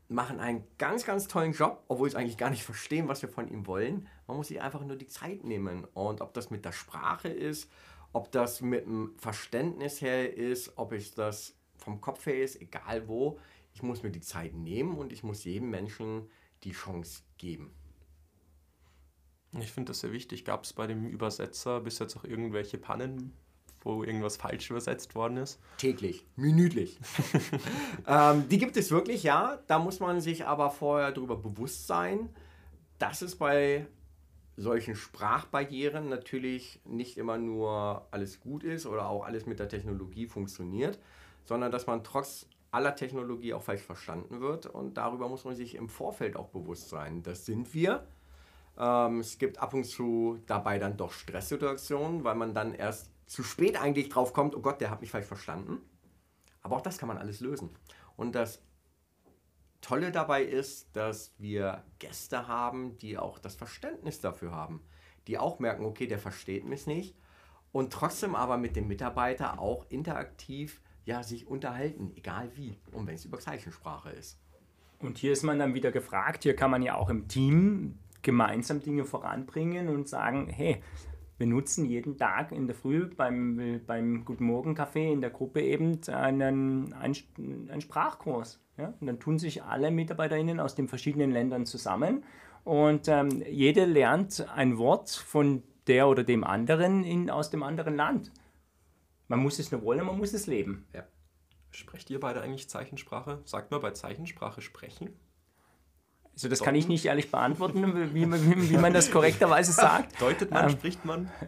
machen 0.08 0.40
einen 0.40 0.64
ganz, 0.78 1.06
ganz 1.06 1.28
tollen 1.28 1.54
Job, 1.54 1.84
obwohl 1.88 2.10
sie 2.10 2.18
eigentlich 2.18 2.38
gar 2.38 2.50
nicht 2.50 2.64
verstehen, 2.64 3.08
was 3.08 3.22
wir 3.22 3.30
von 3.30 3.48
ihnen 3.48 3.68
wollen. 3.68 4.08
Man 4.28 4.38
muss 4.38 4.48
sich 4.48 4.62
einfach 4.62 4.84
nur 4.84 4.96
die 4.96 5.08
Zeit 5.08 5.44
nehmen. 5.44 5.86
Und 5.94 6.22
ob 6.22 6.34
das 6.34 6.50
mit 6.50 6.66
der 6.66 6.72
Sprache 6.72 7.30
ist, 7.30 7.72
ob 8.12 8.32
das 8.32 8.62
mit 8.62 8.86
dem 8.86 9.16
Verständnis 9.18 10.02
her 10.02 10.36
ist, 10.36 10.78
ob 10.78 10.94
es 10.94 11.16
das 11.16 11.56
vom 11.78 12.00
Kopf 12.00 12.26
her 12.26 12.42
ist, 12.42 12.62
egal 12.62 13.08
wo, 13.08 13.40
ich 13.74 13.82
muss 13.82 14.04
mir 14.04 14.12
die 14.12 14.22
Zeit 14.22 14.54
nehmen 14.54 14.98
und 14.98 15.12
ich 15.12 15.24
muss 15.24 15.44
jedem 15.44 15.70
Menschen 15.70 16.30
die 16.64 16.72
Chance 16.72 17.24
geben. 17.38 17.74
Ich 19.60 19.72
finde 19.72 19.92
das 19.92 20.00
sehr 20.00 20.12
wichtig. 20.12 20.46
Gab 20.46 20.64
es 20.64 20.74
bei 20.74 20.88
dem 20.88 21.08
Übersetzer 21.08 21.82
bis 21.82 22.00
jetzt 22.00 22.16
auch 22.16 22.24
irgendwelche 22.24 22.78
Pannen, 22.78 23.34
wo 23.84 24.04
irgendwas 24.04 24.38
falsch 24.38 24.70
übersetzt 24.70 25.16
worden 25.16 25.38
ist? 25.38 25.60
Täglich, 25.78 26.26
minütlich. 26.36 27.00
ähm, 28.08 28.48
die 28.50 28.58
gibt 28.58 28.78
es 28.78 28.92
wirklich, 28.92 29.24
ja. 29.24 29.60
Da 29.68 29.80
muss 29.80 30.00
man 30.00 30.22
sich 30.22 30.46
aber 30.46 30.72
vorher 30.72 31.12
darüber 31.12 31.36
bewusst 31.36 31.88
sein, 31.88 32.30
dass 33.00 33.22
es 33.22 33.36
bei 33.36 33.88
solchen 34.56 34.96
Sprachbarrieren 34.96 36.10
natürlich 36.10 36.80
nicht 36.86 37.18
immer 37.18 37.38
nur 37.38 38.08
alles 38.12 38.40
gut 38.40 38.64
ist 38.64 38.86
oder 38.86 39.08
auch 39.10 39.26
alles 39.26 39.46
mit 39.46 39.60
der 39.60 39.68
Technologie 39.68 40.28
funktioniert, 40.28 41.00
sondern 41.44 41.72
dass 41.72 41.88
man 41.88 42.04
trotz 42.04 42.48
aller 42.72 42.96
Technologie 42.96 43.54
auch 43.54 43.62
falsch 43.62 43.82
verstanden 43.82 44.42
wird. 44.42 44.66
Und 44.66 44.98
darüber 44.98 45.30
muss 45.30 45.46
man 45.46 45.56
sich 45.56 45.76
im 45.76 45.90
Vorfeld 45.90 46.36
auch 46.36 46.50
bewusst 46.50 46.90
sein. 46.90 47.24
Das 47.24 47.46
sind 47.46 47.74
wir. 47.74 48.08
Ähm, 48.78 49.20
es 49.20 49.38
gibt 49.38 49.60
ab 49.60 49.74
und 49.74 49.84
zu 49.84 50.40
dabei 50.48 50.80
dann 50.80 50.98
doch 50.98 51.12
Stresssituationen, 51.12 52.24
weil 52.24 52.36
man 52.36 52.54
dann 52.54 52.74
erst 52.74 53.12
zu 53.26 53.44
spät 53.44 53.80
eigentlich 53.80 54.10
drauf 54.10 54.34
kommt, 54.34 54.56
oh 54.56 54.62
Gott, 54.62 54.82
der 54.82 54.90
hat 54.90 55.02
mich 55.02 55.12
falsch 55.12 55.26
verstanden. 55.26 55.82
Aber 56.62 56.78
auch 56.78 56.82
das 56.82 56.98
kann 56.98 57.08
man 57.08 57.18
alles 57.18 57.40
lösen. 57.40 57.70
Und 58.16 58.36
das 58.36 58.62
Tolle 59.82 60.12
dabei 60.12 60.44
ist, 60.44 60.96
dass 60.96 61.34
wir 61.38 61.84
Gäste 62.00 62.48
haben, 62.48 62.98
die 63.00 63.18
auch 63.18 63.40
das 63.40 63.56
Verständnis 63.56 64.22
dafür 64.22 64.52
haben. 64.52 64.82
Die 65.28 65.38
auch 65.38 65.60
merken, 65.60 65.86
okay, 65.86 66.08
der 66.08 66.20
versteht 66.20 66.66
mich 66.66 66.88
nicht. 66.88 67.18
Und 67.72 67.92
trotzdem 67.92 68.36
aber 68.36 68.58
mit 68.58 68.76
dem 68.76 68.88
Mitarbeiter 68.88 69.60
auch 69.60 69.86
interaktiv 69.90 70.82
ja, 71.06 71.22
sich 71.22 71.48
unterhalten, 71.48 72.14
egal 72.16 72.50
wie. 72.56 72.80
Und 72.92 73.08
wenn 73.08 73.16
es 73.16 73.26
über 73.26 73.40
Zeichensprache 73.40 74.12
ist. 74.12 74.40
Und 75.00 75.18
hier 75.18 75.34
ist 75.34 75.44
man 75.44 75.60
dann 75.60 75.74
wieder 75.74 75.92
gefragt, 75.92 76.44
hier 76.44 76.56
kann 76.56 76.72
man 76.72 76.82
ja 76.82 76.96
auch 76.96 77.10
im 77.10 77.28
Team 77.28 78.00
gemeinsam 78.24 78.82
Dinge 78.82 79.06
voranbringen 79.06 79.90
und 79.90 80.10
sagen, 80.10 80.48
hey, 80.50 80.82
wir 81.38 81.48
nutzen 81.48 81.86
jeden 81.86 82.18
Tag 82.18 82.52
in 82.52 82.68
der 82.68 82.76
Früh 82.76 83.06
beim, 83.06 83.82
beim 83.86 84.26
Guten 84.26 84.46
Morgen 84.46 84.76
Café 84.76 85.12
in 85.12 85.22
der 85.22 85.30
Gruppe 85.30 85.62
eben 85.62 86.00
einen, 86.08 86.94
einen, 86.94 87.70
einen 87.70 87.82
Sprachkurs. 87.82 88.64
Ja? 88.78 88.94
Und 89.00 89.08
dann 89.08 89.20
tun 89.20 89.40
sich 89.40 89.64
alle 89.64 89.92
MitarbeiterInnen 89.92 90.60
aus 90.60 90.76
den 90.76 90.88
verschiedenen 90.88 91.32
Ländern 91.32 91.66
zusammen 91.66 92.24
und 92.64 93.08
ähm, 93.08 93.44
jede 93.50 93.86
lernt 93.86 94.48
ein 94.56 94.78
Wort 94.78 95.10
von 95.10 95.64
der 95.88 96.08
oder 96.08 96.24
dem 96.24 96.44
anderen 96.44 97.04
in, 97.04 97.30
aus 97.30 97.50
dem 97.50 97.64
anderen 97.64 97.96
Land. 97.96 98.32
Man 99.28 99.40
muss 99.40 99.60
es 99.60 99.72
nur 99.72 99.82
wollen, 99.84 100.06
man 100.06 100.18
muss 100.18 100.34
es 100.34 100.48
leben. 100.48 100.88
Ja. 100.94 101.04
Sprecht 101.72 102.10
ihr 102.10 102.20
beide 102.20 102.42
eigentlich 102.42 102.70
Zeichensprache? 102.70 103.42
Sagt 103.46 103.72
man 103.72 103.82
bei 103.82 103.92
Zeichensprache 103.92 104.62
sprechen? 104.62 105.10
Also 106.34 106.50
das 106.50 106.62
kann 106.62 106.74
ich 106.74 106.88
nicht 106.88 107.06
ehrlich 107.06 107.30
beantworten, 107.30 108.14
wie, 108.14 108.26
wie, 108.26 108.70
wie 108.70 108.78
man 108.78 108.92
das 108.92 109.12
korrekterweise 109.12 109.72
sagt. 109.72 110.20
Deutet 110.22 110.50
man, 110.50 110.66
ähm, 110.66 110.70
spricht 110.72 111.06
man? 111.06 111.30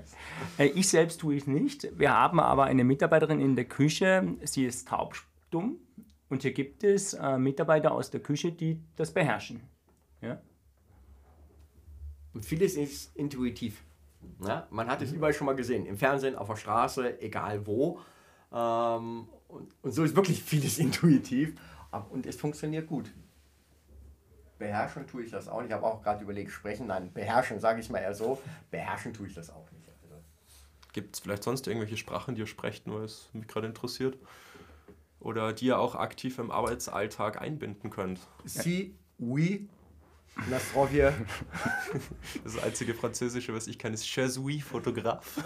Äh, 0.57 0.67
ich 0.67 0.89
selbst 0.89 1.21
tue 1.21 1.37
es 1.37 1.47
nicht. 1.47 1.87
Wir 1.97 2.13
haben 2.13 2.39
aber 2.39 2.65
eine 2.65 2.83
Mitarbeiterin 2.83 3.39
in 3.39 3.55
der 3.55 3.65
Küche, 3.65 4.35
sie 4.43 4.65
ist 4.65 4.87
taubstumm 4.87 5.77
und 6.29 6.43
hier 6.43 6.53
gibt 6.53 6.83
es 6.83 7.13
äh, 7.13 7.37
Mitarbeiter 7.37 7.93
aus 7.93 8.11
der 8.11 8.19
Küche, 8.19 8.51
die 8.51 8.81
das 8.95 9.13
beherrschen. 9.13 9.61
Ja? 10.21 10.41
Und 12.33 12.45
vieles 12.45 12.75
ist 12.75 13.15
intuitiv. 13.15 13.81
Ja? 14.45 14.67
Man 14.69 14.87
hat 14.87 15.01
es 15.01 15.11
mhm. 15.11 15.17
überall 15.17 15.33
schon 15.33 15.45
mal 15.45 15.55
gesehen, 15.55 15.85
im 15.85 15.97
Fernsehen, 15.97 16.35
auf 16.35 16.47
der 16.47 16.57
Straße, 16.57 17.21
egal 17.21 17.65
wo. 17.65 18.01
Ähm, 18.51 19.27
und, 19.47 19.73
und 19.81 19.91
so 19.93 20.03
ist 20.03 20.15
wirklich 20.15 20.43
vieles 20.43 20.77
intuitiv 20.79 21.55
und 22.09 22.25
es 22.25 22.35
funktioniert 22.35 22.87
gut. 22.87 23.11
Beherrschen 24.57 25.07
tue 25.07 25.23
ich 25.23 25.31
das 25.31 25.47
auch 25.47 25.59
nicht. 25.59 25.69
Ich 25.69 25.73
habe 25.73 25.85
auch 25.85 26.01
gerade 26.01 26.23
überlegt, 26.23 26.51
sprechen, 26.51 26.87
nein, 26.87 27.11
beherrschen 27.13 27.59
sage 27.59 27.81
ich 27.81 27.89
mal 27.89 27.99
eher 27.99 28.15
so. 28.15 28.41
Beherrschen 28.71 29.13
tue 29.13 29.27
ich 29.27 29.33
das 29.33 29.49
auch 29.49 29.69
nicht. 29.71 29.89
Also. 30.03 30.15
Gibt 30.93 31.15
es 31.15 31.21
vielleicht 31.21 31.43
sonst 31.43 31.67
irgendwelche 31.67 31.97
Sprachen, 31.97 32.35
die 32.35 32.41
ihr 32.41 32.47
sprecht, 32.47 32.87
nur 32.87 33.01
es 33.01 33.29
mich 33.33 33.47
gerade 33.47 33.67
interessiert? 33.67 34.17
Oder 35.19 35.53
die 35.53 35.65
ihr 35.65 35.79
auch 35.79 35.95
aktiv 35.95 36.39
im 36.39 36.51
Arbeitsalltag 36.51 37.41
einbinden 37.41 37.89
könnt? 37.89 38.19
Si, 38.45 38.95
oui, 39.17 39.67
Nastrovje. 40.49 41.13
Das 42.43 42.61
einzige 42.61 42.93
Französische, 42.93 43.53
was 43.53 43.67
ich 43.67 43.79
kann, 43.79 43.93
ist 43.93 44.05
Je 44.05 44.27
suis 44.27 44.63
Fotograf. 44.63 45.43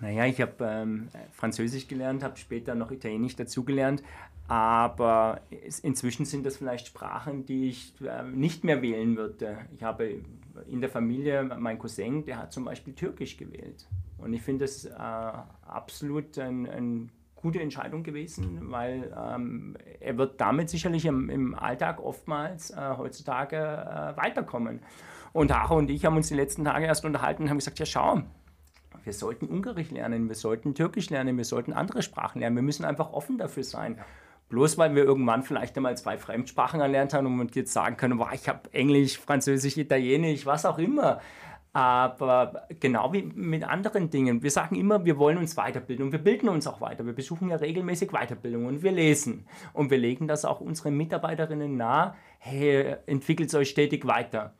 Naja, 0.00 0.26
ich 0.26 0.40
habe 0.40 0.64
ähm, 0.64 1.08
Französisch 1.32 1.86
gelernt, 1.86 2.22
habe 2.22 2.36
später 2.36 2.74
noch 2.74 2.90
Italienisch 2.90 3.36
dazugelernt, 3.36 4.02
aber 4.46 5.40
inzwischen 5.82 6.26
sind 6.26 6.44
das 6.44 6.58
vielleicht 6.58 6.86
Sprachen, 6.86 7.46
die 7.46 7.68
ich 7.68 7.94
äh, 8.02 8.22
nicht 8.24 8.64
mehr 8.64 8.82
wählen 8.82 9.16
würde. 9.16 9.58
Ich 9.74 9.82
habe 9.82 10.20
in 10.68 10.80
der 10.80 10.90
Familie, 10.90 11.44
mein 11.58 11.78
Cousin, 11.78 12.24
der 12.24 12.38
hat 12.38 12.52
zum 12.52 12.64
Beispiel 12.64 12.94
Türkisch 12.94 13.36
gewählt. 13.36 13.86
Und 14.18 14.32
ich 14.34 14.42
finde 14.42 14.64
das 14.64 14.84
äh, 14.84 14.92
absolut 14.98 16.38
ein, 16.38 16.68
ein 16.68 17.10
gute 17.36 17.60
Entscheidung 17.60 18.02
gewesen, 18.02 18.70
weil 18.70 19.14
ähm, 19.16 19.76
er 20.00 20.16
wird 20.16 20.40
damit 20.40 20.70
sicherlich 20.70 21.04
im, 21.04 21.28
im 21.28 21.54
Alltag 21.54 22.00
oftmals 22.00 22.70
äh, 22.70 22.94
heutzutage 22.96 23.56
äh, 23.56 24.16
weiterkommen. 24.16 24.80
Und 25.32 25.52
Hacho 25.52 25.76
und 25.76 25.90
ich 25.90 26.04
haben 26.04 26.16
uns 26.16 26.28
die 26.28 26.34
letzten 26.34 26.64
Tage 26.64 26.86
erst 26.86 27.04
unterhalten 27.04 27.42
und 27.42 27.50
haben 27.50 27.58
gesagt, 27.58 27.78
ja 27.78 27.86
schau, 27.86 28.22
wir 29.02 29.12
sollten 29.12 29.46
Ungarisch 29.46 29.90
lernen, 29.90 30.28
wir 30.28 30.36
sollten 30.36 30.74
Türkisch 30.74 31.10
lernen, 31.10 31.36
wir 31.36 31.44
sollten 31.44 31.72
andere 31.72 32.02
Sprachen 32.02 32.40
lernen, 32.40 32.56
wir 32.56 32.62
müssen 32.62 32.84
einfach 32.84 33.12
offen 33.12 33.36
dafür 33.36 33.64
sein. 33.64 33.98
Bloß 34.48 34.78
weil 34.78 34.94
wir 34.94 35.04
irgendwann 35.04 35.42
vielleicht 35.42 35.76
einmal 35.76 35.96
zwei 35.96 36.18
Fremdsprachen 36.18 36.80
erlernt 36.80 37.14
haben 37.14 37.40
und 37.40 37.56
jetzt 37.56 37.72
sagen 37.72 37.96
können, 37.96 38.18
wow, 38.18 38.28
ich 38.32 38.48
habe 38.48 38.72
Englisch, 38.72 39.18
Französisch, 39.18 39.76
Italienisch, 39.76 40.46
was 40.46 40.66
auch 40.66 40.78
immer. 40.78 41.20
Aber 41.72 42.68
genau 42.78 43.12
wie 43.12 43.22
mit 43.22 43.64
anderen 43.64 44.08
Dingen. 44.08 44.44
Wir 44.44 44.52
sagen 44.52 44.76
immer, 44.76 45.04
wir 45.04 45.18
wollen 45.18 45.38
uns 45.38 45.56
weiterbilden 45.56 46.06
und 46.06 46.12
wir 46.12 46.20
bilden 46.20 46.48
uns 46.48 46.68
auch 46.68 46.80
weiter. 46.80 47.04
Wir 47.04 47.14
besuchen 47.14 47.48
ja 47.48 47.56
regelmäßig 47.56 48.12
Weiterbildung 48.12 48.66
und 48.66 48.84
wir 48.84 48.92
lesen. 48.92 49.48
Und 49.72 49.90
wir 49.90 49.98
legen 49.98 50.28
das 50.28 50.44
auch 50.44 50.60
unseren 50.60 50.96
Mitarbeiterinnen 50.96 51.76
nahe, 51.76 52.14
hey, 52.38 52.94
entwickelt 53.06 53.52
euch 53.56 53.70
stetig 53.70 54.06
weiter. 54.06 54.54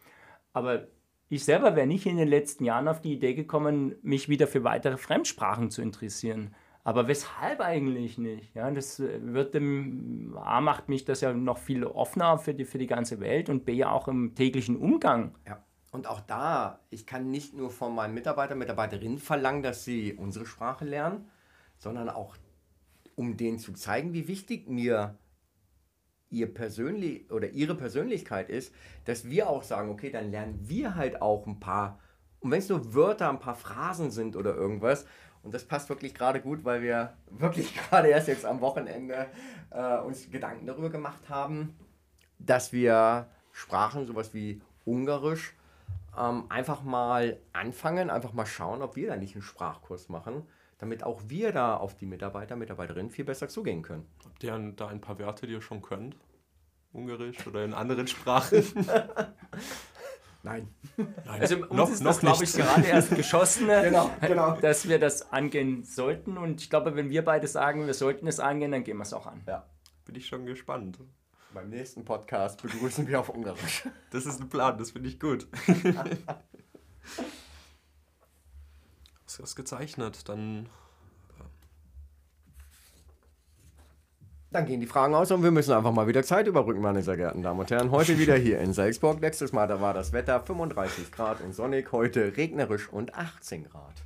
Aber 0.52 0.88
ich 1.28 1.44
selber 1.44 1.76
wäre 1.76 1.86
nicht 1.86 2.06
in 2.06 2.16
den 2.16 2.28
letzten 2.28 2.64
Jahren 2.64 2.88
auf 2.88 3.00
die 3.00 3.12
Idee 3.12 3.34
gekommen, 3.34 3.94
mich 4.02 4.28
wieder 4.28 4.48
für 4.48 4.64
weitere 4.64 4.96
Fremdsprachen 4.96 5.70
zu 5.70 5.82
interessieren. 5.82 6.54
Aber 6.86 7.08
weshalb 7.08 7.62
eigentlich 7.62 8.18
nicht? 8.18 8.54
Ja, 8.54 8.70
das 8.70 9.00
wird 9.00 9.54
dem, 9.54 10.36
A 10.36 10.60
macht 10.60 10.90
mich 10.90 11.06
das 11.06 11.22
ja 11.22 11.32
noch 11.32 11.56
viel 11.56 11.84
offener 11.84 12.36
für 12.36 12.52
die, 12.52 12.66
für 12.66 12.76
die 12.76 12.86
ganze 12.86 13.20
Welt 13.20 13.48
und 13.48 13.64
B 13.64 13.84
auch 13.84 14.06
im 14.06 14.34
täglichen 14.34 14.76
Umgang. 14.76 15.34
Ja. 15.46 15.64
Und 15.92 16.08
auch 16.08 16.20
da, 16.20 16.80
ich 16.90 17.06
kann 17.06 17.30
nicht 17.30 17.54
nur 17.54 17.70
von 17.70 17.94
meinen 17.94 18.14
Mitarbeitern, 18.14 18.58
Mitarbeiterinnen 18.58 19.18
verlangen, 19.18 19.62
dass 19.62 19.84
sie 19.84 20.12
unsere 20.12 20.44
Sprache 20.44 20.84
lernen, 20.84 21.30
sondern 21.78 22.10
auch, 22.10 22.36
um 23.14 23.36
denen 23.36 23.58
zu 23.58 23.72
zeigen, 23.72 24.12
wie 24.12 24.28
wichtig 24.28 24.68
mir 24.68 25.16
ihr 26.30 26.52
persönlich 26.52 27.30
oder 27.30 27.50
ihre 27.50 27.76
Persönlichkeit 27.76 28.50
ist, 28.50 28.74
dass 29.04 29.30
wir 29.30 29.48
auch 29.48 29.62
sagen, 29.62 29.88
okay, 29.88 30.10
dann 30.10 30.32
lernen 30.32 30.58
wir 30.68 30.96
halt 30.96 31.22
auch 31.22 31.46
ein 31.46 31.60
paar, 31.60 32.00
und 32.40 32.50
wenn 32.50 32.58
es 32.58 32.68
nur 32.68 32.92
Wörter, 32.92 33.30
ein 33.30 33.38
paar 33.38 33.54
Phrasen 33.54 34.10
sind 34.10 34.36
oder 34.36 34.54
irgendwas, 34.54 35.06
und 35.44 35.52
das 35.54 35.64
passt 35.64 35.90
wirklich 35.90 36.14
gerade 36.14 36.40
gut, 36.40 36.64
weil 36.64 36.82
wir 36.82 37.12
wirklich 37.30 37.74
gerade 37.90 38.08
erst 38.08 38.28
jetzt 38.28 38.46
am 38.46 38.60
Wochenende 38.60 39.26
äh, 39.70 39.98
uns 39.98 40.30
Gedanken 40.30 40.66
darüber 40.66 40.90
gemacht 40.90 41.28
haben, 41.28 41.76
dass 42.38 42.72
wir 42.72 43.28
Sprachen, 43.52 44.06
sowas 44.06 44.34
wie 44.34 44.60
Ungarisch, 44.84 45.54
ähm, 46.18 46.44
einfach 46.48 46.82
mal 46.82 47.38
anfangen, 47.52 48.10
einfach 48.10 48.32
mal 48.32 48.46
schauen, 48.46 48.82
ob 48.82 48.96
wir 48.96 49.08
da 49.08 49.16
nicht 49.16 49.34
einen 49.34 49.42
Sprachkurs 49.42 50.08
machen, 50.08 50.46
damit 50.78 51.04
auch 51.04 51.22
wir 51.28 51.52
da 51.52 51.76
auf 51.76 51.94
die 51.94 52.06
Mitarbeiter, 52.06 52.56
Mitarbeiterinnen 52.56 53.10
viel 53.10 53.24
besser 53.24 53.48
zugehen 53.48 53.82
können. 53.82 54.06
Habt 54.24 54.42
ihr 54.42 54.72
da 54.76 54.88
ein 54.88 55.00
paar 55.00 55.18
Wörter, 55.18 55.46
die 55.46 55.52
ihr 55.52 55.62
schon 55.62 55.82
könnt? 55.82 56.16
Ungarisch 56.92 57.46
oder 57.46 57.64
in 57.64 57.74
anderen 57.74 58.06
Sprachen? 58.06 58.62
Nein. 60.44 60.68
Nein. 60.98 61.14
Also 61.40 61.56
uns 61.56 61.70
noch, 61.72 61.90
ist 61.90 62.04
das, 62.04 62.20
glaube 62.20 62.44
ich, 62.44 62.52
gerade 62.52 62.86
erst 62.86 63.16
geschossen, 63.16 63.66
genau, 63.66 64.10
genau. 64.20 64.56
dass 64.60 64.86
wir 64.86 64.98
das 64.98 65.32
angehen 65.32 65.84
sollten. 65.84 66.36
Und 66.36 66.60
ich 66.60 66.68
glaube, 66.68 66.94
wenn 66.96 67.08
wir 67.08 67.24
beide 67.24 67.48
sagen, 67.48 67.86
wir 67.86 67.94
sollten 67.94 68.26
es 68.26 68.40
angehen, 68.40 68.70
dann 68.70 68.84
gehen 68.84 68.98
wir 68.98 69.04
es 69.04 69.14
auch 69.14 69.26
an. 69.26 69.42
Ja. 69.48 69.66
Bin 70.04 70.14
ich 70.16 70.26
schon 70.26 70.44
gespannt. 70.44 70.98
Beim 71.54 71.70
nächsten 71.70 72.04
Podcast 72.04 72.60
begrüßen 72.60 73.08
wir 73.08 73.20
auf 73.20 73.30
Ungarisch. 73.30 73.88
Das 74.10 74.26
ist 74.26 74.38
ein 74.40 74.50
Plan, 74.50 74.76
das 74.76 74.90
finde 74.90 75.08
ich 75.08 75.18
gut. 75.18 75.48
Hast 79.24 79.38
du 79.38 79.42
das 79.42 79.56
gezeichnet? 79.56 80.28
Dann. 80.28 80.68
Dann 84.54 84.66
gehen 84.66 84.80
die 84.80 84.86
Fragen 84.86 85.16
aus 85.16 85.32
und 85.32 85.42
wir 85.42 85.50
müssen 85.50 85.72
einfach 85.72 85.90
mal 85.90 86.06
wieder 86.06 86.22
Zeit 86.22 86.46
überbrücken, 86.46 86.80
meine 86.80 87.02
sehr 87.02 87.16
geehrten 87.16 87.42
Damen 87.42 87.58
und 87.58 87.72
Herren. 87.72 87.90
Heute 87.90 88.20
wieder 88.20 88.36
hier 88.36 88.60
in 88.60 88.72
Salzburg. 88.72 89.20
Letztes 89.20 89.50
Mal, 89.52 89.66
da 89.66 89.80
war 89.80 89.94
das 89.94 90.12
Wetter 90.12 90.38
35 90.38 91.10
Grad 91.10 91.40
und 91.40 91.56
sonnig. 91.56 91.90
Heute 91.90 92.36
regnerisch 92.36 92.88
und 92.88 93.16
18 93.16 93.64
Grad. 93.64 94.04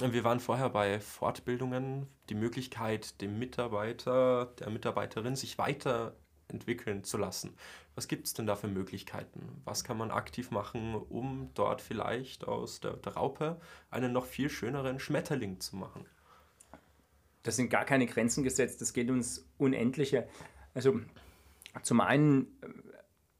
Wir 0.00 0.24
waren 0.24 0.40
vorher 0.40 0.70
bei 0.70 1.00
Fortbildungen, 1.00 2.06
die 2.30 2.34
Möglichkeit, 2.34 3.20
dem 3.20 3.38
Mitarbeiter, 3.38 4.54
der 4.58 4.70
Mitarbeiterin 4.70 5.36
sich 5.36 5.58
weiter 5.58 6.16
entwickeln 6.48 7.04
zu 7.04 7.18
lassen. 7.18 7.58
Was 7.94 8.08
gibt 8.08 8.28
es 8.28 8.32
denn 8.32 8.46
da 8.46 8.56
für 8.56 8.68
Möglichkeiten? 8.68 9.60
Was 9.66 9.84
kann 9.84 9.98
man 9.98 10.12
aktiv 10.12 10.50
machen, 10.50 10.94
um 10.94 11.50
dort 11.52 11.82
vielleicht 11.82 12.48
aus 12.48 12.80
der 12.80 12.96
Raupe 13.06 13.60
einen 13.90 14.14
noch 14.14 14.24
viel 14.24 14.48
schöneren 14.48 14.98
Schmetterling 14.98 15.60
zu 15.60 15.76
machen? 15.76 16.06
Das 17.46 17.56
sind 17.56 17.70
gar 17.70 17.84
keine 17.84 18.06
Grenzen 18.06 18.42
gesetzt, 18.42 18.80
das 18.80 18.92
geht 18.92 19.10
uns 19.10 19.48
unendliche. 19.58 20.26
Also 20.74 21.00
zum 21.82 22.00
einen 22.00 22.48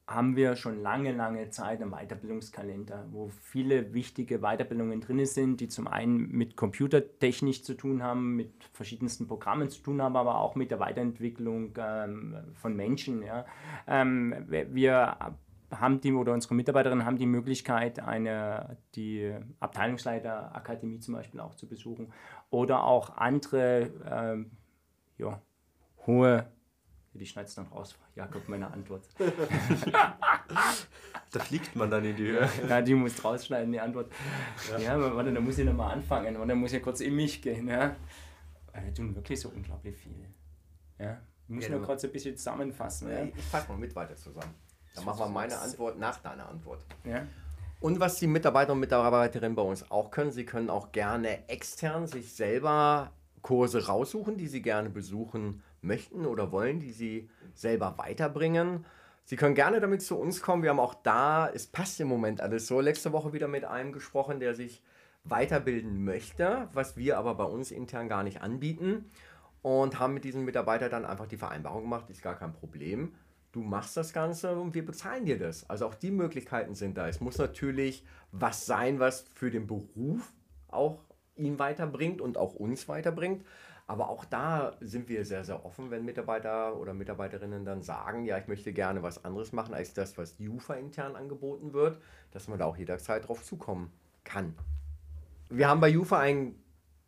haben 0.08 0.36
wir 0.36 0.54
schon 0.54 0.80
lange, 0.80 1.10
lange 1.10 1.50
Zeit 1.50 1.82
einen 1.82 1.90
Weiterbildungskalender, 1.90 3.08
wo 3.10 3.28
viele 3.42 3.92
wichtige 3.92 4.38
Weiterbildungen 4.38 5.00
drin 5.00 5.26
sind, 5.26 5.60
die 5.60 5.66
zum 5.66 5.88
einen 5.88 6.30
mit 6.30 6.56
Computertechnik 6.56 7.64
zu 7.64 7.74
tun 7.74 8.04
haben, 8.04 8.36
mit 8.36 8.52
verschiedensten 8.72 9.26
Programmen 9.26 9.68
zu 9.68 9.82
tun 9.82 10.00
haben, 10.00 10.16
aber 10.16 10.38
auch 10.40 10.54
mit 10.54 10.70
der 10.70 10.78
Weiterentwicklung 10.78 11.74
ähm, 11.76 12.36
von 12.54 12.76
Menschen. 12.76 13.24
Ja. 13.24 13.46
Ähm, 13.88 14.46
wir 14.48 15.36
haben 15.70 16.00
die 16.00 16.12
oder 16.12 16.32
unsere 16.32 16.54
Mitarbeiterinnen 16.54 17.04
haben 17.04 17.18
die 17.18 17.26
Möglichkeit, 17.26 18.00
eine, 18.00 18.76
die 18.94 19.34
Abteilungsleiterakademie 19.60 21.00
zum 21.00 21.14
Beispiel 21.14 21.40
auch 21.40 21.54
zu 21.54 21.68
besuchen 21.68 22.12
oder 22.50 22.84
auch 22.84 23.16
andere 23.16 23.90
ähm, 24.08 24.50
ja, 25.18 25.40
hohe 26.06 26.46
die 27.18 27.26
schneidet 27.26 27.56
dann 27.56 27.66
raus, 27.66 27.98
Jakob, 28.14 28.48
meine 28.48 28.70
Antwort. 28.70 29.08
da 31.32 31.40
fliegt 31.40 31.74
man 31.74 31.90
dann 31.90 32.04
in 32.04 32.16
die 32.16 32.24
Höhe. 32.24 32.48
Ja, 32.68 32.82
die 32.82 32.94
muss 32.94 33.22
rausschneiden, 33.24 33.72
die 33.72 33.80
Antwort. 33.80 34.10
Ja, 34.70 34.78
ja 34.78 35.14
warte, 35.14 35.32
da 35.32 35.40
muss 35.40 35.58
ich 35.58 35.64
nochmal 35.64 35.92
anfangen. 35.92 36.36
Und 36.36 36.48
dann 36.48 36.58
muss 36.58 36.72
ich 36.72 36.82
kurz 36.82 37.00
in 37.00 37.14
mich 37.14 37.40
gehen. 37.42 37.68
Ja. 37.68 37.96
Wir 38.72 38.94
tun 38.94 39.14
wirklich 39.14 39.40
so 39.40 39.48
unglaublich 39.48 39.96
viel. 39.96 40.26
Ja. 40.98 41.20
Ich 41.48 41.54
muss 41.54 41.64
ja, 41.64 41.70
nur 41.70 41.82
kurz 41.82 42.04
ein 42.04 42.12
bisschen 42.12 42.36
zusammenfassen. 42.36 43.10
Ja? 43.10 43.24
Ich 43.24 43.44
fasse 43.44 43.68
mal 43.68 43.78
mit 43.78 43.94
weiter 43.94 44.16
zusammen. 44.16 44.54
Dann 44.96 45.04
machen 45.04 45.20
wir 45.20 45.28
meine 45.28 45.58
Antwort 45.58 45.98
nach 45.98 46.18
deiner 46.18 46.48
Antwort. 46.48 46.84
Ja. 47.04 47.22
Und 47.80 48.00
was 48.00 48.16
die 48.16 48.26
Mitarbeiter 48.26 48.72
und 48.72 48.80
Mitarbeiterinnen 48.80 49.54
bei 49.54 49.62
uns 49.62 49.90
auch 49.90 50.10
können, 50.10 50.32
sie 50.32 50.46
können 50.46 50.70
auch 50.70 50.92
gerne 50.92 51.48
extern 51.48 52.06
sich 52.06 52.34
selber 52.34 53.12
Kurse 53.42 53.86
raussuchen, 53.86 54.36
die 54.36 54.48
sie 54.48 54.62
gerne 54.62 54.90
besuchen 54.90 55.62
möchten 55.82 56.26
oder 56.26 56.50
wollen, 56.50 56.80
die 56.80 56.90
sie 56.90 57.30
selber 57.54 57.94
weiterbringen. 57.98 58.84
Sie 59.24 59.36
können 59.36 59.54
gerne 59.54 59.80
damit 59.80 60.02
zu 60.02 60.16
uns 60.16 60.40
kommen. 60.40 60.62
Wir 60.62 60.70
haben 60.70 60.80
auch 60.80 60.94
da, 60.94 61.48
es 61.48 61.66
passt 61.66 62.00
im 62.00 62.08
Moment 62.08 62.40
alles 62.40 62.66
so, 62.66 62.80
letzte 62.80 63.12
Woche 63.12 63.32
wieder 63.32 63.48
mit 63.48 63.64
einem 63.64 63.92
gesprochen, 63.92 64.40
der 64.40 64.54
sich 64.54 64.82
weiterbilden 65.24 66.04
möchte, 66.04 66.68
was 66.72 66.96
wir 66.96 67.18
aber 67.18 67.34
bei 67.34 67.44
uns 67.44 67.70
intern 67.70 68.08
gar 68.08 68.22
nicht 68.22 68.40
anbieten. 68.40 69.10
Und 69.62 69.98
haben 69.98 70.14
mit 70.14 70.22
diesem 70.22 70.44
Mitarbeiter 70.44 70.88
dann 70.88 71.04
einfach 71.04 71.26
die 71.26 71.36
Vereinbarung 71.36 71.82
gemacht, 71.82 72.08
ist 72.08 72.22
gar 72.22 72.36
kein 72.36 72.52
Problem. 72.52 73.14
Du 73.56 73.62
machst 73.62 73.96
das 73.96 74.12
Ganze 74.12 74.54
und 74.54 74.74
wir 74.74 74.84
bezahlen 74.84 75.24
dir 75.24 75.38
das. 75.38 75.70
Also 75.70 75.86
auch 75.86 75.94
die 75.94 76.10
Möglichkeiten 76.10 76.74
sind 76.74 76.98
da. 76.98 77.08
Es 77.08 77.22
muss 77.22 77.38
natürlich 77.38 78.04
was 78.30 78.66
sein, 78.66 79.00
was 79.00 79.22
für 79.32 79.50
den 79.50 79.66
Beruf 79.66 80.30
auch 80.68 81.02
ihn 81.36 81.58
weiterbringt 81.58 82.20
und 82.20 82.36
auch 82.36 82.54
uns 82.54 82.86
weiterbringt. 82.86 83.46
Aber 83.86 84.10
auch 84.10 84.26
da 84.26 84.76
sind 84.82 85.08
wir 85.08 85.24
sehr, 85.24 85.42
sehr 85.42 85.64
offen, 85.64 85.90
wenn 85.90 86.04
Mitarbeiter 86.04 86.76
oder 86.76 86.92
Mitarbeiterinnen 86.92 87.64
dann 87.64 87.80
sagen, 87.80 88.26
ja, 88.26 88.36
ich 88.36 88.46
möchte 88.46 88.74
gerne 88.74 89.02
was 89.02 89.24
anderes 89.24 89.54
machen 89.54 89.72
als 89.72 89.94
das, 89.94 90.18
was 90.18 90.36
UFA 90.38 90.74
intern 90.74 91.16
angeboten 91.16 91.72
wird, 91.72 91.98
dass 92.32 92.48
man 92.48 92.58
da 92.58 92.66
auch 92.66 92.76
jederzeit 92.76 93.26
drauf 93.26 93.42
zukommen 93.42 93.90
kann. 94.22 94.54
Wir 95.48 95.68
haben 95.68 95.80
bei 95.80 95.96
UFA 95.96 96.18
ein 96.18 96.56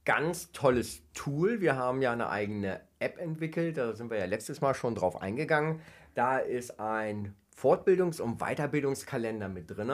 ganz 0.06 0.50
tolles 0.52 1.02
Tool. 1.12 1.60
Wir 1.60 1.76
haben 1.76 2.00
ja 2.00 2.12
eine 2.12 2.30
eigene 2.30 2.80
App 2.98 3.18
entwickelt, 3.18 3.76
da 3.76 3.94
sind 3.94 4.10
wir 4.10 4.16
ja 4.16 4.24
letztes 4.24 4.62
Mal 4.62 4.72
schon 4.72 4.94
drauf 4.94 5.20
eingegangen. 5.20 5.82
Da 6.18 6.38
ist 6.38 6.80
ein 6.80 7.36
Fortbildungs- 7.56 8.20
und 8.20 8.40
Weiterbildungskalender 8.40 9.48
mit 9.48 9.70
drin 9.70 9.92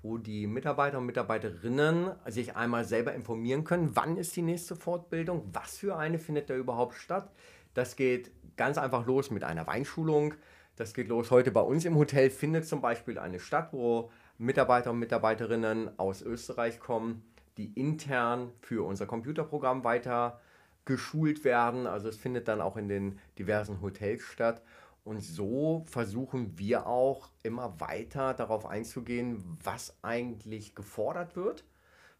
wo 0.00 0.16
die 0.16 0.46
Mitarbeiter 0.46 0.96
und 0.96 1.04
Mitarbeiterinnen 1.04 2.12
sich 2.26 2.56
einmal 2.56 2.86
selber 2.86 3.12
informieren 3.12 3.64
können, 3.64 3.94
wann 3.94 4.16
ist 4.16 4.34
die 4.36 4.42
nächste 4.42 4.74
Fortbildung, 4.74 5.50
was 5.52 5.76
für 5.76 5.96
eine 5.98 6.18
findet 6.18 6.48
da 6.48 6.54
überhaupt 6.54 6.94
statt. 6.94 7.30
Das 7.74 7.94
geht 7.94 8.30
ganz 8.56 8.78
einfach 8.78 9.04
los 9.04 9.30
mit 9.30 9.44
einer 9.44 9.66
Weinschulung. 9.66 10.32
Das 10.76 10.94
geht 10.94 11.08
los 11.08 11.30
heute 11.30 11.50
bei 11.50 11.60
uns 11.60 11.84
im 11.84 11.96
Hotel, 11.96 12.30
findet 12.30 12.66
zum 12.66 12.80
Beispiel 12.80 13.18
eine 13.18 13.38
statt, 13.38 13.68
wo 13.72 14.10
Mitarbeiter 14.38 14.92
und 14.92 14.98
Mitarbeiterinnen 14.98 15.98
aus 15.98 16.22
Österreich 16.22 16.80
kommen, 16.80 17.22
die 17.58 17.78
intern 17.78 18.50
für 18.60 18.86
unser 18.86 19.04
Computerprogramm 19.04 19.84
weiter 19.84 20.40
geschult 20.86 21.44
werden. 21.44 21.86
Also 21.86 22.08
es 22.08 22.16
findet 22.16 22.48
dann 22.48 22.62
auch 22.62 22.78
in 22.78 22.88
den 22.88 23.18
diversen 23.38 23.82
Hotels 23.82 24.22
statt. 24.22 24.62
Und 25.06 25.22
so 25.22 25.84
versuchen 25.86 26.58
wir 26.58 26.88
auch 26.88 27.30
immer 27.44 27.78
weiter 27.78 28.34
darauf 28.34 28.66
einzugehen, 28.66 29.56
was 29.62 29.96
eigentlich 30.02 30.74
gefordert 30.74 31.36
wird. 31.36 31.64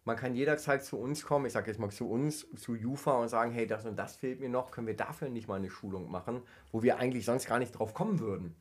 Man 0.05 0.15
kann 0.15 0.35
jederzeit 0.35 0.85
zu 0.85 0.97
uns 0.97 1.25
kommen, 1.25 1.47
ich 1.47 1.51
sage 1.51 1.69
jetzt 1.69 1.81
mal 1.81 1.89
zu 1.89 2.09
uns, 2.09 2.47
zu 2.55 2.75
Jufa 2.75 3.17
und 3.17 3.27
sagen, 3.27 3.51
hey, 3.51 3.67
das 3.67 3.85
und 3.85 3.99
das 3.99 4.15
fehlt 4.15 4.39
mir 4.39 4.47
noch, 4.47 4.71
können 4.71 4.87
wir 4.87 4.95
dafür 4.95 5.27
nicht 5.27 5.49
mal 5.49 5.55
eine 5.55 5.69
Schulung 5.69 6.09
machen, 6.09 6.43
wo 6.71 6.81
wir 6.81 6.97
eigentlich 6.97 7.25
sonst 7.25 7.45
gar 7.45 7.59
nicht 7.59 7.73
drauf 7.73 7.93
kommen 7.93 8.21
würden. 8.21 8.55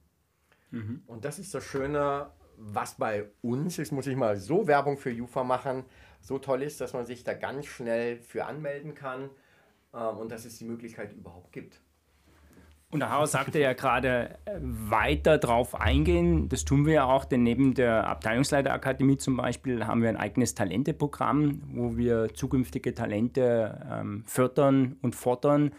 Mhm. 0.72 1.04
Und 1.06 1.24
das 1.24 1.38
ist 1.38 1.54
das 1.54 1.62
Schöne, 1.62 2.32
was 2.56 2.96
bei 2.96 3.30
uns, 3.42 3.76
jetzt 3.76 3.92
muss 3.92 4.08
ich 4.08 4.16
mal 4.16 4.36
so 4.38 4.66
Werbung 4.66 4.98
für 4.98 5.10
Jufa 5.10 5.44
machen, 5.44 5.84
so 6.20 6.40
toll 6.40 6.64
ist, 6.64 6.80
dass 6.80 6.94
man 6.94 7.06
sich 7.06 7.22
da 7.22 7.32
ganz 7.32 7.66
schnell 7.66 8.18
für 8.18 8.46
anmelden 8.46 8.96
kann 8.96 9.30
ähm, 9.94 10.18
und 10.18 10.32
dass 10.32 10.44
es 10.44 10.58
die 10.58 10.64
Möglichkeit 10.64 11.12
überhaupt 11.12 11.52
gibt. 11.52 11.80
Und 12.92 13.00
der 13.00 13.12
Hauer 13.12 13.26
sagte 13.26 13.58
ja 13.58 13.72
gerade, 13.72 14.38
äh, 14.44 14.58
weiter 14.60 15.38
drauf 15.38 15.74
eingehen. 15.74 16.48
Das 16.48 16.64
tun 16.64 16.86
wir 16.86 16.94
ja 16.94 17.04
auch, 17.04 17.24
denn 17.24 17.42
neben 17.42 17.74
der 17.74 18.06
Abteilungsleiterakademie 18.06 19.16
zum 19.16 19.36
Beispiel 19.36 19.86
haben 19.86 20.02
wir 20.02 20.08
ein 20.08 20.16
eigenes 20.16 20.54
Talenteprogramm, 20.54 21.62
wo 21.74 21.96
wir 21.96 22.32
zukünftige 22.34 22.94
Talente 22.94 23.86
ähm, 23.90 24.24
fördern 24.26 24.96
und 25.02 25.16
fordern 25.16 25.72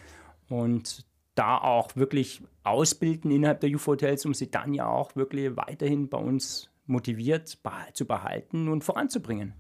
und 0.50 1.06
da 1.36 1.58
auch 1.58 1.96
wirklich 1.96 2.42
ausbilden 2.64 3.32
innerhalb 3.32 3.62
der 3.62 3.70
UFO-Hotels, 3.70 4.26
um 4.26 4.34
sie 4.34 4.52
dann 4.52 4.74
ja 4.74 4.88
auch 4.88 5.16
wirklich 5.16 5.56
weiterhin 5.56 6.10
bei 6.10 6.18
uns 6.18 6.70
motiviert 6.88 7.48
zu 7.94 8.06
behalten 8.06 8.68
und 8.68 8.84
voranzubringen. 8.84 9.54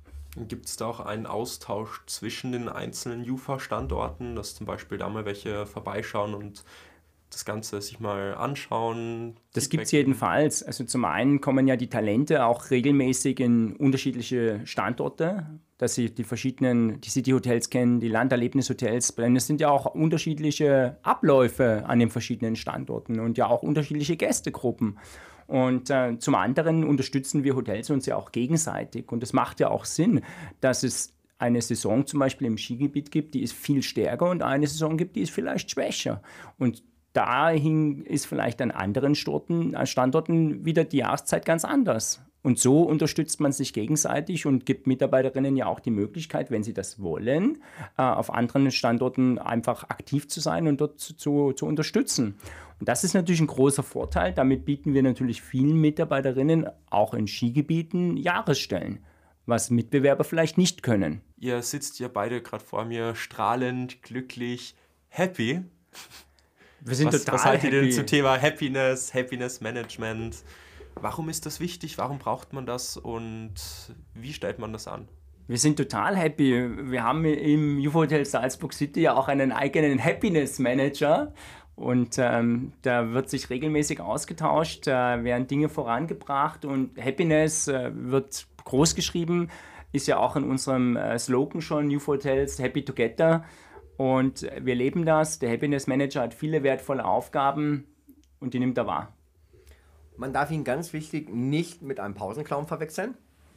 Gibt 0.48 0.66
es 0.66 0.78
da 0.78 0.86
auch 0.86 1.00
einen 1.00 1.26
Austausch 1.26 2.04
zwischen 2.06 2.52
den 2.52 2.70
einzelnen 2.70 3.24
JUFA-Standorten, 3.24 4.36
dass 4.36 4.56
zum 4.56 4.66
Beispiel 4.66 4.98
da 4.98 5.10
mal 5.10 5.26
welche 5.26 5.66
vorbeischauen 5.66 6.34
und 6.34 6.64
das 7.30 7.46
Ganze 7.46 7.82
sich 7.82 8.00
mal 8.00 8.36
anschauen. 8.36 9.40
Das 9.54 9.70
gibt 9.70 9.84
es 9.84 9.92
jedenfalls. 9.92 10.64
Also 10.64 10.84
zum 10.86 11.06
einen 11.06 11.42
kommen 11.42 11.68
ja 11.68 11.76
die 11.76 11.90
Talente 11.90 12.46
auch 12.46 12.72
regelmäßig 12.72 13.40
in 13.40 13.76
unterschiedliche 13.76 14.62
Standorte, 14.66 15.46
dass 15.78 15.96
sie 15.96 16.14
die 16.14 16.24
verschiedenen, 16.24 17.02
die 17.02 17.10
City 17.10 17.32
Hotels 17.32 17.70
kennen, 17.70 18.00
die 18.00 18.08
Landerlebnishotels. 18.08 19.16
Denn 19.16 19.36
es 19.36 19.46
sind 19.46 19.60
ja 19.60 19.70
auch 19.70 19.86
unterschiedliche 19.86 20.98
Abläufe 21.04 21.84
an 21.86 22.00
den 22.00 22.10
verschiedenen 22.10 22.56
Standorten 22.56 23.20
und 23.20 23.38
ja 23.38 23.48
auch 23.48 23.62
unterschiedliche 23.62 24.16
Gästegruppen. 24.16 24.98
Und 25.48 25.90
äh, 25.90 26.18
zum 26.20 26.36
anderen 26.36 26.84
unterstützen 26.84 27.44
wir 27.44 27.56
Hotels 27.56 27.90
uns 27.90 28.06
ja 28.06 28.16
auch 28.16 28.32
gegenseitig. 28.32 29.12
Und 29.12 29.24
es 29.24 29.34
macht 29.34 29.60
ja 29.60 29.70
auch 29.70 29.86
Sinn, 29.86 30.22
dass 30.62 30.84
es 30.84 31.14
eine 31.40 31.62
Saison 31.62 32.06
zum 32.06 32.20
Beispiel 32.20 32.48
im 32.48 32.58
Skigebiet 32.58 33.12
gibt, 33.12 33.34
die 33.34 33.44
ist 33.44 33.54
viel 33.54 33.84
stärker 33.84 34.30
und 34.30 34.42
eine 34.42 34.68
Saison 34.68 34.98
gibt, 34.98 35.16
die 35.16 35.22
ist 35.22 35.32
vielleicht 35.32 35.70
schwächer. 35.72 36.22
Und 36.58 36.84
dahin 37.18 38.06
ist 38.06 38.28
vielleicht 38.28 38.62
an 38.62 38.70
anderen 38.70 39.16
Standorten, 39.16 39.74
äh, 39.74 39.86
Standorten 39.88 40.66
wieder 40.66 40.84
die 40.84 40.98
Jahreszeit 40.98 41.46
ganz 41.46 41.66
anders. 41.66 42.22
Und 42.44 42.60
so 42.60 42.84
unterstützt 42.84 43.42
man 43.42 43.52
sich 43.52 43.74
gegenseitig 43.74 44.46
und 44.46 44.66
gibt 44.66 44.88
Mitarbeiterinnen 44.88 45.58
ja 45.58 45.66
auch 45.66 45.80
die 45.80 45.92
Möglichkeit, 45.92 46.52
wenn 46.52 46.64
sie 46.64 46.74
das 46.74 47.02
wollen, 47.02 47.64
äh, 47.98 48.04
auf 48.04 48.32
anderen 48.32 48.70
Standorten 48.72 49.40
einfach 49.40 49.90
aktiv 49.90 50.30
zu 50.30 50.40
sein 50.40 50.68
und 50.68 50.80
dort 50.80 51.00
zu, 51.00 51.52
zu 51.52 51.66
unterstützen. 51.66 52.36
Und 52.80 52.88
das 52.88 53.04
ist 53.04 53.16
natürlich 53.16 53.42
ein 53.42 53.48
großer 53.48 53.84
Vorteil. 53.84 54.32
Damit 54.32 54.64
bieten 54.64 54.94
wir 54.94 55.02
natürlich 55.02 55.42
vielen 55.42 55.82
Mitarbeiterinnen 55.82 56.68
auch 56.92 57.16
in 57.16 57.28
Skigebieten 57.28 58.16
Jahresstellen, 58.16 59.00
was 59.48 59.72
Mitbewerber 59.72 60.24
vielleicht 60.24 60.60
nicht 60.60 60.84
können. 60.84 61.22
Ihr 61.38 61.64
sitzt 61.64 62.00
ja 62.00 62.08
beide 62.08 62.42
gerade 62.42 62.64
vor 62.64 62.86
mir 62.86 63.16
strahlend, 63.16 64.04
glücklich, 64.04 64.76
happy. 65.10 65.64
Wir 66.88 66.96
sind 66.96 67.12
was, 67.12 67.26
total 67.26 67.36
Was 67.36 67.46
haltet 67.46 67.74
ihr 67.74 67.82
denn 67.82 67.92
zum 67.92 68.06
Thema 68.06 68.42
Happiness, 68.42 69.14
Happiness 69.14 69.60
Management? 69.60 70.38
Warum 70.96 71.28
ist 71.28 71.46
das 71.46 71.60
wichtig? 71.60 71.98
Warum 71.98 72.18
braucht 72.18 72.54
man 72.54 72.66
das? 72.66 72.96
Und 72.96 73.56
wie 74.14 74.32
stellt 74.32 74.58
man 74.58 74.72
das 74.72 74.88
an? 74.88 75.08
Wir 75.48 75.58
sind 75.58 75.78
total 75.78 76.16
happy. 76.16 76.92
Wir 76.92 77.04
haben 77.04 77.26
im 77.26 77.80
UFO 77.86 78.02
Hotel 78.02 78.26
Salzburg 78.26 78.74
City 78.74 79.02
ja 79.02 79.16
auch 79.16 79.28
einen 79.28 79.52
eigenen 79.52 80.04
Happiness 80.04 80.60
Manager. 80.60 81.34
Und 81.76 82.18
ähm, 82.20 82.72
da 82.82 83.12
wird 83.12 83.30
sich 83.30 83.50
regelmäßig 83.50 84.00
ausgetauscht, 84.00 84.88
da 84.88 85.24
werden 85.24 85.46
Dinge 85.46 85.70
vorangebracht 85.70 86.66
und 86.66 86.98
Happiness 87.00 87.68
äh, 87.68 87.92
wird 87.94 88.48
groß 88.66 88.96
geschrieben, 88.96 89.50
ist 89.92 90.08
ja 90.08 90.18
auch 90.18 90.36
in 90.36 90.44
unserem 90.44 90.96
äh, 90.96 91.20
Slogan 91.20 91.62
schon 91.62 91.96
UFO 91.96 92.14
Hotels 92.14 92.58
Happy 92.58 92.84
Together. 92.84 93.46
Und 93.98 94.48
wir 94.62 94.76
leben 94.76 95.06
das. 95.06 95.40
Der 95.40 95.52
Happiness 95.52 95.88
Manager 95.88 96.22
hat 96.22 96.34
viele 96.34 96.64
wertvolle 96.64 97.04
Aufgaben 97.04 97.86
und 98.40 98.54
die 98.54 98.60
nimmt 98.60 98.78
er 98.78 98.88
wahr. 98.88 99.14
Man 100.16 100.34
darf 100.34 100.52
ihn 100.52 100.64
ganz 100.64 100.94
wichtig 100.94 101.30
nicht 101.34 101.82
mit 101.82 102.00
einem 102.00 102.14
Pausenclown 102.14 102.68
verwechseln. 102.68 103.16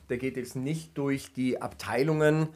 Der 0.08 0.18
geht 0.18 0.36
jetzt 0.36 0.56
nicht 0.56 0.96
durch 0.98 1.32
die 1.32 1.62
Abteilungen 1.62 2.48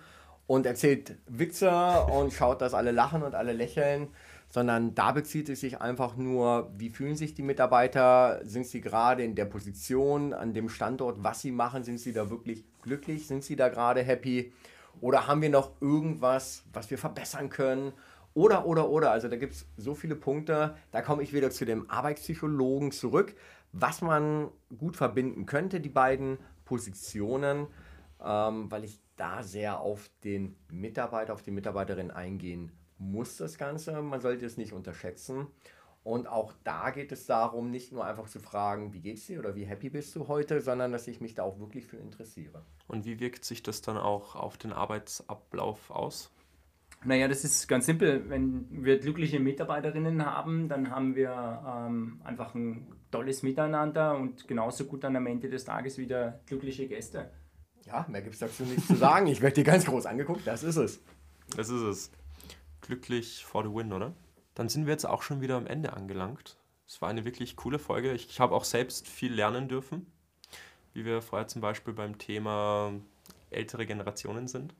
und 0.46 0.66
erzählt 0.66 1.16
Witze 1.26 1.70
und 2.12 2.32
schaut, 2.32 2.60
dass 2.60 2.74
alle 2.74 2.90
lachen 2.90 3.22
und 3.22 3.34
alle 3.34 3.52
lächeln, 3.52 4.08
sondern 4.48 4.94
da 4.94 5.12
bezieht 5.12 5.48
es 5.48 5.60
sich 5.60 5.80
einfach 5.80 6.16
nur, 6.16 6.70
wie 6.76 6.90
fühlen 6.90 7.16
sich 7.16 7.34
die 7.34 7.42
Mitarbeiter, 7.42 8.40
sind 8.44 8.66
sie 8.66 8.80
gerade 8.80 9.24
in 9.24 9.34
der 9.34 9.46
Position, 9.46 10.32
an 10.32 10.52
dem 10.52 10.68
Standort, 10.68 11.22
was 11.24 11.40
sie 11.40 11.50
machen, 11.50 11.82
sind 11.82 11.98
sie 11.98 12.12
da 12.12 12.28
wirklich 12.28 12.64
glücklich, 12.82 13.26
sind 13.26 13.42
sie 13.42 13.56
da 13.56 13.68
gerade 13.68 14.02
happy 14.02 14.52
oder 15.04 15.26
haben 15.26 15.42
wir 15.42 15.50
noch 15.50 15.82
irgendwas, 15.82 16.64
was 16.72 16.90
wir 16.90 16.96
verbessern 16.96 17.50
können? 17.50 17.92
Oder, 18.32 18.64
oder, 18.64 18.88
oder. 18.88 19.10
Also 19.10 19.28
da 19.28 19.36
gibt 19.36 19.52
es 19.52 19.66
so 19.76 19.94
viele 19.94 20.16
Punkte. 20.16 20.76
Da 20.92 21.02
komme 21.02 21.22
ich 21.22 21.34
wieder 21.34 21.50
zu 21.50 21.66
dem 21.66 21.90
Arbeitspsychologen 21.90 22.90
zurück, 22.90 23.34
was 23.72 24.00
man 24.00 24.48
gut 24.78 24.96
verbinden 24.96 25.44
könnte, 25.44 25.82
die 25.82 25.90
beiden 25.90 26.38
Positionen, 26.64 27.66
ähm, 28.18 28.70
weil 28.70 28.84
ich 28.84 28.98
da 29.16 29.42
sehr 29.42 29.78
auf 29.80 30.08
den 30.24 30.56
Mitarbeiter, 30.70 31.34
auf 31.34 31.42
die 31.42 31.50
Mitarbeiterin 31.50 32.10
eingehen 32.10 32.72
muss, 32.96 33.36
das 33.36 33.58
Ganze. 33.58 34.00
Man 34.00 34.22
sollte 34.22 34.46
es 34.46 34.56
nicht 34.56 34.72
unterschätzen. 34.72 35.48
Und 36.04 36.26
auch 36.26 36.52
da 36.64 36.90
geht 36.90 37.12
es 37.12 37.24
darum, 37.24 37.70
nicht 37.70 37.90
nur 37.90 38.04
einfach 38.04 38.28
zu 38.28 38.38
fragen, 38.38 38.92
wie 38.92 39.00
geht's 39.00 39.26
dir 39.26 39.38
oder 39.38 39.56
wie 39.56 39.64
happy 39.64 39.88
bist 39.88 40.14
du 40.14 40.28
heute, 40.28 40.60
sondern 40.60 40.92
dass 40.92 41.08
ich 41.08 41.22
mich 41.22 41.34
da 41.34 41.42
auch 41.42 41.58
wirklich 41.58 41.86
für 41.86 41.96
interessiere. 41.96 42.62
Und 42.86 43.06
wie 43.06 43.18
wirkt 43.20 43.46
sich 43.46 43.62
das 43.62 43.80
dann 43.80 43.96
auch 43.96 44.36
auf 44.36 44.58
den 44.58 44.74
Arbeitsablauf 44.74 45.90
aus? 45.90 46.30
Naja, 47.04 47.26
das 47.26 47.44
ist 47.44 47.68
ganz 47.68 47.86
simpel. 47.86 48.28
Wenn 48.28 48.66
wir 48.70 48.98
glückliche 48.98 49.40
Mitarbeiterinnen 49.40 50.24
haben, 50.24 50.68
dann 50.68 50.90
haben 50.90 51.16
wir 51.16 51.62
ähm, 51.66 52.20
einfach 52.22 52.54
ein 52.54 52.86
tolles 53.10 53.42
Miteinander 53.42 54.14
und 54.16 54.46
genauso 54.46 54.84
gut 54.84 55.04
dann 55.04 55.16
am 55.16 55.26
Ende 55.26 55.48
des 55.48 55.64
Tages 55.64 55.96
wieder 55.96 56.40
glückliche 56.46 56.86
Gäste. 56.86 57.30
Ja, 57.86 58.06
mehr 58.10 58.20
gibt 58.20 58.34
es 58.34 58.40
dazu 58.40 58.64
nichts 58.64 58.86
zu 58.86 58.96
sagen. 58.96 59.26
Ich 59.26 59.40
werde 59.40 59.54
dir 59.54 59.64
ganz 59.64 59.86
groß 59.86 60.04
angeguckt, 60.04 60.46
das 60.46 60.62
ist 60.62 60.76
es. 60.76 61.00
Das 61.56 61.70
ist 61.70 61.82
es. 61.82 62.10
Glücklich 62.82 63.44
for 63.44 63.62
the 63.62 63.70
win, 63.70 63.92
oder? 63.92 64.14
Dann 64.54 64.68
sind 64.68 64.86
wir 64.86 64.92
jetzt 64.92 65.06
auch 65.06 65.22
schon 65.22 65.40
wieder 65.40 65.56
am 65.56 65.66
Ende 65.66 65.92
angelangt. 65.92 66.56
Es 66.86 67.00
war 67.02 67.08
eine 67.08 67.24
wirklich 67.24 67.56
coole 67.56 67.78
Folge. 67.78 68.12
Ich, 68.12 68.28
ich 68.28 68.40
habe 68.40 68.54
auch 68.54 68.64
selbst 68.64 69.08
viel 69.08 69.32
lernen 69.32 69.68
dürfen, 69.68 70.06
wie 70.92 71.04
wir 71.04 71.22
vorher 71.22 71.48
zum 71.48 71.60
Beispiel 71.60 71.94
beim 71.94 72.18
Thema 72.18 72.92
ältere 73.50 73.86
Generationen 73.86 74.48
sind. 74.48 74.74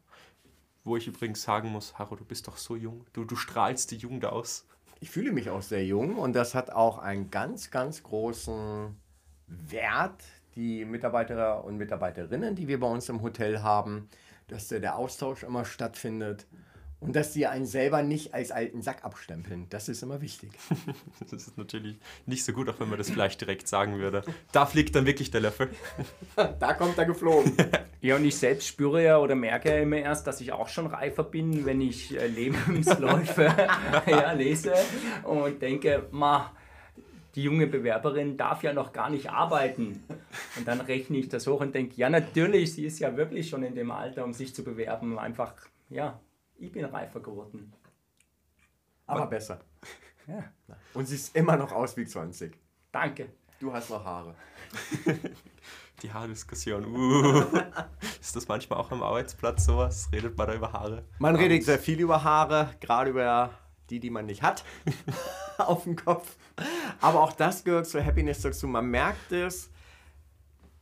Wo 0.84 0.96
ich 0.96 1.06
übrigens 1.06 1.42
sagen 1.42 1.70
muss, 1.70 1.98
Haro, 1.98 2.14
du 2.14 2.24
bist 2.24 2.46
doch 2.46 2.58
so 2.58 2.76
jung. 2.76 3.06
Du, 3.14 3.24
du 3.24 3.36
strahlst 3.36 3.90
die 3.90 3.96
Jugend 3.96 4.26
aus. 4.26 4.66
Ich 5.00 5.10
fühle 5.10 5.32
mich 5.32 5.50
auch 5.50 5.62
sehr 5.62 5.84
jung 5.84 6.16
und 6.16 6.34
das 6.34 6.54
hat 6.54 6.70
auch 6.70 6.98
einen 6.98 7.30
ganz, 7.30 7.70
ganz 7.70 8.02
großen 8.02 8.94
Wert, 9.46 10.22
die 10.54 10.84
Mitarbeiter 10.84 11.64
und 11.64 11.76
Mitarbeiterinnen, 11.76 12.54
die 12.54 12.68
wir 12.68 12.80
bei 12.80 12.86
uns 12.86 13.08
im 13.08 13.22
Hotel 13.22 13.62
haben, 13.62 14.08
dass 14.46 14.68
der 14.68 14.96
Austausch 14.96 15.42
immer 15.42 15.64
stattfindet 15.64 16.46
und 17.04 17.14
dass 17.14 17.34
sie 17.34 17.46
einen 17.46 17.66
selber 17.66 18.02
nicht 18.02 18.32
als 18.32 18.50
alten 18.50 18.80
Sack 18.80 19.04
abstempeln. 19.04 19.66
Das 19.68 19.88
ist 19.88 20.02
immer 20.02 20.20
wichtig. 20.20 20.50
Das 21.30 21.48
ist 21.48 21.58
natürlich 21.58 21.96
nicht 22.26 22.44
so 22.44 22.52
gut, 22.52 22.68
auch 22.68 22.78
wenn 22.78 22.88
man 22.88 22.98
das 22.98 23.10
vielleicht 23.10 23.40
direkt 23.40 23.66
sagen 23.66 23.98
würde. 23.98 24.22
Da 24.52 24.66
fliegt 24.66 24.94
dann 24.94 25.06
wirklich 25.06 25.30
der 25.30 25.40
Löffel. 25.40 25.70
Da 26.36 26.74
kommt 26.74 26.98
er 26.98 27.04
geflogen. 27.04 27.52
Ja, 28.00 28.16
und 28.16 28.24
ich 28.24 28.36
selbst 28.36 28.66
spüre 28.66 29.02
ja 29.02 29.18
oder 29.18 29.34
merke 29.34 29.70
ja 29.70 29.78
immer 29.78 29.96
erst, 29.96 30.26
dass 30.26 30.40
ich 30.40 30.52
auch 30.52 30.68
schon 30.68 30.86
reifer 30.86 31.24
bin, 31.24 31.64
wenn 31.64 31.80
ich 31.80 32.16
äh, 32.16 32.26
Lebensläufe 32.26 33.44
ja, 34.06 34.32
lese 34.32 34.74
und 35.22 35.60
denke, 35.62 36.06
ma, 36.10 36.52
die 37.34 37.42
junge 37.42 37.66
Bewerberin 37.66 38.36
darf 38.36 38.62
ja 38.62 38.72
noch 38.72 38.92
gar 38.92 39.10
nicht 39.10 39.30
arbeiten. 39.30 40.04
Und 40.56 40.68
dann 40.68 40.80
rechne 40.80 41.18
ich 41.18 41.28
das 41.28 41.46
hoch 41.46 41.60
und 41.60 41.74
denke, 41.74 41.94
ja, 41.96 42.10
natürlich, 42.10 42.74
sie 42.74 42.84
ist 42.84 42.98
ja 42.98 43.16
wirklich 43.16 43.48
schon 43.48 43.62
in 43.62 43.74
dem 43.74 43.90
Alter, 43.90 44.24
um 44.24 44.32
sich 44.32 44.54
zu 44.54 44.62
bewerben. 44.62 45.18
Einfach, 45.18 45.54
ja, 45.88 46.20
ich 46.56 46.72
bin 46.72 46.84
reifer 46.84 47.20
geworden. 47.20 47.72
Aber 49.06 49.26
besser. 49.26 49.60
Ja, 50.26 50.44
Und 50.94 51.06
siehst 51.06 51.36
immer 51.36 51.56
noch 51.56 51.72
aus 51.72 51.96
wie 51.96 52.06
20. 52.06 52.56
danke. 52.92 53.28
Du 53.60 53.72
hast 53.72 53.90
noch 53.90 54.04
Haare. 54.04 54.34
Die 56.02 56.12
Haardiskussion. 56.12 56.84
Uh. 56.84 57.44
Ist 58.20 58.34
das 58.34 58.48
manchmal 58.48 58.78
auch 58.80 58.90
am 58.90 59.02
Arbeitsplatz 59.02 59.64
sowas? 59.64 60.08
Redet 60.12 60.36
man 60.36 60.48
da 60.48 60.54
über 60.54 60.72
Haare? 60.72 61.04
Man 61.18 61.36
redet 61.36 61.62
sehr 61.62 61.78
viel 61.78 62.00
über 62.00 62.24
Haare, 62.24 62.70
gerade 62.80 63.10
über 63.10 63.50
die, 63.90 64.00
die 64.00 64.10
man 64.10 64.26
nicht 64.26 64.42
hat, 64.42 64.64
auf 65.58 65.84
dem 65.84 65.96
Kopf. 65.96 66.36
Aber 67.00 67.22
auch 67.22 67.32
das 67.32 67.64
gehört 67.64 67.86
zur 67.86 68.04
Happiness 68.04 68.40
dazu. 68.40 68.66
Man 68.66 68.86
merkt 68.86 69.32
es 69.32 69.70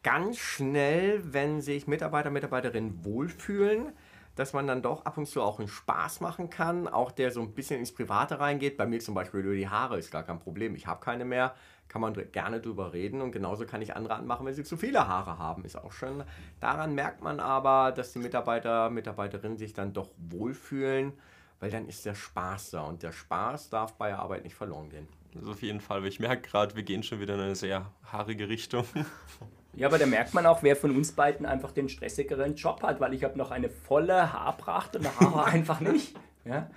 ganz 0.03 0.39
schnell, 0.39 1.21
wenn 1.33 1.61
sich 1.61 1.87
Mitarbeiter, 1.87 2.31
Mitarbeiterinnen 2.31 3.05
wohlfühlen, 3.05 3.93
dass 4.35 4.53
man 4.53 4.67
dann 4.67 4.83
doch 4.83 5.05
ab 5.05 5.19
und 5.19 5.27
zu 5.27 5.43
auch 5.43 5.59
einen 5.59 5.69
Spaß 5.69 6.21
machen 6.21 6.49
kann, 6.49 6.89
auch 6.89 7.13
der 7.13 7.31
so 7.31 7.41
ein 7.41 7.53
bisschen 7.53 7.81
ins 7.81 7.93
Private 7.93 8.41
reingeht. 8.41 8.77
Bei 8.77 8.87
mir 8.87 9.01
zum 9.01 9.15
Beispiel 9.15 9.41
über 9.41 9.55
die 9.55 9.69
Haare 9.69 9.99
ist 9.99 10.11
gar 10.11 10.23
kein 10.23 10.39
Problem. 10.39 10.75
Ich 10.75 10.87
habe 10.87 11.05
keine 11.05 11.25
mehr, 11.25 11.55
kann 11.89 12.01
man 12.01 12.15
gerne 12.33 12.61
drüber 12.61 12.95
reden 12.95 13.21
und 13.21 13.33
genauso 13.33 13.67
kann 13.67 13.83
ich 13.83 13.95
andere 13.95 14.15
anmachen, 14.15 14.47
wenn 14.47 14.55
sie 14.55 14.65
zu 14.65 14.77
viele 14.77 15.07
Haare 15.07 15.39
haben. 15.39 15.65
Ist 15.65 15.77
auch 15.77 15.93
schön. 15.93 16.25
Daran 16.61 16.95
merkt 16.95 17.23
man 17.23 17.41
aber, 17.41 17.93
dass 17.93 18.13
die 18.13 18.19
Mitarbeiter, 18.19 18.89
Mitarbeiterinnen 18.89 19.59
sich 19.59 19.75
dann 19.75 19.93
doch 19.93 20.11
wohlfühlen, 20.17 21.13
weil 21.61 21.71
dann 21.71 21.87
ist 21.87 22.07
der 22.07 22.15
Spaß 22.15 22.71
da 22.71 22.83
und 22.83 23.03
der 23.03 23.13
Spaß 23.13 23.69
darf 23.69 23.95
bei 23.95 24.09
der 24.09 24.21
Arbeit 24.21 24.45
nicht 24.45 24.57
verloren 24.57 24.89
gehen. 24.89 25.07
Also 25.37 25.53
auf 25.53 25.63
jeden 25.63 25.81
Fall, 25.81 26.03
weil 26.03 26.09
ich 26.09 26.21
merke 26.21 26.49
gerade, 26.49 26.75
wir 26.75 26.83
gehen 26.83 27.03
schon 27.03 27.21
wieder 27.21 27.35
in 27.35 27.41
eine 27.41 27.57
sehr 27.57 27.91
haarige 28.11 28.49
Richtung. 28.49 28.85
Ja, 29.75 29.89
aber 29.89 29.99
da 29.99 30.07
merkt 30.07 30.35
man 30.35 30.45
auch, 30.45 30.63
wer 30.63 30.77
von 30.77 30.95
uns 30.95 31.13
beiden 31.13 31.47
einfach 31.47 31.73
den 31.73 31.89
stressigeren 31.89 32.55
Job 32.57 32.83
hat, 32.83 33.01
weil 33.01 33.15
ich 33.15 33.25
habe 33.25 33.39
noch 33.39 33.51
eine 33.51 33.71
volle 33.71 34.33
Haarpracht 34.33 34.97
und 34.97 35.21
Haare 35.21 35.45
einfach 35.47 35.81
nicht. 35.81 36.15
Ja? 36.45 36.69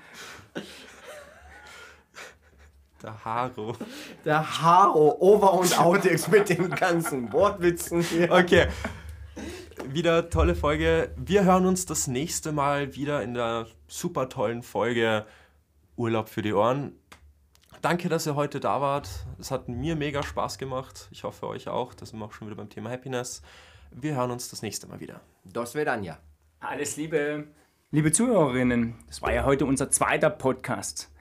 Der 3.03 3.25
Haro. 3.25 3.75
Der 4.23 4.61
Haro, 4.61 5.17
Over- 5.19 5.53
und 5.53 5.77
Outix 5.77 6.29
mit 6.29 6.49
den 6.49 6.69
ganzen 6.69 7.31
Wortwitzen 7.33 8.01
hier. 8.01 8.31
Okay. 8.31 8.67
Wieder 9.89 10.29
tolle 10.29 10.55
Folge. 10.55 11.11
Wir 11.17 11.43
hören 11.43 11.65
uns 11.65 11.85
das 11.85 12.07
nächste 12.07 12.53
Mal 12.53 12.95
wieder 12.95 13.21
in 13.21 13.33
der 13.33 13.67
super 13.87 14.29
tollen 14.29 14.63
Folge 14.63 15.25
Urlaub 15.97 16.29
für 16.29 16.41
die 16.41 16.53
Ohren. 16.53 16.93
Danke, 17.85 18.09
dass 18.09 18.25
ihr 18.25 18.33
heute 18.33 18.59
da 18.59 18.81
wart. 18.81 19.07
Es 19.37 19.51
hat 19.51 19.69
mir 19.69 19.95
mega 19.95 20.23
Spaß 20.23 20.57
gemacht. 20.57 21.07
Ich 21.11 21.23
hoffe 21.23 21.45
euch 21.45 21.67
auch. 21.67 21.93
Da 21.93 22.03
sind 22.07 22.17
wir 22.17 22.25
auch 22.25 22.31
schon 22.31 22.47
wieder 22.47 22.57
beim 22.57 22.67
Thema 22.67 22.89
Happiness. 22.89 23.43
Wir 23.91 24.15
hören 24.15 24.31
uns 24.31 24.49
das 24.49 24.63
nächste 24.63 24.87
Mal 24.87 25.01
wieder. 25.01 25.21
Das 25.43 25.75
wäre 25.75 25.85
dann 25.85 26.03
ja. 26.03 26.17
Alles 26.61 26.97
Liebe. 26.97 27.45
Liebe 27.91 28.11
Zuhörerinnen, 28.11 28.95
das 29.05 29.21
war 29.21 29.31
ja 29.31 29.45
heute 29.45 29.67
unser 29.67 29.91
zweiter 29.91 30.31
Podcast. 30.31 31.11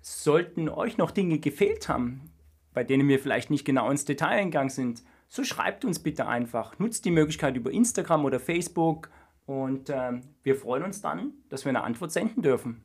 Sollten 0.00 0.70
euch 0.70 0.96
noch 0.96 1.10
Dinge 1.10 1.38
gefehlt 1.38 1.90
haben, 1.90 2.32
bei 2.72 2.82
denen 2.82 3.06
wir 3.08 3.18
vielleicht 3.18 3.50
nicht 3.50 3.66
genau 3.66 3.90
ins 3.90 4.06
Detail 4.06 4.38
eingegangen 4.38 4.70
sind, 4.70 5.02
so 5.28 5.44
schreibt 5.44 5.84
uns 5.84 5.98
bitte 5.98 6.26
einfach. 6.26 6.78
Nutzt 6.78 7.04
die 7.04 7.10
Möglichkeit 7.10 7.58
über 7.58 7.70
Instagram 7.70 8.24
oder 8.24 8.40
Facebook 8.40 9.10
und 9.44 9.90
ähm, 9.90 10.22
wir 10.42 10.56
freuen 10.56 10.82
uns 10.82 11.02
dann, 11.02 11.34
dass 11.50 11.66
wir 11.66 11.70
eine 11.70 11.84
Antwort 11.84 12.10
senden 12.10 12.40
dürfen. 12.40 12.82